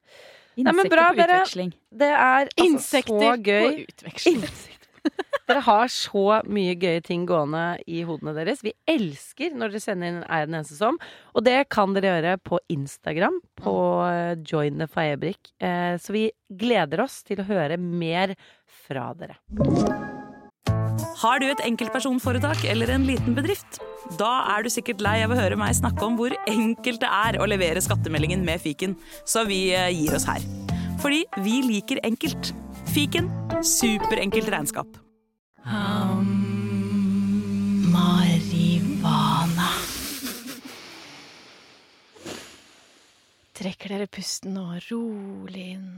Nei, 0.54 0.70
men 0.70 0.84
Insekter 0.84 0.96
bra, 0.96 1.04
på 1.10 1.16
dere. 1.18 1.38
utveksling. 1.42 1.70
Det 1.90 2.08
er 2.14 2.44
altså 2.48 2.64
Insekter 2.64 3.20
så 3.24 3.30
gøy. 3.42 3.64
på 3.64 3.86
utveksling. 3.88 4.36
Insekter. 4.44 4.70
Dere 5.48 5.60
har 5.66 5.90
så 5.92 6.40
mye 6.48 6.72
gøye 6.80 7.02
ting 7.04 7.26
gående 7.28 7.76
i 7.90 8.00
hodene 8.08 8.32
deres. 8.36 8.62
Vi 8.64 8.72
elsker 8.88 9.52
når 9.52 9.74
dere 9.74 9.82
sender 9.84 10.08
inn 10.10 10.22
Er 10.24 10.46
den 10.48 10.56
eneste 10.56 10.78
som. 10.78 10.96
Og 11.36 11.44
det 11.44 11.58
kan 11.72 11.92
dere 11.96 12.14
gjøre 12.14 12.38
på 12.40 12.60
Instagram, 12.72 13.36
på 13.60 13.74
eh, 14.08 14.32
Join 14.48 14.80
the 14.80 14.88
Fayerbrik. 14.88 15.52
Eh, 15.60 15.98
Så 16.00 16.16
vi 16.16 16.30
gleder 16.48 17.04
oss 17.04 17.20
til 17.26 17.42
å 17.42 17.48
høre 17.48 17.76
mer 17.76 18.34
fra 18.86 19.10
dere. 19.18 19.36
Har 21.24 21.40
du 21.40 21.46
et 21.48 21.62
enkeltpersonforetak 21.64 22.64
eller 22.68 22.90
en 22.94 23.04
liten 23.08 23.36
bedrift? 23.36 23.78
Da 24.18 24.32
er 24.54 24.64
du 24.64 24.70
sikkert 24.72 25.02
lei 25.04 25.18
av 25.24 25.32
å 25.32 25.38
høre 25.38 25.56
meg 25.60 25.76
snakke 25.76 26.04
om 26.06 26.16
hvor 26.18 26.34
enkelt 26.50 27.00
det 27.04 27.10
er 27.10 27.38
å 27.40 27.48
levere 27.48 27.82
skattemeldingen 27.84 28.44
med 28.44 28.60
fiken, 28.64 28.96
så 29.28 29.44
vi 29.48 29.66
eh, 29.76 29.90
gir 29.94 30.16
oss 30.16 30.28
her. 30.28 30.44
Fordi 31.04 31.24
vi 31.44 31.60
liker 31.68 32.00
enkelt. 32.06 32.52
Fiken 32.94 33.30
superenkelt 33.64 34.48
regnskap. 34.52 34.86
Marivana. 37.94 39.70
Trekker 43.54 43.94
dere 43.94 44.08
pusten 44.12 44.56
nå 44.58 44.66
rolig 44.90 45.70
inn 45.78 45.88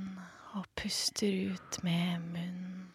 og 0.56 0.64
puster 0.78 1.32
ut 1.50 1.80
med 1.82 2.20
munnen. 2.22 2.86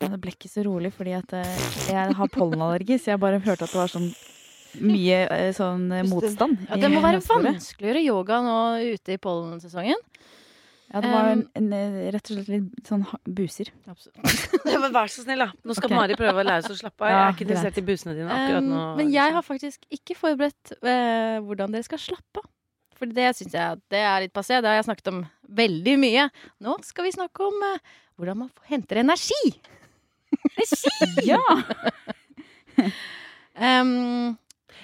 Men 0.00 0.14
det 0.14 0.20
ble 0.22 0.32
ikke 0.32 0.48
så 0.48 0.64
rolig, 0.64 0.92
fordi 0.96 1.12
at 1.12 1.32
eh, 1.36 1.64
jeg 1.90 2.14
har 2.16 2.30
pollenallergi, 2.32 2.96
så 3.00 3.12
jeg 3.12 3.20
bare 3.20 3.40
hørte 3.44 3.66
at 3.66 3.72
det 3.72 3.80
var 3.80 3.90
sånn 3.92 4.08
mye 4.80 5.18
eh, 5.26 5.50
sånn 5.56 5.90
motstand. 6.08 6.62
Ja, 6.68 6.78
det 6.80 6.88
må 6.92 7.02
være 7.02 7.20
vanskeligere 7.20 7.56
vanskelig 7.58 7.84
å 7.84 7.90
gjøre 7.90 8.04
yoga 8.06 8.38
nå 8.46 8.56
ute 8.94 9.16
i 9.16 9.20
pollensesongen. 9.20 10.00
Ja, 10.90 11.00
det 11.04 11.10
var 11.12 11.28
en, 11.30 11.42
en, 11.54 11.66
eh, 11.76 11.98
rett 12.10 12.30
og 12.32 12.34
slett 12.34 12.48
litt 12.50 12.88
sånn 12.90 13.04
buser. 13.30 13.68
buser. 13.86 14.10
Men 14.82 14.94
vær 14.94 15.10
så 15.12 15.22
snill, 15.22 15.44
da. 15.44 15.52
Nå 15.62 15.76
skal 15.78 15.86
okay. 15.86 15.98
Mari 16.00 16.16
prøve 16.18 16.42
å 16.42 16.46
lære 16.48 16.64
seg 16.66 16.74
å 16.74 16.80
slappe 16.80 17.04
av. 17.04 17.10
Jeg 17.12 17.14
Ja, 17.14 17.20
er 17.28 17.36
ikke 17.36 17.46
interessert 17.46 17.78
i 17.78 17.84
busene 17.86 18.14
dine 18.18 18.34
akkurat 18.34 18.66
nå. 18.66 18.80
Men 18.98 19.12
jeg 19.14 19.36
har 19.36 19.46
faktisk 19.46 19.86
ikke 19.94 20.16
forberedt 20.18 20.72
eh, 20.80 21.36
hvordan 21.46 21.76
dere 21.76 21.86
skal 21.86 22.02
slappe 22.02 22.42
av. 22.42 22.48
For 23.00 23.14
det 23.16 23.30
syns 23.38 23.54
jeg 23.56 23.78
det 23.94 24.02
er 24.04 24.26
litt 24.26 24.34
passé. 24.36 24.58
Det 24.58 24.68
har 24.68 24.80
jeg 24.80 24.88
snakket 24.90 25.12
om 25.14 25.22
veldig 25.62 25.94
mye. 26.02 26.26
Nå 26.66 26.74
skal 26.84 27.06
vi 27.06 27.14
snakke 27.14 27.46
om 27.46 27.62
eh, 27.70 27.94
hvordan 28.18 28.42
man 28.42 28.50
henter 28.72 29.04
energi. 29.04 29.54
Ja! 31.26 31.40
Um, 33.60 33.88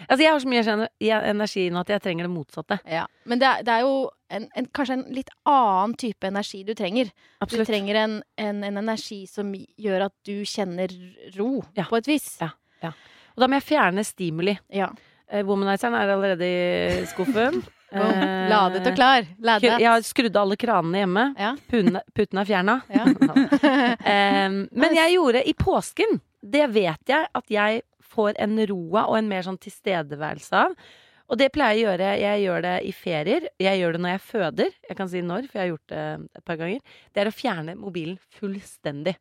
Altså, 0.09 0.23
jeg 0.23 0.33
har 0.33 0.41
så 0.43 0.49
mye 0.51 1.21
energi 1.33 1.67
nå 1.71 1.81
at 1.83 1.89
jeg 1.95 2.03
trenger 2.05 2.29
det 2.29 2.33
motsatte. 2.35 2.79
ja. 2.87 3.07
Men 3.27 3.41
det 3.43 3.47
er, 3.49 3.63
det 3.67 3.73
er 3.75 3.81
jo 3.87 3.95
en, 4.31 4.49
en, 4.55 4.67
kanskje 4.75 4.95
en 5.01 5.05
litt 5.15 5.31
annen 5.47 5.95
type 5.99 6.27
energi 6.29 6.61
du 6.67 6.75
trenger. 6.79 7.11
Du 7.51 7.57
trenger 7.67 7.99
en, 8.05 8.17
en, 8.39 8.63
en 8.65 8.77
energi 8.83 9.25
som 9.31 9.51
gjør 9.55 10.07
at 10.09 10.15
du 10.27 10.45
kjenner 10.47 10.93
ro, 11.39 11.63
Ja. 11.75 11.85
på 11.91 11.97
et 11.99 12.07
vis. 12.11 12.29
Ja. 12.41 12.53
Og 13.37 13.43
da 13.43 13.49
må 13.51 13.59
jeg 13.59 13.67
fjerne 13.69 14.05
stimuli. 14.07 14.55
Ja. 14.73 14.89
Eh, 15.29 15.43
Womanizeren 15.45 15.95
er 15.99 16.15
allerede 16.15 16.47
i 17.03 17.07
skuffen. 17.11 17.63
Eh, 17.97 18.49
Ladet 18.51 18.83
og 18.91 18.97
klar. 18.99 19.23
Ladet. 19.41 19.77
Jeg 19.79 19.87
har 19.87 20.03
skrudd 20.05 20.35
av 20.37 20.43
alle 20.43 20.57
kranene 20.59 20.99
hjemme. 21.05 21.23
Ja. 21.39 21.53
Puten 21.71 21.95
puten 22.19 22.41
er 22.43 22.49
fjerna. 22.49 22.75
Ja. 22.91 23.05
Em, 24.11 24.57
men 24.75 24.97
jeg 24.99 25.15
gjorde 25.15 25.43
i 25.47 25.55
påsken 25.57 26.19
Det 26.43 26.67
vet 26.75 27.13
jeg 27.15 27.29
at 27.39 27.47
jeg 27.55 27.85
får 28.17 28.41
en 28.43 28.57
roa 28.73 29.07
og 29.11 29.19
en 29.21 29.29
mer 29.31 29.45
sånn 29.47 29.61
tilstedeværelse 29.63 30.63
av. 30.65 30.75
Og 31.27 31.39
det 31.41 31.51
pleier 31.55 31.75
jeg 31.75 31.83
å 31.83 31.91
gjøre. 31.91 32.09
Jeg 32.23 32.43
gjør 32.45 32.65
det 32.67 32.75
i 32.87 32.95
ferier. 32.95 33.47
Jeg 33.59 33.81
gjør 33.81 33.97
det 33.97 34.01
når 34.05 34.13
jeg 34.15 34.25
føder. 34.29 34.75
Jeg 34.89 34.99
kan 34.99 35.09
si 35.11 35.23
når, 35.27 35.49
for 35.51 35.59
jeg 35.59 35.65
har 35.65 35.73
gjort 35.73 35.93
det 35.93 36.03
et 36.39 36.45
par 36.47 36.59
ganger. 36.61 36.99
Det 37.11 37.23
er 37.23 37.31
å 37.31 37.35
fjerne 37.35 37.77
mobilen 37.81 38.19
fullstendig. 38.39 39.17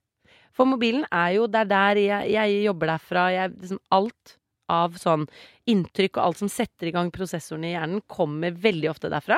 For 0.55 0.69
mobilen 0.69 1.03
er 1.11 1.35
jo 1.35 1.47
Det 1.51 1.63
er 1.65 1.71
der 1.71 2.01
jeg, 2.03 2.33
jeg 2.35 2.65
jobber 2.67 2.93
derfra. 2.93 3.29
Jeg, 3.33 3.55
liksom 3.61 3.81
alt 3.97 4.35
av 4.71 4.97
sånn 4.97 5.25
inntrykk 5.69 6.17
og 6.17 6.23
alt 6.23 6.41
som 6.41 6.49
setter 6.49 6.89
i 6.89 6.93
gang 6.93 7.11
prosessorene 7.13 7.69
i 7.69 7.73
hjernen, 7.75 8.05
kommer 8.09 8.53
veldig 8.53 8.89
ofte 8.93 9.11
derfra. 9.13 9.37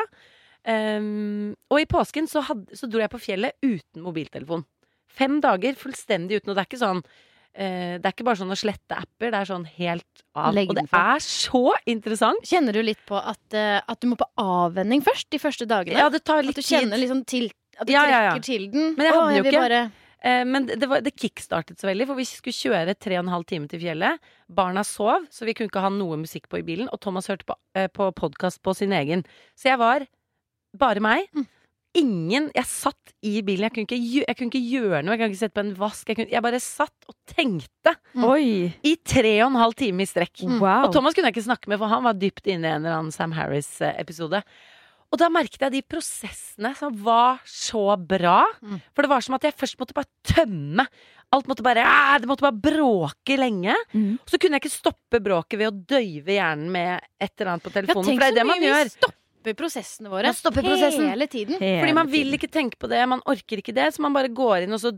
Um, 0.67 1.55
og 1.71 1.79
i 1.79 1.87
påsken 1.87 2.27
så, 2.27 2.43
had, 2.47 2.65
så 2.75 2.89
dro 2.91 2.99
jeg 2.99 3.11
på 3.13 3.23
fjellet 3.23 3.55
uten 3.63 4.03
mobiltelefon. 4.03 4.65
Fem 5.07 5.39
dager 5.43 5.79
fullstendig 5.79 6.41
uten. 6.41 6.51
Og 6.51 6.57
det 6.57 6.63
er 6.63 6.69
ikke 6.69 6.83
sånn 6.83 7.03
Det 7.57 8.05
er 8.05 8.13
ikke 8.13 8.25
bare 8.27 8.37
sånn 8.37 8.53
å 8.53 8.57
slette 8.59 8.93
apper, 8.99 9.31
det 9.33 9.39
er 9.39 9.47
sånn 9.49 9.63
helt 9.79 10.23
av. 10.37 10.53
Legg 10.53 10.69
Og 10.69 10.75
det 10.77 10.83
er 10.93 11.23
så 11.25 11.63
interessant. 11.89 12.43
Kjenner 12.45 12.77
du 12.77 12.83
litt 12.85 13.01
på 13.09 13.17
at, 13.17 13.41
eh, 13.57 13.79
at 13.81 13.99
du 14.03 14.07
må 14.11 14.17
på 14.19 14.27
avvenning 14.37 15.01
først, 15.01 15.29
de 15.33 15.39
første 15.41 15.65
dagene? 15.65 15.97
Ja, 15.97 16.09
det 16.13 16.23
tar 16.23 16.43
at 16.43 16.45
litt 16.45 16.59
du 16.59 16.61
kjenner 16.61 17.01
liksom 17.01 17.25
til 17.25 17.49
At 17.79 17.87
du 17.87 17.93
Ja, 17.93 18.05
ja, 18.09 18.21
ja. 18.27 18.35
trekker 18.35 18.43
til 18.45 18.69
den? 18.73 18.93
Men 18.97 19.05
jeg 19.05 19.13
hadde 19.13 19.37
jo 19.37 19.43
ikke- 19.43 19.61
Bare... 19.61 19.81
Eh, 20.25 20.43
men 20.49 20.65
det, 20.65 20.87
var, 20.89 21.01
det 21.01 21.13
kickstartet 21.15 21.77
så 21.77 21.85
veldig, 21.85 22.07
for 22.09 22.15
vi 22.17 22.25
skulle 22.25 22.53
kjøre 22.57 22.95
tre 22.97 23.17
og 23.19 23.25
en 23.25 23.33
halv 23.33 23.45
time 23.45 23.67
til 23.69 23.79
fjellet. 23.79 24.17
Barna 24.49 24.83
sov, 24.83 25.27
så 25.29 25.45
vi 25.45 25.53
kunne 25.53 25.69
ikke 25.69 25.83
ha 25.83 25.89
noe 25.93 26.17
musikk 26.17 26.47
på 26.49 26.57
i 26.57 26.65
bilen. 26.65 26.89
Og 26.91 26.99
Thomas 26.99 27.27
hørte 27.29 27.45
på, 27.45 27.53
eh, 27.75 27.87
på 27.87 28.09
podkast 28.17 28.61
på 28.65 28.73
sin 28.75 28.91
egen. 28.97 29.23
Så 29.55 29.69
jeg 29.69 29.77
var 29.77 30.07
bare 30.75 30.99
meg. 30.99 31.27
Mm. 31.35 31.45
Ingen 31.97 32.49
Jeg 32.55 32.67
satt 32.69 33.13
i 33.25 33.39
bilen. 33.45 33.65
Jeg 33.67 33.73
kunne 33.75 33.87
ikke, 33.87 33.99
jeg 34.27 34.37
kunne 34.37 34.51
ikke 34.53 34.63
gjøre 34.69 34.99
noe. 35.03 35.15
Jeg 35.15 35.19
kunne 35.23 35.31
ikke 35.33 35.41
sette 35.41 35.57
på 35.57 35.63
en 35.65 35.73
vask. 35.79 36.07
Jeg, 36.11 36.19
kunne, 36.19 36.31
jeg 36.35 36.43
bare 36.45 36.59
satt 36.63 37.09
og 37.09 37.15
tenkte 37.33 37.95
Mm. 38.17 38.23
Oi! 38.27 38.73
i 38.83 38.95
tre 39.05 39.31
og 39.43 39.51
en 39.51 39.59
halv 39.61 39.75
time 39.77 40.03
i 40.03 40.09
strekk. 40.09 40.41
Wow. 40.59 40.87
Og 40.87 40.93
Thomas 40.95 41.13
kunne 41.15 41.29
jeg 41.29 41.35
ikke 41.37 41.47
snakke 41.49 41.69
med, 41.71 41.77
for 41.81 41.87
han 41.91 42.03
var 42.05 42.17
dypt 42.17 42.47
inne 42.49 42.65
i 42.67 42.73
en 42.75 42.81
eller 42.85 42.97
annen 42.99 43.13
Sam 43.15 43.31
Harris-episode. 43.37 44.41
Og 45.07 45.19
da 45.21 45.29
merket 45.31 45.61
jeg 45.63 45.71
de 45.77 45.81
prosessene 45.87 46.73
som 46.75 46.95
var 47.05 47.37
så 47.47 47.93
bra. 47.95 48.41
Mm. 48.61 48.81
For 48.91 49.05
det 49.05 49.11
var 49.13 49.23
som 49.23 49.37
at 49.37 49.45
jeg 49.47 49.55
først 49.55 49.77
måtte 49.79 49.95
bare 49.95 50.09
tømme. 50.27 50.83
Alt 51.31 51.47
måtte 51.47 51.63
bare 51.63 51.83
ah, 51.87 52.17
Det 52.19 52.27
måtte 52.27 52.43
bare 52.43 52.59
bråke 52.59 53.37
lenge. 53.39 53.75
Mm. 53.93 54.17
Og 54.19 54.27
så 54.33 54.39
kunne 54.39 54.57
jeg 54.59 54.65
ikke 54.65 54.73
stoppe 54.75 55.21
bråket 55.23 55.59
ved 55.61 55.69
å 55.71 55.77
døyve 55.95 56.35
hjernen 56.35 56.67
med 56.75 56.99
et 57.23 57.31
eller 57.39 57.53
annet 57.53 57.63
på 57.67 57.71
Ja, 57.71 57.77
telefonen. 57.81 58.09
tenk 58.11 58.19
for 58.19 58.25
det 58.25 58.27
er 58.27 58.35
så 58.35 58.41
det 58.41 58.47
man 58.51 58.59
mye 58.59 58.67
gjør. 58.73 58.83
vi 58.83 58.95
stopper 58.97 59.23
prosessene 59.53 60.09
våre 60.09 60.23
Man 60.23 60.33
stopper 60.33 60.61
prosessen. 60.65 61.09
hele 61.09 61.27
tiden. 61.27 61.59
Hele 61.59 61.79
Fordi 61.81 61.93
man 61.93 62.07
vil 62.11 62.33
ikke 62.33 62.49
tenke 62.51 62.77
på 62.77 62.89
det, 62.89 63.07
man 63.07 63.21
orker 63.25 63.57
ikke 63.57 63.73
det, 63.73 63.93
så 63.93 64.01
man 64.01 64.13
bare 64.13 64.27
går 64.27 64.65
inn 64.65 64.73
og 64.73 64.79
så 64.81 64.91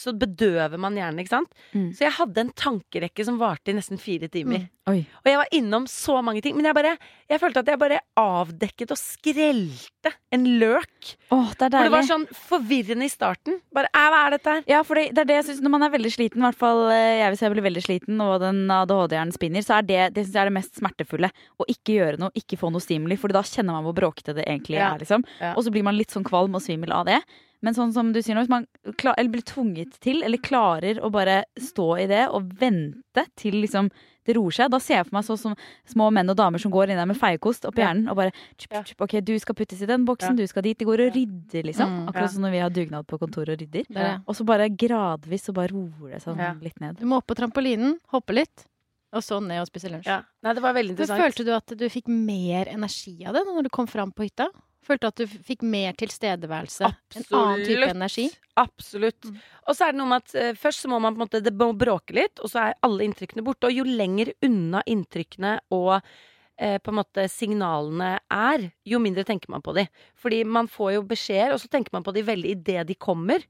så 0.00 0.14
bedøver 0.16 0.78
man 0.78 0.96
hjernen, 0.98 1.20
ikke 1.22 1.34
sant. 1.34 1.52
Mm. 1.74 1.90
Så 1.96 2.06
jeg 2.06 2.16
hadde 2.18 2.42
en 2.44 2.52
tankerekke 2.56 3.24
som 3.26 3.38
varte 3.40 3.72
i 3.72 3.76
nesten 3.76 4.00
fire 4.00 4.28
timer. 4.32 4.66
Mm. 4.66 4.72
Og 4.86 5.26
jeg 5.26 5.38
var 5.40 5.48
innom 5.56 5.86
så 5.90 6.20
mange 6.22 6.40
ting. 6.44 6.54
Men 6.54 6.68
jeg 6.68 6.76
bare 6.76 6.92
Jeg 7.26 7.40
følte 7.42 7.58
at 7.58 7.66
jeg 7.66 7.78
bare 7.80 7.96
avdekket 8.22 8.92
og 8.94 8.98
skrelte 9.00 10.12
en 10.30 10.44
løk. 10.60 11.08
Åh, 11.34 11.48
det 11.58 11.66
er 11.66 11.72
For 11.74 11.88
det 11.88 11.92
var 11.96 12.06
sånn 12.06 12.26
forvirrende 12.30 13.08
i 13.08 13.10
starten. 13.10 13.58
Bare 13.74 13.90
hva 13.90 14.20
er 14.28 14.36
dette 14.36 14.52
her? 14.54 14.62
Ja, 14.70 14.82
for 14.86 14.94
det, 14.94 15.08
det 15.16 15.24
er 15.24 15.30
det 15.32 15.38
jeg 15.40 15.48
synes 15.48 15.64
Når 15.66 15.74
man 15.74 15.82
er 15.82 15.90
veldig 15.90 16.12
sliten, 16.14 16.38
i 16.38 16.46
hvert 16.46 16.60
fall 16.60 16.84
eh, 16.94 17.16
jeg 17.22 17.32
hvis 17.34 17.42
jeg 17.42 17.54
blir 17.56 17.66
veldig 17.66 17.82
sliten, 17.82 18.20
og 18.22 18.36
den 18.44 18.60
ADHD-hjernen 18.70 19.34
spinner, 19.34 19.66
så 19.66 19.80
er 19.80 19.88
det 19.88 20.00
det 20.14 20.26
synes 20.26 20.38
jeg 20.38 20.42
er 20.44 20.50
det 20.52 20.56
mest 20.60 20.78
smertefulle. 20.78 21.32
Å 21.58 21.66
ikke 21.72 21.96
gjøre 21.98 22.22
noe, 22.22 22.30
ikke 22.38 22.60
få 22.60 22.70
noe 22.70 22.84
stimuli, 22.84 23.18
for 23.18 23.34
da 23.34 23.42
kjenner 23.42 23.74
man 23.74 23.88
hvor 23.88 23.96
bråkete 23.98 24.36
det 24.38 24.46
egentlig 24.46 24.78
Ja. 24.78 24.94
er. 24.94 25.02
liksom 25.02 25.26
Ja. 25.40 25.54
Og 25.56 25.64
så 25.66 25.72
blir 25.74 25.82
man 25.82 25.96
litt 25.98 26.14
sånn 26.14 26.24
kvalm 26.24 26.54
og 26.54 26.62
svimmel 26.62 26.94
av 26.94 27.06
det. 27.10 27.18
Men 27.64 27.74
sånn 27.74 27.92
som 27.94 28.12
du 28.12 28.20
sier 28.22 28.36
nå, 28.36 28.42
hvis 28.44 28.52
man 28.52 28.66
klar, 29.00 29.14
eller 29.16 29.32
blir 29.32 29.42
tvunget 29.46 29.96
til, 30.04 30.22
eller 30.22 30.38
klarer 30.42 31.00
å 31.00 31.10
bare 31.10 31.44
stå 31.60 31.86
i 32.02 32.06
det 32.10 32.26
og 32.28 32.52
vente 32.60 33.24
til 33.36 33.56
liksom 33.62 33.90
det 34.26 34.34
roer 34.34 34.50
seg, 34.50 34.70
da 34.74 34.80
ser 34.82 34.98
jeg 34.98 35.06
for 35.06 35.14
meg 35.14 35.24
sånn 35.28 35.38
som 35.38 35.54
små 35.86 36.08
menn 36.10 36.30
og 36.32 36.36
damer 36.38 36.58
som 36.58 36.72
går 36.74 36.90
inn 36.90 36.98
der 36.98 37.06
med 37.06 37.18
feiekost 37.18 37.64
oppi 37.68 37.84
hjernen 37.84 38.10
og 38.10 38.18
bare 38.18 38.32
tjup, 38.58 38.74
tjup, 38.88 39.04
Ok, 39.06 39.14
du 39.22 39.32
skal 39.38 39.54
puttes 39.54 39.82
i 39.82 39.86
den 39.86 40.04
boksen, 40.08 40.36
du 40.36 40.42
skal 40.50 40.66
dit. 40.66 40.76
De 40.78 40.88
går 40.88 41.04
og 41.06 41.14
rydder, 41.14 41.62
liksom. 41.70 41.92
Mm. 41.92 42.08
Akkurat 42.10 42.32
som 42.34 42.42
når 42.42 42.56
vi 42.56 42.62
har 42.64 42.74
dugnad 42.74 43.06
på 43.06 43.20
kontoret 43.22 43.54
og 43.54 43.60
rydder. 43.62 43.86
Det 43.86 44.02
er. 44.02 44.16
Og 44.26 44.34
så 44.34 44.46
bare 44.48 44.66
gradvis 44.68 45.46
så 45.46 45.54
bare 45.54 45.70
roer 45.70 46.16
det 46.16 46.22
seg 46.24 46.42
Ja. 46.42 46.52
litt 46.60 46.80
ned. 46.82 46.98
Du 46.98 47.06
må 47.06 47.20
opp 47.22 47.28
på 47.30 47.36
trampolinen, 47.38 48.00
hoppe 48.10 48.34
litt, 48.34 48.66
og 49.14 49.22
så 49.22 49.38
ned 49.40 49.62
og 49.62 49.68
spise 49.70 49.88
lunsj. 49.92 50.06
Ja. 50.10 50.22
Nei, 50.42 50.52
det 50.54 50.62
var 50.62 50.74
veldig 50.74 50.98
Men 50.98 51.22
følte 51.22 51.44
du 51.46 51.52
at 51.54 51.66
du 51.78 51.86
fikk 51.88 52.08
mer 52.08 52.66
energi 52.66 53.24
av 53.24 53.32
det 53.34 53.46
når 53.46 53.62
du 53.62 53.68
kom 53.70 53.86
fram 53.86 54.10
på 54.12 54.26
hytta? 54.26 54.50
Følte 54.86 55.10
at 55.10 55.18
du 55.18 55.26
fikk 55.26 55.64
mer 55.66 55.96
tilstedeværelse? 55.98 56.90
En 57.18 57.26
annen 57.34 57.64
type 57.66 57.88
energi? 57.90 58.26
Absolutt. 58.60 59.26
Mm. 59.26 59.40
Og 59.66 59.76
så 59.76 59.86
er 59.86 59.94
det 59.94 60.00
noe 60.00 60.10
med 60.12 60.24
at 60.24 60.36
uh, 60.36 60.58
først 60.58 60.84
så 60.84 60.90
må 60.92 61.00
man 61.02 61.16
på 61.16 61.20
en 61.20 61.24
måte 61.26 61.42
Det 61.44 61.52
må 61.56 61.72
bråke 61.76 62.16
litt, 62.16 62.40
og 62.40 62.52
så 62.52 62.68
er 62.68 62.78
alle 62.86 63.06
inntrykkene 63.08 63.44
borte. 63.46 63.68
Og 63.68 63.80
jo 63.80 63.86
lenger 63.88 64.32
unna 64.46 64.82
inntrykkene 64.86 65.56
og 65.74 65.96
eh, 65.98 66.78
på 66.78 66.92
en 66.92 66.98
måte 67.00 67.26
signalene 67.32 68.16
er, 68.32 68.68
jo 68.86 69.00
mindre 69.02 69.26
tenker 69.28 69.52
man 69.52 69.64
på 69.64 69.74
de. 69.76 69.86
Fordi 70.18 70.42
man 70.44 70.70
får 70.70 70.96
jo 70.96 71.06
beskjeder, 71.10 71.54
og 71.54 71.62
så 71.62 71.70
tenker 71.72 71.94
man 71.96 72.06
på 72.06 72.14
de 72.16 72.24
veldig 72.26 72.54
idet 72.56 72.86
de 72.88 72.98
kommer. 72.98 73.44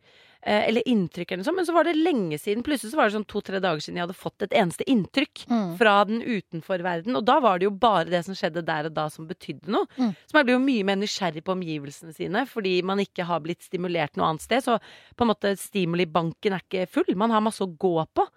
Eh, 0.47 0.69
eller 0.69 0.85
inntrykk 0.87 1.33
eller 1.33 1.41
noe 1.43 1.47
sånt. 1.49 1.57
Men 1.59 1.67
så 1.67 1.75
var 1.75 1.89
det 1.89 1.97
lenge 1.99 2.37
siden. 2.39 2.63
Plutselig 2.63 2.93
så 2.93 2.99
var 3.01 3.09
det 3.09 3.17
sånn 3.17 3.25
to-tre 3.27 3.59
dager 3.59 3.81
siden 3.83 3.97
jeg 3.99 4.05
hadde 4.07 4.15
fått 4.15 4.45
et 4.47 4.53
eneste 4.55 4.85
inntrykk 4.87 5.41
Mm. 5.51 5.73
fra 5.81 6.05
den 6.07 6.21
utenfor 6.23 6.85
verden. 6.87 7.17
Og 7.19 7.25
da 7.27 7.41
var 7.43 7.59
det 7.59 7.65
jo 7.67 7.71
bare 7.75 8.05
det 8.07 8.21
som 8.25 8.35
skjedde 8.39 8.63
der 8.65 8.87
og 8.87 8.95
da 8.95 9.09
som 9.11 9.27
betydde 9.27 9.67
noe. 9.75 9.89
Mm. 9.99 10.13
Så 10.15 10.35
man 10.39 10.47
blir 10.47 10.55
jo 10.55 10.63
mye 10.63 10.85
mer 10.87 10.97
nysgjerrig 11.03 11.43
på 11.43 11.51
omgivelsene 11.57 12.15
sine 12.15 12.47
fordi 12.47 12.81
man 12.87 12.99
ikke 13.03 13.27
har 13.27 13.41
blitt 13.43 13.67
stimulert 13.67 14.15
noe 14.17 14.29
annet 14.29 14.43
sted. 14.47 14.63
Så 14.63 14.79
på 15.17 15.27
en 15.27 15.33
måte 15.35 15.57
stimulibanken 15.59 16.55
er 16.55 16.63
ikke 16.63 16.87
full. 16.95 17.11
Man 17.17 17.31
har 17.35 17.41
masse 17.43 17.67
å 17.67 17.77
gå 17.77 18.07
på. 18.15 18.29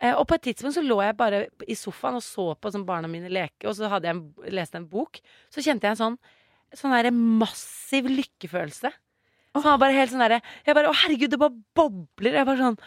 Eh, 0.00 0.14
og 0.14 0.28
på 0.28 0.34
et 0.38 0.42
tidspunkt 0.54 0.76
så 0.78 0.86
lå 0.86 1.02
jeg 1.02 1.16
bare 1.18 1.46
i 1.66 1.74
sofaen 1.74 2.14
og 2.14 2.22
så 2.22 2.54
på 2.54 2.70
som 2.70 2.84
barna 2.86 3.08
mine 3.10 3.28
leke, 3.28 3.66
og 3.66 3.74
så 3.74 3.88
hadde 3.90 4.06
jeg 4.06 4.52
lest 4.54 4.76
en 4.78 4.86
bok. 4.86 5.18
Så 5.50 5.58
kjente 5.58 5.82
jeg 5.90 5.98
en 5.98 6.04
sånn 6.14 6.18
Sånn 6.76 6.92
massiv 7.40 8.04
lykkefølelse. 8.04 8.92
Som 9.62 9.72
var 9.72 9.78
bare 9.82 9.92
helt 9.96 10.10
sånn 10.12 10.22
derre 10.22 10.40
Jeg 10.66 10.74
bare 10.74 10.88
Å, 10.90 10.94
herregud, 11.02 11.30
det 11.30 11.38
bare 11.38 11.56
bobler. 11.74 12.32
Jeg 12.38 12.46
bare 12.46 12.58
sånn 12.62 12.78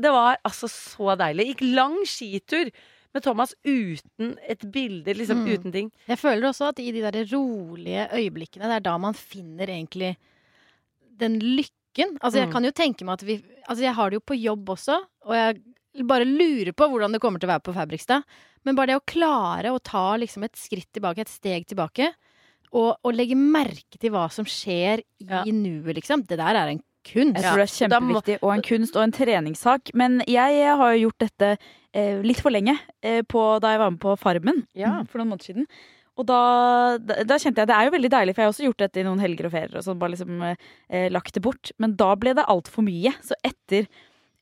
Det 0.00 0.10
var 0.12 0.38
altså 0.44 0.68
så 0.70 1.14
deilig. 1.18 1.46
Gikk 1.52 1.64
lang 1.74 1.96
skitur 2.08 2.70
med 3.14 3.22
Thomas 3.22 3.52
uten 3.64 4.32
et 4.42 4.64
bilde, 4.74 5.14
liksom 5.14 5.44
Mm. 5.44 5.52
uten 5.54 5.72
ting. 5.72 5.92
Jeg 6.08 6.18
føler 6.18 6.48
også 6.48 6.68
at 6.72 6.80
i 6.82 6.90
de 6.90 7.00
der 7.00 7.24
rolige 7.30 8.08
øyeblikkene, 8.10 8.66
det 8.66 8.76
er 8.80 8.80
da 8.80 8.96
man 8.98 9.14
finner 9.14 9.66
egentlig 9.70 10.16
den 11.16 11.38
lykken. 11.38 12.18
Altså, 12.18 12.40
jeg 12.42 12.48
Mm. 12.48 12.52
kan 12.52 12.64
jo 12.64 12.70
tenke 12.72 13.04
meg 13.04 13.12
at 13.14 13.22
vi 13.22 13.42
Altså, 13.68 13.80
jeg 13.80 13.94
har 13.94 14.10
det 14.10 14.16
jo 14.16 14.20
på 14.20 14.36
jobb 14.42 14.66
også, 14.68 14.98
og 15.24 15.32
jeg 15.34 15.62
bare 16.06 16.24
lurer 16.26 16.72
på 16.72 16.84
hvordan 16.90 17.12
det 17.12 17.20
kommer 17.22 17.38
til 17.40 17.48
å 17.48 17.52
være 17.54 17.62
på 17.62 17.72
Fabrikstad. 17.74 18.22
Men 18.64 18.74
bare 18.74 18.88
det 18.88 18.96
å 19.00 19.06
klare 19.06 19.70
å 19.72 19.78
ta 19.82 20.16
liksom 20.16 20.42
et 20.44 20.52
skritt 20.52 20.92
tilbake, 20.92 21.20
et 21.20 21.28
steg 21.28 21.64
tilbake, 21.66 22.12
og, 22.74 22.96
og 23.06 23.14
legge 23.14 23.36
merke 23.38 23.98
til 24.02 24.10
hva 24.14 24.26
som 24.34 24.44
skjer 24.48 25.00
i 25.22 25.28
Ja. 25.30 25.44
nuet, 25.46 25.94
liksom. 26.00 26.26
Det 26.26 26.36
der 26.40 26.58
er 26.58 26.72
en 26.74 26.82
kunst. 27.04 27.36
Jeg 27.36 27.44
tror 27.44 27.60
det 27.60 27.66
er 27.68 27.74
kjempeviktig, 27.78 28.38
og 28.42 28.52
en 28.54 28.62
kunst 28.64 28.96
og 28.96 29.02
en 29.04 29.12
treningssak. 29.14 29.92
Men 29.94 30.22
jeg 30.26 30.62
har 30.76 30.94
jo 30.96 31.04
gjort 31.08 31.18
dette 31.26 31.50
eh, 31.94 32.22
litt 32.24 32.40
for 32.40 32.50
lenge 32.54 32.74
eh, 33.04 33.20
på, 33.22 33.42
da 33.62 33.74
jeg 33.74 33.82
var 33.84 33.90
med 33.94 34.00
på 34.00 34.16
Farmen 34.18 34.64
Ja. 34.74 35.02
for 35.10 35.20
noen 35.20 35.34
måneder 35.34 35.52
siden. 35.52 35.66
Og 36.16 36.26
da, 36.30 36.38
da, 37.02 37.22
da 37.26 37.36
kjente 37.42 37.58
jeg 37.58 37.66
Det 37.66 37.74
er 37.74 37.88
jo 37.88 37.94
veldig 37.96 38.10
deilig, 38.14 38.34
for 38.36 38.42
jeg 38.42 38.46
har 38.46 38.52
også 38.54 38.66
gjort 38.68 38.82
dette 38.84 39.00
i 39.02 39.06
noen 39.06 39.18
helger 39.22 39.48
og 39.48 39.52
ferier. 39.56 39.76
og 39.80 39.82
sånn, 39.86 39.98
bare 39.98 40.14
liksom 40.14 40.42
eh, 40.46 41.08
lagt 41.10 41.34
det 41.34 41.42
bort 41.42 41.72
Men 41.82 41.96
da 41.98 42.12
ble 42.14 42.34
det 42.38 42.44
altfor 42.46 42.86
mye. 42.86 43.10
Så 43.26 43.34
etter, 43.42 43.88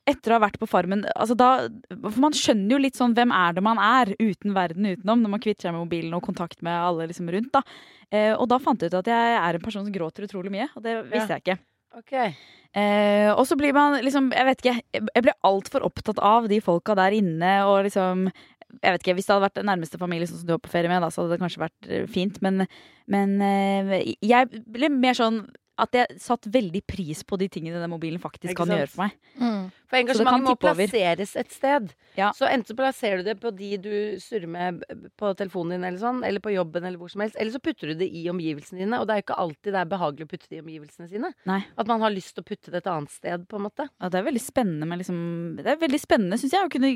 etter 0.09 0.33
å 0.33 0.37
ha 0.37 0.43
vært 0.43 0.59
på 0.59 0.67
Farmen 0.67 1.05
altså 1.13 1.35
da, 1.39 1.49
For 1.93 2.19
man 2.23 2.35
skjønner 2.35 2.75
jo 2.75 2.79
litt 2.83 2.97
sånn 2.99 3.15
hvem 3.15 3.31
er 3.35 3.55
det 3.55 3.63
man 3.65 3.79
er 3.79 4.11
uten 4.19 4.55
verden 4.55 4.89
utenom, 4.89 5.21
når 5.23 5.35
man 5.35 5.43
kvitter 5.43 5.67
seg 5.67 5.75
med 5.75 5.85
mobilen 5.85 6.17
og 6.17 6.25
kontakt 6.25 6.59
med 6.65 6.75
alle 6.75 7.07
liksom 7.11 7.29
rundt. 7.31 7.53
da 7.55 7.61
eh, 8.09 8.33
Og 8.33 8.49
da 8.51 8.59
fant 8.63 8.83
jeg 8.83 8.91
ut 8.91 8.99
at 8.99 9.11
jeg 9.13 9.37
er 9.39 9.59
en 9.59 9.63
person 9.63 9.85
som 9.85 9.95
gråter 9.95 10.27
utrolig 10.27 10.51
mye, 10.53 10.67
og 10.75 10.83
det 10.83 10.97
visste 11.07 11.37
jeg 11.37 11.45
ikke. 11.45 11.57
Ok. 11.93 12.13
Eh, 12.73 13.29
og 13.29 13.43
så 13.45 13.53
blir 13.53 13.73
man 13.75 13.99
liksom 14.01 14.31
Jeg 14.33 14.47
vet 14.47 14.61
ikke. 14.63 14.75
Jeg 14.97 15.09
jeg 15.13 15.25
ble 15.27 15.35
altfor 15.45 15.83
opptatt 15.85 16.17
av 16.25 16.47
de 16.49 16.57
folka 16.65 16.95
der 16.97 17.13
inne 17.13 17.59
og 17.69 17.83
liksom 17.85 18.27
jeg 18.81 18.95
vet 18.95 19.03
ikke, 19.03 19.13
Hvis 19.13 19.27
det 19.27 19.35
hadde 19.35 19.45
vært 19.45 19.59
den 19.59 19.67
nærmeste 19.69 19.99
familie 20.01 20.27
sånn 20.27 20.39
som 20.41 20.47
du 20.49 20.55
var 20.55 20.63
på 20.63 20.71
ferie 20.73 20.89
med, 20.89 21.03
da, 21.03 21.11
så 21.13 21.21
hadde 21.21 21.35
det 21.35 21.43
kanskje 21.43 21.61
vært 21.61 21.89
eh, 21.89 22.07
fint. 22.09 22.39
Men, 22.41 22.65
men 23.11 23.35
eh, 23.45 24.15
jeg 24.25 24.63
ble 24.65 24.89
mer 24.89 25.17
sånn 25.17 25.43
at 25.81 25.95
jeg 25.97 26.19
satte 26.21 26.51
veldig 26.53 26.83
pris 26.85 27.23
på 27.25 27.37
de 27.41 27.47
tingene 27.51 27.79
den 27.81 27.89
mobilen 27.89 28.21
faktisk 28.21 28.53
kan 28.59 28.69
gjøre 28.69 28.89
for 28.91 29.07
meg. 29.07 29.15
Mm. 29.41 29.63
For 29.89 29.99
engasjementet 29.99 30.45
må 30.45 30.53
plasseres 30.61 31.33
et 31.39 31.53
sted. 31.53 31.93
Ja. 32.17 32.29
Så 32.37 32.45
enten 32.45 32.69
så 32.69 32.77
plasserer 32.77 33.21
du 33.21 33.29
det 33.29 33.35
på 33.41 33.49
de 33.57 33.71
du 33.81 33.93
surrer 34.21 34.49
med 34.49 34.83
på 35.19 35.33
telefonen 35.39 35.77
din, 35.77 35.87
eller 35.89 36.01
sånn, 36.01 36.21
eller 36.27 36.43
på 36.43 36.53
jobben, 36.53 36.85
eller 36.85 37.01
hvor 37.01 37.09
som 37.13 37.25
helst. 37.25 37.37
Eller 37.41 37.55
så 37.55 37.61
putter 37.63 37.93
du 37.93 38.03
det 38.03 38.09
i 38.09 38.25
omgivelsene 38.29 38.83
dine. 38.83 39.01
Og 39.01 39.09
det 39.09 39.15
er 39.15 39.21
jo 39.21 39.27
ikke 39.27 39.39
alltid 39.45 39.73
det 39.73 39.81
er 39.81 39.93
behagelig 39.95 40.27
å 40.27 40.33
putte 40.35 40.49
det 40.49 40.59
i 40.59 40.63
omgivelsene 40.63 41.09
sine. 41.09 41.33
Nei. 41.49 41.61
At 41.73 41.89
man 41.89 42.05
har 42.05 42.13
lyst 42.13 42.35
til 42.37 42.45
å 42.45 42.49
putte 42.51 42.73
det 42.73 42.83
et 42.83 42.91
annet 42.93 43.13
sted, 43.13 43.47
på 43.49 43.57
en 43.57 43.65
måte. 43.65 43.89
Ja, 43.97 44.11
det 44.13 44.21
er 44.21 44.29
veldig 44.29 44.43
spennende 44.43 44.89
med 44.89 45.01
liksom 45.01 45.23
Det 45.57 45.71
er 45.73 45.81
veldig 45.81 46.01
spennende, 46.01 46.41
syns 46.41 46.53
jeg, 46.53 46.69
å 46.69 46.73
kunne, 46.73 46.93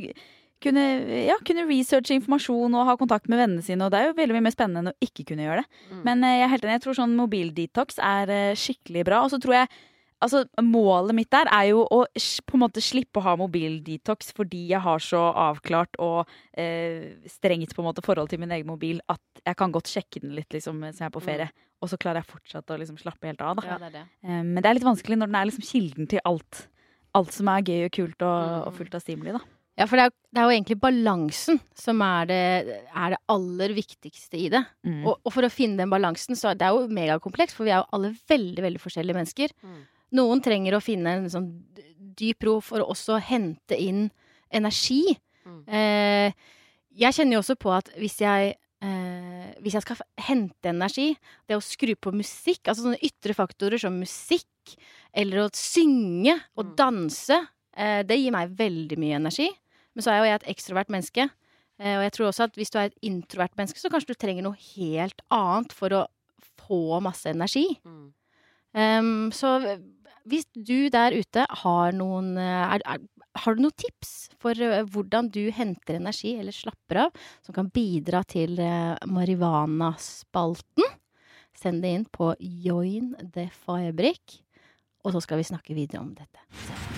kunne, 0.63 0.84
ja, 1.28 1.36
kunne 1.46 1.67
researche 1.70 2.15
informasjon 2.17 2.78
og 2.78 2.88
ha 2.89 2.96
kontakt 3.00 3.30
med 3.32 3.41
vennene 3.41 3.65
sine. 3.65 3.86
Og 3.86 3.93
det 3.93 4.00
er 4.00 4.10
jo 4.10 4.17
veldig 4.17 4.38
mye 4.38 4.48
mer 4.48 4.56
spennende 4.56 4.84
enn 4.84 4.93
å 4.93 5.08
ikke 5.10 5.28
kunne 5.32 5.46
gjøre 5.46 5.63
det. 5.63 5.84
Mm. 5.91 6.02
Men 6.08 6.26
eh, 6.26 6.39
jeg 6.39 6.48
er 6.48 6.54
helt 6.56 6.65
enig. 6.65 6.80
Jeg 6.80 6.86
tror 6.88 6.98
sånn 7.02 7.20
mobildetox 7.20 8.02
er 8.04 8.34
eh, 8.34 8.58
skikkelig 8.58 9.06
bra. 9.08 9.22
Og 9.26 9.34
så 9.34 9.41
tror 9.43 9.62
jeg 9.62 9.78
Altså, 10.17 10.48
Målet 10.65 11.13
mitt 11.13 11.30
der 11.30 11.46
er 11.54 11.67
jo 11.70 11.84
å 11.93 12.00
på 12.10 12.58
en 12.58 12.63
måte 12.63 12.82
slippe 12.82 13.22
å 13.22 13.26
ha 13.28 13.36
mobildetox 13.38 14.32
fordi 14.34 14.63
jeg 14.72 14.82
har 14.82 15.04
så 15.04 15.28
avklart 15.30 16.00
og 16.02 16.32
eh, 16.58 17.20
strengt 17.30 17.76
på 17.78 17.84
en 17.84 17.89
måte 17.91 18.02
forhold 18.06 18.32
til 18.32 18.41
min 18.41 18.56
egen 18.56 18.65
mobil 18.65 18.98
at 19.13 19.22
jeg 19.43 19.60
kan 19.60 19.76
godt 19.76 19.91
sjekke 19.91 20.24
den 20.24 20.34
litt 20.34 20.50
liksom, 20.56 20.80
mens 20.82 21.04
jeg 21.04 21.12
er 21.12 21.13
på 21.13 21.22
ferie. 21.22 21.52
Og 21.86 21.91
så 21.91 22.00
klarer 22.02 22.24
jeg 22.24 22.32
fortsatt 22.32 22.74
å 22.74 22.80
liksom 22.82 22.98
slappe 22.98 23.30
helt 23.30 23.43
av. 23.46 23.60
Da. 23.60 23.67
Ja, 23.70 23.78
det 23.84 23.91
det. 23.93 24.04
Eh, 24.26 24.41
men 24.41 24.58
det 24.58 24.72
er 24.72 24.80
litt 24.80 24.89
vanskelig 24.89 25.20
når 25.22 25.30
den 25.30 25.38
er 25.38 25.52
liksom 25.52 25.70
kilden 25.70 26.10
til 26.10 26.26
alt. 26.26 26.63
Alt 27.17 27.38
som 27.38 27.54
er 27.54 27.70
gøy 27.70 27.86
og 27.86 27.93
kult 28.00 28.26
og, 28.26 28.58
og 28.72 28.74
fullt 28.80 28.98
av 28.98 29.06
stimuli. 29.06 29.38
da. 29.38 29.43
Ja, 29.78 29.86
for 29.86 30.00
det 30.00 30.08
er, 30.08 30.13
det 30.34 30.42
er 30.42 30.48
jo 30.48 30.56
egentlig 30.56 30.80
balansen 30.82 31.60
som 31.78 32.02
er 32.02 32.26
det, 32.30 32.40
er 32.90 33.13
det 33.13 33.20
aller 33.30 33.74
viktigste 33.78 34.40
i 34.42 34.48
det. 34.50 34.63
Mm. 34.88 35.04
Og, 35.06 35.20
og 35.22 35.34
for 35.36 35.46
å 35.46 35.52
finne 35.54 35.78
den 35.84 35.92
balansen, 35.94 36.34
så 36.40 36.50
er 36.52 36.58
det 36.58 36.72
jo 36.74 36.88
megakomplekst, 36.98 37.54
for 37.56 37.68
vi 37.68 37.76
er 37.76 37.84
jo 37.84 37.90
alle 37.94 38.16
veldig, 38.32 38.63
veldig 38.66 38.82
forskjellige 38.82 39.18
mennesker. 39.20 39.54
Mm. 39.62 39.82
Noen 40.18 40.42
trenger 40.42 40.78
å 40.78 40.82
finne 40.82 41.13
en 41.20 41.30
sånn 41.30 41.50
dyp 42.18 42.48
ro 42.48 42.56
for 42.66 42.82
å 42.82 42.90
også 42.96 43.20
hente 43.28 43.78
inn 43.78 44.08
energi. 44.50 45.04
Mm. 45.46 45.60
Eh, 45.70 46.32
jeg 46.98 47.13
kjenner 47.13 47.38
jo 47.38 47.44
også 47.44 47.58
på 47.62 47.70
at 47.76 47.92
hvis 48.00 48.18
jeg 48.24 48.56
eh, 48.82 49.52
hvis 49.62 49.78
jeg 49.78 49.86
skal 49.86 50.02
hente 50.26 50.72
energi, 50.72 51.12
det 51.50 51.58
å 51.58 51.62
skru 51.63 51.94
på 52.02 52.16
musikk, 52.16 52.63
altså 52.66 52.88
sånne 52.88 53.02
ytre 53.06 53.36
faktorer 53.38 53.82
som 53.82 53.96
musikk, 54.02 54.74
eller 55.13 55.46
å 55.46 55.52
synge 55.56 56.34
og 56.58 56.66
Mm. 56.66 56.76
danse, 56.82 57.38
eh, 57.78 58.02
det 58.04 58.18
gir 58.18 58.34
meg 58.34 58.58
veldig 58.58 58.98
mye 58.98 59.16
energi. 59.22 59.48
Men 59.98 60.06
så 60.06 60.14
er 60.14 60.22
jo 60.22 60.30
jeg 60.30 60.40
et 60.40 60.52
ekstrovert 60.54 60.94
menneske. 60.94 61.26
Eh, 61.82 61.96
og 61.98 62.06
jeg 62.06 62.14
tror 62.14 62.30
også 62.30 62.46
at 62.46 62.60
hvis 62.60 62.70
du 62.74 62.78
er 62.78 62.92
et 62.92 63.00
introvert 63.06 63.58
menneske, 63.58 63.82
så 63.82 63.90
kanskje 63.90 64.14
du 64.14 64.22
trenger 64.22 64.46
noe 64.46 64.60
helt 64.76 65.26
annet 65.34 65.74
for 65.74 65.94
å 65.98 66.06
få 66.68 67.00
masse 67.02 67.34
energi. 67.34 67.66
Mm. 67.82 68.08
Um, 68.78 69.30
så 69.34 69.58
hvis 70.28 70.46
du 70.54 70.90
der 70.94 71.16
ute 71.16 71.46
har 71.64 71.96
noen 71.96 72.36
eh, 72.38 72.76
er, 72.76 72.84
er, 72.84 73.06
Har 73.38 73.56
du 73.56 73.64
noen 73.64 73.78
tips 73.80 74.30
for 74.42 74.58
eh, 74.60 74.84
hvordan 74.86 75.32
du 75.34 75.48
henter 75.56 75.98
energi 75.98 76.36
eller 76.38 76.54
slapper 76.54 77.06
av, 77.08 77.26
som 77.46 77.56
kan 77.56 77.72
bidra 77.74 78.24
til 78.28 78.58
uh, 78.60 78.98
marihuanaspalten? 79.06 80.94
Send 81.58 81.82
det 81.82 81.94
inn 81.96 82.06
på 82.14 82.36
Join 82.40 83.16
the 83.34 83.48
fabric, 83.66 84.42
og 85.06 85.16
så 85.16 85.26
skal 85.26 85.42
vi 85.42 85.50
snakke 85.50 85.78
videre 85.78 86.04
om 86.04 86.14
dette. 86.18 86.97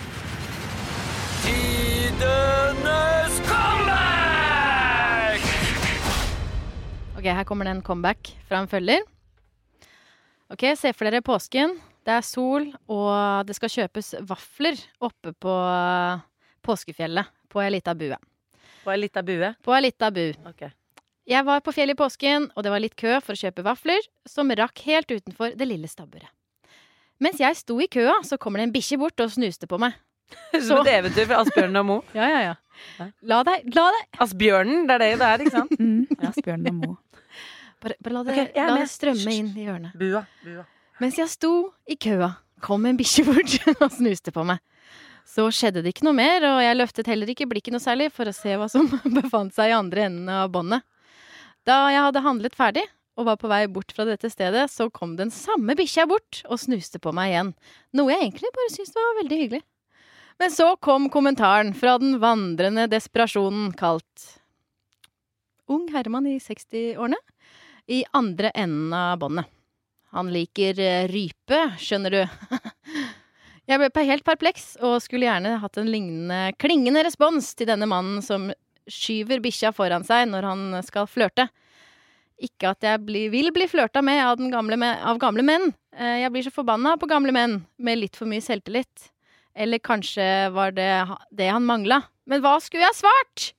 Ok, 7.20 7.26
her 7.28 7.44
kommer 7.44 7.68
det 7.68 7.72
en 7.76 7.82
comeback 7.84 8.30
fra 8.48 8.62
en 8.64 8.70
følger. 8.72 9.02
Ok, 10.50 10.64
se 10.80 10.94
for 10.96 11.10
dere 11.10 11.20
påsken. 11.20 11.74
Det 12.08 12.14
er 12.16 12.24
sol, 12.24 12.70
og 12.88 13.44
det 13.46 13.58
skal 13.58 13.74
kjøpes 13.74 14.14
vafler 14.30 14.80
oppe 15.04 15.34
på 15.36 15.56
påskefjellet. 16.64 17.28
På 17.52 17.60
ei 17.60 17.74
lita 17.74 17.92
bue. 17.98 18.16
På 18.86 18.94
ei 18.94 19.02
lita 19.02 19.22
bue. 19.26 19.52
På 19.66 19.76
ei 19.76 19.84
lita 19.84 20.10
bu. 20.16 20.32
Okay. 20.54 20.72
Jeg 21.30 21.46
var 21.46 21.60
på 21.62 21.74
fjellet 21.76 21.98
i 21.98 22.00
påsken, 22.00 22.48
og 22.56 22.64
det 22.66 22.72
var 22.72 22.82
litt 22.82 22.96
kø 22.98 23.20
for 23.20 23.36
å 23.36 23.42
kjøpe 23.44 23.68
vafler, 23.68 24.00
som 24.26 24.50
rakk 24.56 24.82
helt 24.88 25.12
utenfor 25.12 25.60
det 25.60 25.68
lille 25.68 25.92
stabburet. 25.92 26.32
Mens 27.20 27.42
jeg 27.44 27.58
sto 27.60 27.76
i 27.84 27.90
køa, 27.92 28.22
så 28.24 28.40
kommer 28.40 28.62
det 28.62 28.70
en 28.70 28.74
bikkje 28.80 28.98
bort 29.02 29.20
og 29.20 29.36
snuste 29.36 29.68
på 29.68 29.78
meg. 29.82 30.00
Som 30.68 30.82
et 30.84 30.92
eventyr 30.94 31.28
fra 31.30 31.44
Asbjørnen 31.44 31.82
og 31.82 31.88
Mo. 31.90 32.00
Ja, 32.18 32.30
ja, 32.30 32.42
ja. 32.50 32.56
La 33.28 33.42
deg, 33.44 33.66
la 33.76 33.90
deg 33.92 34.22
Asbjørnen, 34.24 34.86
det 34.88 34.96
er 34.96 35.04
det 35.04 35.10
det 35.20 35.30
er, 35.30 35.46
ikke 35.46 35.56
sant? 35.58 35.74
Mm. 35.84 36.30
Asbjørn 36.32 36.68
og 36.72 36.78
Mo. 36.80 36.96
Bare, 37.80 37.96
bare 38.04 38.14
la 38.18 38.24
det, 38.28 38.36
okay, 38.36 38.68
la 38.68 38.76
det 38.82 38.90
strømme 38.92 39.34
inn 39.36 39.52
i 39.56 39.66
hjørnet. 39.68 39.96
Bua. 40.00 40.26
bua. 40.44 40.66
Mens 41.00 41.20
jeg 41.20 41.32
sto 41.32 41.54
i 41.88 41.96
køa, 41.96 42.34
kom 42.66 42.88
en 42.90 42.98
bikkje 43.00 43.24
bort 43.28 43.56
og 43.78 43.88
snuste 43.96 44.34
på 44.36 44.44
meg. 44.48 44.60
Så 45.30 45.46
skjedde 45.54 45.84
det 45.86 45.94
ikke 45.94 46.08
noe 46.08 46.18
mer, 46.18 46.44
og 46.44 46.60
jeg 46.64 46.76
løftet 46.76 47.08
heller 47.08 47.30
ikke 47.32 47.48
blikket 47.48 47.76
noe 47.76 47.84
særlig 47.84 48.10
for 48.12 48.28
å 48.28 48.36
se 48.36 48.56
hva 48.60 48.68
som 48.72 48.90
befant 49.20 49.54
seg 49.56 49.72
i 49.72 49.78
andre 49.78 50.08
enden 50.10 50.32
av 50.34 50.50
båndet. 50.52 50.84
Da 51.68 51.86
jeg 51.94 52.02
hadde 52.08 52.24
handlet 52.26 52.58
ferdig 52.58 52.84
og 53.20 53.28
var 53.28 53.38
på 53.40 53.50
vei 53.52 53.66
bort 53.72 53.92
fra 53.96 54.06
dette 54.08 54.32
stedet, 54.32 54.66
så 54.72 54.88
kom 54.92 55.18
den 55.20 55.32
samme 55.34 55.76
bikkja 55.78 56.08
bort 56.10 56.42
og 56.48 56.60
snuste 56.62 57.02
på 57.04 57.14
meg 57.16 57.34
igjen. 57.34 57.52
Noe 57.96 58.14
jeg 58.14 58.26
egentlig 58.26 58.52
bare 58.56 58.74
syntes 58.74 58.96
var 58.96 59.18
veldig 59.22 59.40
hyggelig. 59.44 59.62
Men 60.40 60.52
så 60.52 60.76
kom 60.80 61.10
kommentaren 61.12 61.74
fra 61.76 61.98
den 62.00 62.20
vandrende 62.22 62.88
desperasjonen 62.88 63.74
kalt 63.78 64.36
Ung 65.70 65.90
Herman 65.94 66.26
i 66.26 66.38
60-årene 66.42 67.20
i 67.90 68.04
andre 68.18 68.50
enden 68.58 68.94
av 68.94 69.20
båndet. 69.22 69.46
Han 70.16 70.32
liker 70.34 70.80
eh, 70.82 71.08
rype, 71.10 71.60
skjønner 71.78 72.16
du. 72.16 72.22
Jeg 73.70 73.78
ble 73.78 74.06
helt 74.08 74.26
perpleks 74.26 74.72
og 74.82 74.96
skulle 75.04 75.28
gjerne 75.28 75.60
hatt 75.62 75.78
en 75.78 75.92
lignende 75.92 76.56
klingende 76.58 77.04
respons 77.06 77.52
til 77.54 77.70
denne 77.70 77.86
mannen 77.90 78.24
som 78.26 78.48
skyver 78.90 79.44
bikkja 79.44 79.70
foran 79.78 80.06
seg 80.08 80.32
når 80.32 80.48
han 80.50 80.64
skal 80.88 81.06
flørte. 81.06 81.46
Ikke 82.42 82.72
at 82.72 82.86
jeg 82.88 83.04
bli, 83.04 83.28
vil 83.30 83.52
bli 83.54 83.68
flørta 83.70 84.02
med 84.02 84.24
av, 84.24 84.42
gamle, 84.50 84.80
av 84.80 85.20
gamle 85.22 85.46
menn. 85.46 85.70
Eh, 85.94 86.24
Jeg 86.24 86.34
blir 86.34 86.48
så 86.48 86.56
forbanna 86.56 86.96
på 86.98 87.10
gamle 87.12 87.36
menn 87.36 87.60
med 87.78 88.02
litt 88.02 88.18
for 88.18 88.30
mye 88.32 88.42
selvtillit. 88.42 89.12
Eller 89.60 89.82
kanskje 89.84 90.26
var 90.56 90.72
det 90.72 90.90
det 91.36 91.50
han 91.52 91.66
mangla. 91.68 92.02
Men 92.30 92.40
hva 92.46 92.56
skulle 92.64 92.86
jeg 92.88 92.96
svart? 93.02 93.50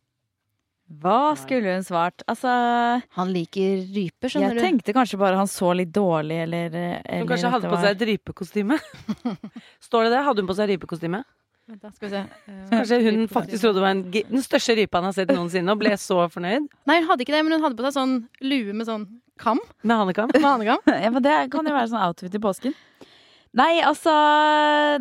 Hva 1.01 1.37
skulle 1.39 1.77
hun 1.77 1.85
svart? 1.87 2.25
Altså, 2.27 2.51
Han 3.15 3.29
liker 3.31 3.85
rype, 3.95 4.27
jeg 4.27 4.33
skjønner 4.33 4.57
du. 4.59 4.63
tenkte 4.65 4.95
kanskje 4.97 5.21
bare 5.21 5.39
han 5.39 5.47
så 5.51 5.71
litt 5.77 5.93
dårlig, 5.95 6.41
eller, 6.49 6.73
Hun 7.07 7.29
kanskje 7.31 7.53
hadde 7.53 7.71
på 7.71 7.79
seg 7.79 7.93
et 7.95 8.07
rypekostyme. 8.09 8.79
Står 9.87 10.09
det 10.09 10.17
det? 10.17 10.25
Hadde 10.27 10.43
hun 10.43 10.51
på 10.51 10.57
seg 10.59 10.73
rypekostyme? 10.73 11.23
Da, 11.71 11.93
skal 11.95 12.09
vi 12.09 12.11
se. 12.17 12.23
Kanskje 12.73 12.97
hun 13.05 13.29
faktisk 13.31 13.63
trodde 13.63 13.79
det 13.79 13.85
var 13.85 13.93
en, 13.95 14.03
den 14.11 14.43
største 14.43 14.75
rypa 14.75 14.99
han 14.99 15.07
har 15.07 15.15
sett 15.15 15.31
noensinne, 15.31 15.71
og 15.71 15.79
ble 15.79 15.93
så 16.03 16.25
fornøyd 16.33 16.67
Nei, 16.91 16.97
hun 16.99 17.07
hadde 17.13 17.23
ikke 17.23 17.37
det, 17.37 17.45
men 17.47 17.55
hun 17.55 17.63
hadde 17.69 17.79
på 17.79 17.85
seg 17.87 17.95
sånn 17.95 18.17
lue 18.43 18.75
med 18.75 18.89
sånn 18.89 19.05
kam. 19.39 19.61
med 19.87 19.95
hanekam? 20.03 20.33
Med 20.35 20.49
hanekam. 20.49 20.83
Ja, 21.05 21.13
men 21.15 21.23
Det 21.23 21.37
kan 21.55 21.71
jo 21.71 21.77
være 21.77 21.93
sånn 21.93 22.03
outfit 22.03 22.35
i 22.35 22.43
påsken. 22.43 22.75
Nei, 23.59 23.81
altså 23.83 24.13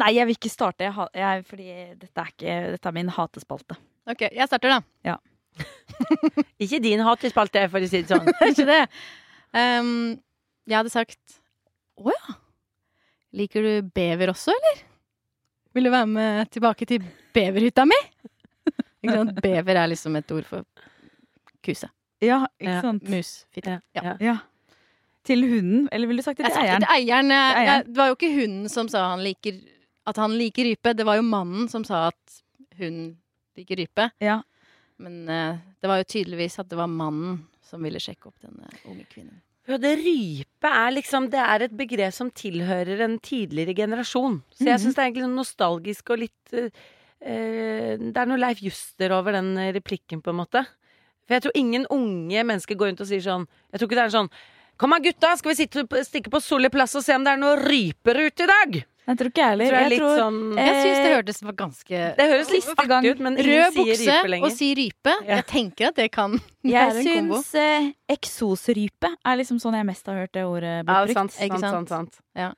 Nei, 0.01 0.09
jeg 0.15 0.25
vil 0.25 0.37
ikke 0.39 0.49
starte, 0.49 0.87
jeg, 0.87 1.07
jeg, 1.13 1.43
fordi 1.45 1.67
dette 2.01 2.23
er, 2.23 2.31
ikke, 2.33 2.55
dette 2.73 2.89
er 2.89 2.95
min 2.97 3.11
hatespalte. 3.13 3.77
Ok, 4.09 4.23
jeg 4.33 4.47
starter, 4.49 4.79
da. 4.79 5.17
Ikke 6.63 6.79
din 6.81 7.01
hatespalte, 7.03 7.65
for 7.69 7.83
å 7.83 7.89
si 7.89 8.01
det 8.01 8.09
sånn. 8.09 8.29
Ikke 8.49 8.65
det. 8.69 8.79
Um, 9.53 9.91
jeg 10.69 10.77
hadde 10.77 10.91
sagt 10.93 11.39
Å 11.99 12.13
ja. 12.13 12.35
Liker 13.35 13.65
du 13.65 13.89
bever 13.93 14.31
også, 14.31 14.53
eller? 14.55 14.83
Vil 15.77 15.85
du 15.85 15.91
være 15.93 16.09
med 16.09 16.49
tilbake 16.53 16.87
til 16.89 17.03
beverhytta 17.35 17.85
mi? 17.85 17.97
Ikke 19.03 19.17
sant? 19.19 19.41
Bever 19.43 19.81
er 19.83 19.91
liksom 19.91 20.15
et 20.17 20.31
ord 20.33 20.47
for 20.49 20.65
kuse. 21.65 21.89
Ja, 22.23 22.41
ikke 22.59 22.71
Ja. 22.73 22.79
sant? 22.83 23.05
Mus. 23.11 23.29
Fitte. 23.53 23.77
Ja, 23.95 24.01
Ja. 24.03 24.15
ja. 24.23 24.37
Til 25.27 25.41
hunden, 25.43 25.89
eller 25.91 26.07
ville 26.07 26.21
du 26.21 26.25
sagt 26.25 26.37
det 26.39 26.45
til 26.51 26.61
eieren? 26.61 26.81
til 26.81 26.89
eieren. 26.95 27.29
jeg- 27.29 27.53
Til 27.53 27.61
eieren. 27.61 27.65
jeg- 27.67 27.85
Det 27.87 27.97
var 27.97 28.07
jo 28.07 28.15
ikke 28.15 28.33
hunden 28.41 28.69
som 28.69 28.87
sa 28.87 29.09
han 29.09 29.19
liker, 29.23 29.59
at 30.07 30.15
han 30.17 30.31
liker 30.31 30.63
rype. 30.63 30.95
Det 30.95 31.05
var 31.05 31.15
jo 31.15 31.21
mannen 31.21 31.67
som 31.69 31.83
sa 31.83 32.07
at 32.07 32.41
hun 32.77 33.17
liker 33.57 33.75
rype. 33.77 34.11
Ja. 34.21 34.41
Men 34.97 35.29
uh, 35.29 35.57
det 35.81 35.87
var 35.87 35.97
jo 35.97 36.03
tydeligvis 36.03 36.59
at 36.59 36.69
det 36.69 36.77
var 36.77 36.87
mannen 36.87 37.47
som 37.61 37.81
ville 37.83 37.99
sjekke 37.99 38.27
opp 38.27 38.39
denne 38.41 38.67
unge 38.85 39.05
kvinnen. 39.09 39.41
Ja, 39.67 39.77
det 39.77 39.99
rype 39.99 40.65
er 40.65 40.91
liksom 40.91 41.29
Det 41.29 41.39
er 41.39 41.61
et 41.61 41.77
begrep 41.77 42.11
som 42.13 42.31
tilhører 42.31 43.01
en 43.01 43.19
tidligere 43.19 43.75
generasjon. 43.75 44.41
Så 44.55 44.65
jeg 44.65 44.79
Mhm. 44.79 44.81
syns 44.81 44.95
det 44.95 44.97
er 44.97 45.11
egentlig 45.11 45.23
sånn 45.27 45.35
nostalgisk 45.37 46.09
og 46.09 46.19
litt 46.19 46.53
eh, 46.53 46.69
eh, 47.21 47.97
Det 47.97 48.17
er 48.17 48.25
noe 48.25 48.37
Leif 48.39 48.61
Juster 48.61 49.11
over 49.11 49.31
den 49.33 49.57
eh, 49.57 49.71
replikken, 49.73 50.21
på 50.23 50.29
en 50.31 50.37
måte. 50.37 50.65
For 51.27 51.35
jeg 51.35 51.43
tror 51.43 51.51
ingen 51.55 51.85
unge 51.91 52.43
mennesker 52.43 52.75
går 52.75 52.87
rundt 52.89 53.01
og 53.01 53.07
sier 53.07 53.21
sånn 53.21 53.47
Jeg 53.71 53.79
tror 53.79 53.87
ikke 53.89 53.99
det 54.01 54.07
er 54.07 54.17
sånn 54.17 54.29
Kom 54.79 54.93
an, 54.95 55.03
gutta, 55.03 55.33
skal 55.37 55.51
vi 55.51 55.57
sitte, 55.59 55.83
stikke 56.07 56.31
på 56.31 56.39
Solli 56.41 56.69
plass 56.71 56.95
og 56.95 57.03
se 57.03 57.15
om 57.17 57.25
det 57.25 57.33
er 57.35 57.41
noe 57.41 57.57
ryper 57.59 58.21
ute 58.29 58.45
i 58.45 58.49
dag? 58.49 58.77
Jeg 59.09 59.17
tror 59.17 59.29
ikke 59.31 59.41
jeg 59.41 59.49
heller. 59.49 59.65
Jeg 59.65 59.71
tror 59.73 59.79
det 59.79 59.85
er 59.85 59.89
Jeg 59.89 59.99
tror- 59.99 60.19
sånn 60.19 60.57
Jeg 60.59 60.73
syns 60.79 60.99
det 61.03 61.09
Eh, 61.09 61.15
hørtes 61.17 61.39
ganske 61.57 62.15
Det 62.19 62.25
høres 62.29 62.49
litt 62.53 62.65
artig 62.77 63.11
ut, 63.11 63.19
men 63.19 63.37
ingen 63.37 63.49
Rød 63.49 63.73
sier 63.73 63.85
bukse 63.85 64.17
rype 64.23 64.43
og 64.45 64.51
si 64.51 64.67
rype. 64.75 65.13
Ja. 65.25 65.35
Jeg 65.35 65.45
tenker 65.47 65.87
at 65.87 65.95
det 65.95 66.11
kan 66.11 66.39
Jeg 66.63 67.03
syns 67.03 67.55
eh, 67.55 67.91
eksosrype 68.07 69.09
er 69.25 69.35
liksom 69.41 69.59
sånn 69.59 69.73
jeg 69.79 69.85
mest 69.89 70.05
har 70.05 70.15
hørt 70.21 70.31
det 70.37 70.43
ordet 70.45 70.85
Ja, 70.87 71.05
blitt 71.05 71.15
brukt. 71.17 71.31
sant, 71.31 71.31
sant, 71.33 71.59
sant, 71.59 71.73
sant? 71.73 71.89
sant. 71.89 72.19
Ja. 72.35 72.53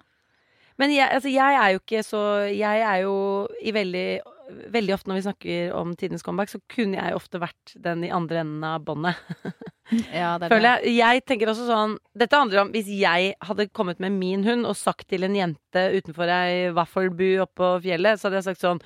Men 0.77 0.91
jeg, 0.91 1.09
altså, 1.09 1.29
jeg 1.31 1.55
er 1.55 1.71
jo 1.71 1.79
ikke 1.79 2.03
så 2.03 2.21
Jeg 2.51 2.81
er 2.81 3.01
jo 3.03 3.47
i 3.63 3.71
veldig 3.71 4.07
Veldig 4.73 4.93
ofte 4.95 5.11
når 5.11 5.19
vi 5.19 5.25
snakker 5.25 5.75
om 5.77 5.93
tidenes 5.99 6.25
comeback, 6.25 6.51
så 6.51 6.59
kunne 6.71 6.99
jeg 6.99 7.17
ofte 7.17 7.41
vært 7.41 7.75
den 7.83 8.05
i 8.07 8.11
andre 8.13 8.43
enden 8.45 8.65
av 8.67 8.83
båndet. 8.87 9.19
Ja, 9.91 10.37
er. 10.39 10.47
Føler 10.47 10.77
jeg. 10.85 10.93
Jeg 11.01 11.21
tenker 11.27 11.49
også 11.51 11.65
sånn 11.67 11.97
Dette 12.15 12.37
handler 12.39 12.61
om 12.61 12.69
hvis 12.71 12.87
jeg 12.95 13.33
hadde 13.43 13.65
kommet 13.75 13.99
med 13.99 14.13
min 14.15 14.45
hund 14.45 14.63
og 14.63 14.77
sagt 14.79 15.09
til 15.11 15.25
en 15.27 15.35
jente 15.35 15.83
utenfor 15.97 16.31
ei 16.31 16.69
vaffelbu 16.71 17.41
oppå 17.43 17.73
fjellet, 17.83 18.15
så 18.15 18.29
hadde 18.29 18.39
jeg 18.39 18.47
sagt 18.53 18.63
sånn 18.63 18.79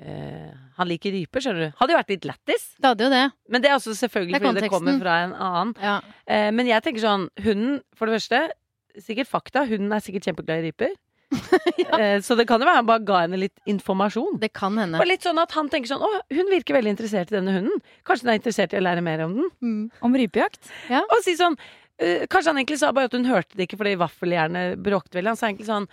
Uh, 0.00 0.52
Han 0.78 0.88
liker 0.88 1.12
ryper, 1.12 1.42
skjønner 1.44 1.66
du. 1.66 1.74
Hadde 1.76 1.92
jo 1.92 1.98
vært 1.98 2.12
litt 2.14 2.26
lættis. 2.30 2.62
Det 2.80 2.88
hadde 2.88 3.04
jo 3.04 3.10
det. 3.12 3.24
Men 3.52 3.60
det 3.60 3.68
er 3.68 3.74
også 3.76 3.92
selvfølgelig 3.98 4.32
Det 4.32 4.40
er 4.40 4.46
fordi 4.46 4.62
det 4.64 4.70
kommer 4.72 4.96
fra 5.02 5.16
en 5.26 5.34
annen. 5.36 5.74
Ja. 5.76 5.98
Uh, 6.24 6.48
men 6.56 6.70
jeg 6.70 6.86
tenker 6.86 7.04
sånn 7.04 7.26
Hunden, 7.44 7.82
for 7.92 8.08
det 8.08 8.16
første 8.16 8.46
Sikkert 9.00 9.28
fakta. 9.30 9.62
Hunden 9.68 9.92
er 9.94 10.02
sikkert 10.02 10.24
kjempeglad 10.26 10.64
i 10.64 10.70
ryper. 10.70 10.96
Eh, 11.98 12.20
så 12.24 12.36
det 12.38 12.46
kan 12.48 12.62
jo 12.62 12.68
være 12.68 12.80
han 12.80 12.88
bare 12.88 13.04
ga 13.06 13.20
henne 13.24 13.40
litt 13.40 13.70
informasjon. 13.70 14.38
Det 14.42 14.50
kan 14.56 14.78
hende. 14.80 15.00
Og 15.00 15.08
litt 15.08 15.26
sånn 15.26 15.38
at 15.42 15.54
han 15.56 15.70
tenker 15.72 15.92
sånn 15.92 16.02
Å, 16.04 16.10
hun 16.34 16.50
virker 16.50 16.76
veldig 16.78 16.94
interessert 16.96 17.32
i 17.32 17.38
denne 17.38 17.54
hunden. 17.56 17.82
Kanskje 18.06 18.26
hun 18.26 18.32
er 18.34 18.40
interessert 18.40 18.74
i 18.74 18.80
å 18.80 18.84
lære 18.84 19.04
mer 19.06 19.24
om 19.26 19.36
den? 19.38 19.50
Mm. 19.62 19.82
Om 20.06 20.18
rypejakt? 20.22 20.72
Og 21.00 21.18
si 21.24 21.36
sånn 21.38 21.58
eh, 22.02 22.26
Kanskje 22.30 22.52
han 22.52 22.62
egentlig 22.62 22.80
sa 22.82 22.92
bare 22.96 23.10
at 23.10 23.16
hun 23.16 23.28
hørte 23.30 23.58
det 23.58 23.68
ikke 23.68 23.80
fordi 23.80 23.96
vaffeljernet 24.00 24.80
bråkte 24.82 25.20
veldig. 25.20 25.34
Han 25.34 25.40
sa 25.40 25.50
egentlig 25.50 25.70
sånn 25.70 25.90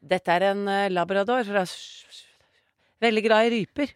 Dette 0.00 0.36
er 0.36 0.50
en 0.52 0.66
eh, 0.70 0.88
labrador 0.92 1.44
fra 1.48 1.66
Veldig 3.00 3.24
glad 3.24 3.48
i 3.48 3.52
ryper. 3.54 3.92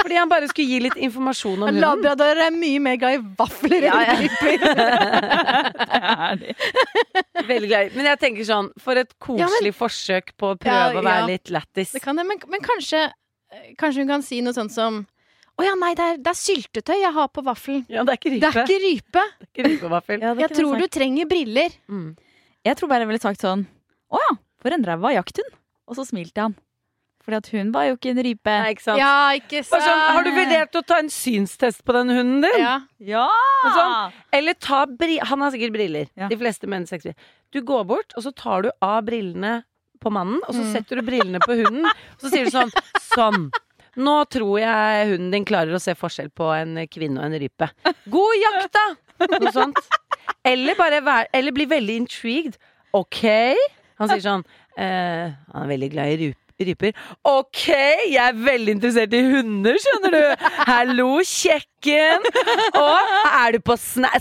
Fordi 0.00 0.16
han 0.18 0.28
bare 0.30 0.48
skulle 0.50 0.68
gi 0.68 0.80
litt 0.84 0.96
informasjon 1.00 1.56
om 1.62 1.68
hunden. 1.68 1.80
Labradorer 1.82 2.42
er 2.46 2.54
mye 2.54 2.80
mer 2.84 2.96
glad 3.00 3.16
i 3.16 3.20
vafler 3.38 3.86
Ja, 3.88 3.96
ja. 4.04 4.14
enn 4.14 4.20
ryper. 4.26 4.58
Veldig 7.50 7.68
glad 7.70 7.94
Men 7.96 8.08
jeg 8.10 8.20
tenker 8.22 8.46
sånn 8.48 8.68
For 8.82 9.00
et 9.00 9.12
koselig 9.22 9.72
forsøk 9.76 10.34
på 10.40 10.52
å 10.54 10.58
prøve 10.60 10.92
Ja, 10.92 11.00
å 11.00 11.04
være 11.04 11.30
litt 11.32 11.52
lættis. 11.54 11.94
Kan 12.04 12.20
men, 12.20 12.38
men 12.50 12.64
kanskje 12.64 13.06
Kanskje 13.80 14.04
hun 14.04 14.10
kan 14.12 14.22
si 14.26 14.40
noe 14.44 14.54
sånt 14.56 14.74
som 14.74 15.00
Å 15.60 15.64
ja, 15.66 15.74
nei, 15.76 15.92
det 15.98 16.04
er, 16.06 16.20
det 16.22 16.30
er 16.32 16.38
syltetøy 16.38 16.94
jeg 17.02 17.12
har 17.12 17.26
på 17.28 17.42
vaffelen. 17.44 17.82
Ja, 17.92 18.00
det 18.06 18.14
er 18.14 18.20
ikke 18.20 18.30
Det 18.32 18.38
rype. 18.40 18.60
er 18.62 18.64
ikke 19.44 19.64
rype. 19.66 19.90
Er 19.90 20.14
ikke. 20.14 20.40
Jeg 20.40 20.50
tror 20.56 20.78
du 20.80 20.86
trenger 20.88 21.26
briller. 21.28 21.74
Mm. 21.90 22.06
Jeg 22.64 22.78
tror 22.78 22.88
bare 22.88 23.04
jeg 23.04 23.10
ville 23.10 23.20
sagt 23.20 23.44
sånn 23.44 23.66
Å 24.08 24.20
ja, 24.22 24.30
for 24.62 24.72
en 24.72 24.86
ræva 24.88 25.12
jakthund. 25.18 25.50
Og 25.90 25.98
så 25.98 26.06
smilte 26.08 26.46
han. 26.46 26.54
Fordi 27.24 27.36
at 27.36 27.48
hun 27.52 27.70
var 27.74 27.84
jo 27.90 27.96
ikke 27.98 28.10
en 28.14 28.22
rype. 28.24 28.52
Nei, 28.64 28.70
ikke 28.74 28.82
sant? 28.86 28.98
Ja, 28.98 29.30
ikke 29.36 29.60
sant. 29.66 29.82
sånn, 29.84 30.04
har 30.16 30.24
du 30.24 30.30
vurdert 30.32 30.78
å 30.80 30.82
ta 30.88 30.96
en 31.02 31.10
synstest 31.12 31.82
på 31.84 31.92
den 31.92 32.08
hunden 32.14 32.40
din? 32.46 32.60
Ja. 32.62 32.76
Ja! 32.98 33.26
Sånn, 33.76 34.12
Eller 34.32 34.54
ta 34.54 34.86
bri 34.86 35.18
Han 35.18 35.40
har 35.44 35.50
sikkert 35.52 35.74
briller. 35.76 36.08
Ja. 36.16 36.28
De 36.32 36.36
fleste 36.40 36.66
menn 36.70 36.86
sexy. 36.88 37.12
Du 37.52 37.60
går 37.66 37.84
bort, 37.86 38.14
og 38.16 38.24
så 38.24 38.32
tar 38.34 38.62
du 38.62 38.70
av 38.80 39.02
brillene 39.04 39.64
på 40.00 40.08
mannen, 40.10 40.40
og 40.48 40.54
så 40.54 40.62
Mm. 40.64 40.72
setter 40.72 40.96
du 40.96 41.02
brillene 41.04 41.40
på 41.44 41.52
hunden, 41.60 41.84
og 41.84 42.20
så 42.22 42.30
sier 42.32 42.44
du 42.48 42.50
sånn 42.50 42.70
Sånn. 43.10 43.50
Nå 43.96 44.24
tror 44.30 44.60
jeg 44.62 45.08
hunden 45.10 45.30
din 45.34 45.44
klarer 45.44 45.74
å 45.74 45.80
se 45.82 45.92
forskjell 45.98 46.30
på 46.32 46.46
en 46.56 46.86
kvinne 46.88 47.18
og 47.18 47.26
en 47.26 47.38
rype. 47.42 47.68
God 48.08 48.36
jakt, 48.40 48.72
da! 48.72 48.86
Noe 49.36 49.52
sånt. 49.52 49.76
Eller 50.46 50.74
bare 50.78 51.00
vær, 51.04 51.26
Eller 51.34 51.52
bli 51.52 51.66
veldig 51.66 51.96
intrigued. 52.06 52.56
OK? 52.94 53.26
Han 54.00 54.08
sier 54.08 54.22
sånn 54.24 54.44
eh, 54.78 55.34
Han 55.52 55.62
er 55.66 55.68
veldig 55.76 55.90
glad 55.92 56.06
i 56.14 56.16
ryp, 56.22 56.39
ryper. 56.68 56.96
OK, 57.24 57.66
jeg 58.12 58.20
er 58.26 58.38
veldig 58.44 58.76
interessert 58.76 59.14
i 59.16 59.22
hunder, 59.24 59.78
skjønner 59.80 60.16
du. 60.16 60.48
Hallo, 60.68 61.10
kjekk 61.26 61.69
pikken? 61.80 62.20
Og 62.74 63.52
du 63.52 63.60
på? 63.60 63.76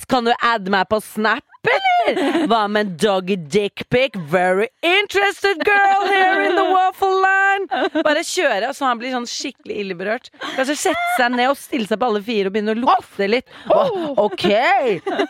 Kan 0.09 0.25
du 0.25 0.33
adde 0.41 0.71
meg 0.71 0.87
på 0.89 0.99
Snap, 1.03 1.43
eller? 1.63 2.45
Hva 2.47 2.63
med 2.71 2.85
en 2.85 2.93
doggy 2.97 3.35
dick 3.35 3.83
pic? 3.91 4.15
Very 4.31 4.69
interested 4.81 5.59
girl 5.65 6.07
here 6.07 6.45
in 6.47 6.55
the 6.55 6.63
waffle 6.63 7.21
line. 7.21 7.67
Bare 8.03 8.23
kjøre, 8.23 8.71
så 8.73 8.87
han 8.87 8.99
blir 9.01 9.11
sånn 9.13 9.27
skikkelig 9.29 9.81
illeberørt. 9.83 10.29
Kanskje 10.55 10.77
sette 10.87 11.09
seg 11.17 11.35
ned 11.35 11.51
og 11.51 11.59
stille 11.59 11.89
seg 11.89 11.99
på 11.99 12.07
alle 12.09 12.23
fire 12.25 12.49
og 12.49 12.55
begynne 12.55 12.73
å 12.73 12.79
lukte 12.79 13.27
litt. 13.29 13.51
Å, 13.69 13.83
OK, 14.23 14.47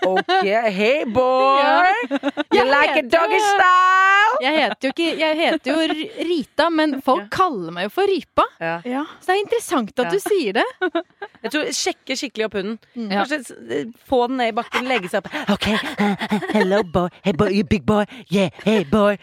ok, 0.05 0.45
hey 0.77 1.03
boy. 1.09 2.05
You 2.53 2.67
like 2.69 2.95
a 3.01 3.03
doggy 3.03 3.41
style? 3.49 4.39
Jeg 4.39 4.55
heter 4.55 4.87
jo, 4.87 4.93
ikke, 4.93 5.09
jeg 5.19 5.37
heter 5.39 5.73
jo 5.73 6.05
Rita, 6.29 6.69
men 6.71 6.99
folk 7.03 7.25
kaller 7.33 7.73
meg 7.75 7.89
jo 7.89 7.93
for 7.97 8.07
Rypa. 8.07 8.45
Så 8.61 9.25
det 9.25 9.35
er 9.35 9.41
interessant 9.41 10.03
at 10.05 10.13
du 10.13 10.19
sier 10.21 10.61
det. 10.61 10.67
Jeg 11.39 11.53
tror 11.55 11.73
Sjekke 11.79 12.18
skikkelig 12.19 12.49
opp 12.49 12.57
hunden. 12.59 12.77
Ja. 12.95 13.23
Kanskje 13.23 13.57
eh, 13.79 13.93
få 14.09 14.25
den 14.27 14.39
ned 14.41 14.53
i 14.53 14.57
bakken, 14.59 14.89
legge 14.89 15.11
seg 15.11 15.23
opp. 15.23 15.31
Ok, 15.55 15.69
hello 16.53 16.83
boy, 16.83 17.07
hey 17.25 17.35
boy, 17.35 17.53
you 17.55 17.67
big 17.67 17.87
boy, 17.87 18.05
yeah, 18.27 18.51
hey 18.65 18.83
boy. 18.87 19.17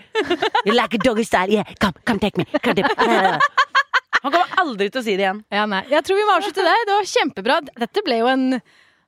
You 0.64 0.74
like 0.74 0.96
a 0.96 1.02
doggy 1.02 1.26
style, 1.28 1.52
yeah, 1.52 1.76
come, 1.80 1.94
come 2.04 2.22
take 2.22 2.40
me. 2.40 2.48
Come 2.62 2.74
take 2.80 2.96
me. 2.96 3.38
Han 4.26 4.32
kommer 4.32 4.58
aldri 4.58 4.88
til 4.90 4.98
å 4.98 5.04
si 5.06 5.14
det 5.14 5.22
igjen. 5.22 5.44
Ja, 5.54 5.68
nei. 5.70 5.84
Jeg 5.92 6.02
tror 6.02 6.18
vi 6.18 6.24
må 6.26 6.34
avslutte 6.40 6.64
der. 6.66 6.80
Det 6.88 6.94
var 6.96 7.08
kjempebra. 7.12 7.60
Dette 7.78 8.02
ble 8.02 8.16
jo 8.18 8.30
en 8.32 8.48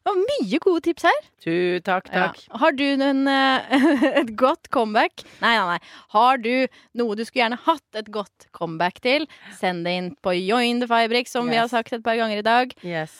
det 0.08 0.14
var 0.14 0.20
mye 0.24 0.58
gode 0.64 0.80
tips 0.86 1.04
her. 1.04 1.16
Tu, 1.42 1.54
takk, 1.84 2.06
takk. 2.08 2.38
Ja. 2.46 2.58
Har 2.62 2.72
du 2.78 2.84
en, 2.86 3.26
eh, 3.28 3.88
et 4.22 4.30
godt 4.40 4.70
comeback? 4.72 5.24
Nei, 5.42 5.50
nei, 5.58 5.74
nei. 5.74 6.06
Har 6.14 6.38
du 6.40 6.52
noe 6.96 7.16
du 7.18 7.24
skulle 7.26 7.42
gjerne 7.42 7.58
hatt 7.66 7.98
et 7.98 8.08
godt 8.14 8.46
comeback 8.56 9.02
til? 9.04 9.26
Send 9.58 9.84
det 9.84 9.96
inn 9.98 10.08
på 10.24 10.32
Join 10.38 10.80
the 10.80 10.88
Firebricks, 10.88 11.34
som 11.36 11.50
vi 11.50 11.58
har 11.60 11.68
sagt 11.68 11.92
et 11.92 12.04
par 12.06 12.16
ganger 12.16 12.40
i 12.40 12.46
dag. 12.46 12.72
Yes. 12.80 13.18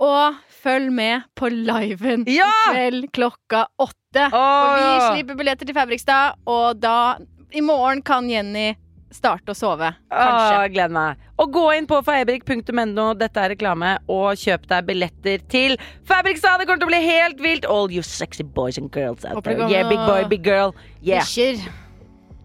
Og 0.00 0.38
følg 0.62 0.92
med 0.92 1.26
på 1.36 1.50
liven 1.52 2.24
Ja! 2.30 2.48
i 2.48 2.70
kveld 2.72 3.08
klokka 3.16 3.66
åtte. 3.80 4.28
For 4.32 4.76
vi 4.76 4.86
ja. 4.86 5.10
slipper 5.12 5.36
billetter 5.38 5.68
til 5.68 5.76
Fabrikstad, 5.76 6.38
og 6.50 6.80
da 6.82 7.18
I 7.52 7.60
morgen 7.62 8.00
kan 8.06 8.28
Jenny 8.30 8.72
starte 9.10 9.50
å 9.50 9.58
sove. 9.58 9.90
Kanskje. 10.10 10.62
jeg 10.62 10.72
gleder 10.76 10.94
meg. 10.94 11.22
Og 11.42 11.50
gå 11.54 11.64
inn 11.74 11.86
på 11.90 11.98
fabrik.no, 12.06 13.06
dette 13.18 13.42
er 13.42 13.52
reklame, 13.54 13.96
og 14.10 14.38
kjøp 14.38 14.68
deg 14.70 14.86
billetter 14.86 15.42
til 15.50 15.76
Fabrikstad. 16.06 16.62
Det 16.62 16.68
kommer 16.68 16.82
til 16.84 16.88
å 16.88 16.92
bli 16.92 17.02
helt 17.06 17.42
vilt. 17.42 17.66
All 17.66 17.90
you 17.90 18.02
sexy 18.06 18.46
boys 18.46 18.78
and 18.78 18.90
girls 18.94 19.24
out 19.26 19.42
there. 19.44 19.66
Yeah, 19.68 19.88
big 19.90 19.98
boy, 20.06 20.24
big 20.30 20.46
girl. 20.46 20.74
Yeah. 21.02 21.24
Bikkjer. 21.26 21.58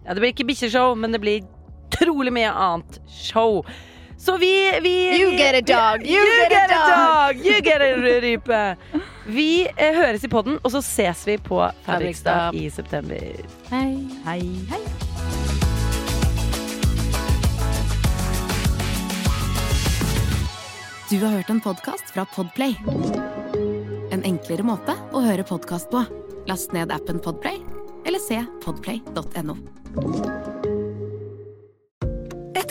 Ja, 0.06 0.14
det 0.14 0.22
blir 0.22 0.34
ikke 0.34 0.48
bikkjeshow, 0.50 0.94
men 0.98 1.14
det 1.14 1.22
blir 1.22 1.46
trolig 1.94 2.34
mye 2.34 2.50
annet 2.50 2.98
show. 3.10 3.62
Så 4.18 4.36
vi, 4.36 4.80
vi 4.82 5.20
You 5.20 5.30
vi- 5.30 5.36
get 5.36 5.54
a 5.54 5.60
dog, 5.60 6.06
You, 6.06 6.16
you 6.16 6.48
get 6.50 6.70
a 6.70 6.78
dog! 6.88 7.36
You 7.46 7.60
get 7.62 7.80
a 7.80 7.94
rype! 8.20 8.76
Vi 9.26 9.66
eh, 9.76 9.94
høres 9.94 10.24
i 10.24 10.28
podden, 10.28 10.58
og 10.64 10.70
så 10.70 10.80
ses 10.82 11.26
vi 11.26 11.36
på 11.38 11.60
Fabrikstad. 11.86 12.54
i 12.54 12.68
september. 12.70 13.18
Hei. 13.70 14.08
Hei, 14.24 14.40
hei. 14.70 14.82
Du 21.10 21.20
har 21.24 21.28
hørt 21.30 21.50
en 21.50 21.60
podkast 21.60 22.10
fra 22.14 22.24
Podplay. 22.36 22.74
En 24.10 24.24
enklere 24.26 24.62
måte 24.66 24.96
å 25.14 25.22
høre 25.22 25.46
podkast 25.46 25.90
på. 25.92 26.02
Last 26.50 26.74
ned 26.74 26.92
appen 26.94 27.20
Podplay, 27.22 27.60
eller 28.06 28.22
se 28.22 28.42
podplay.no. 28.64 29.58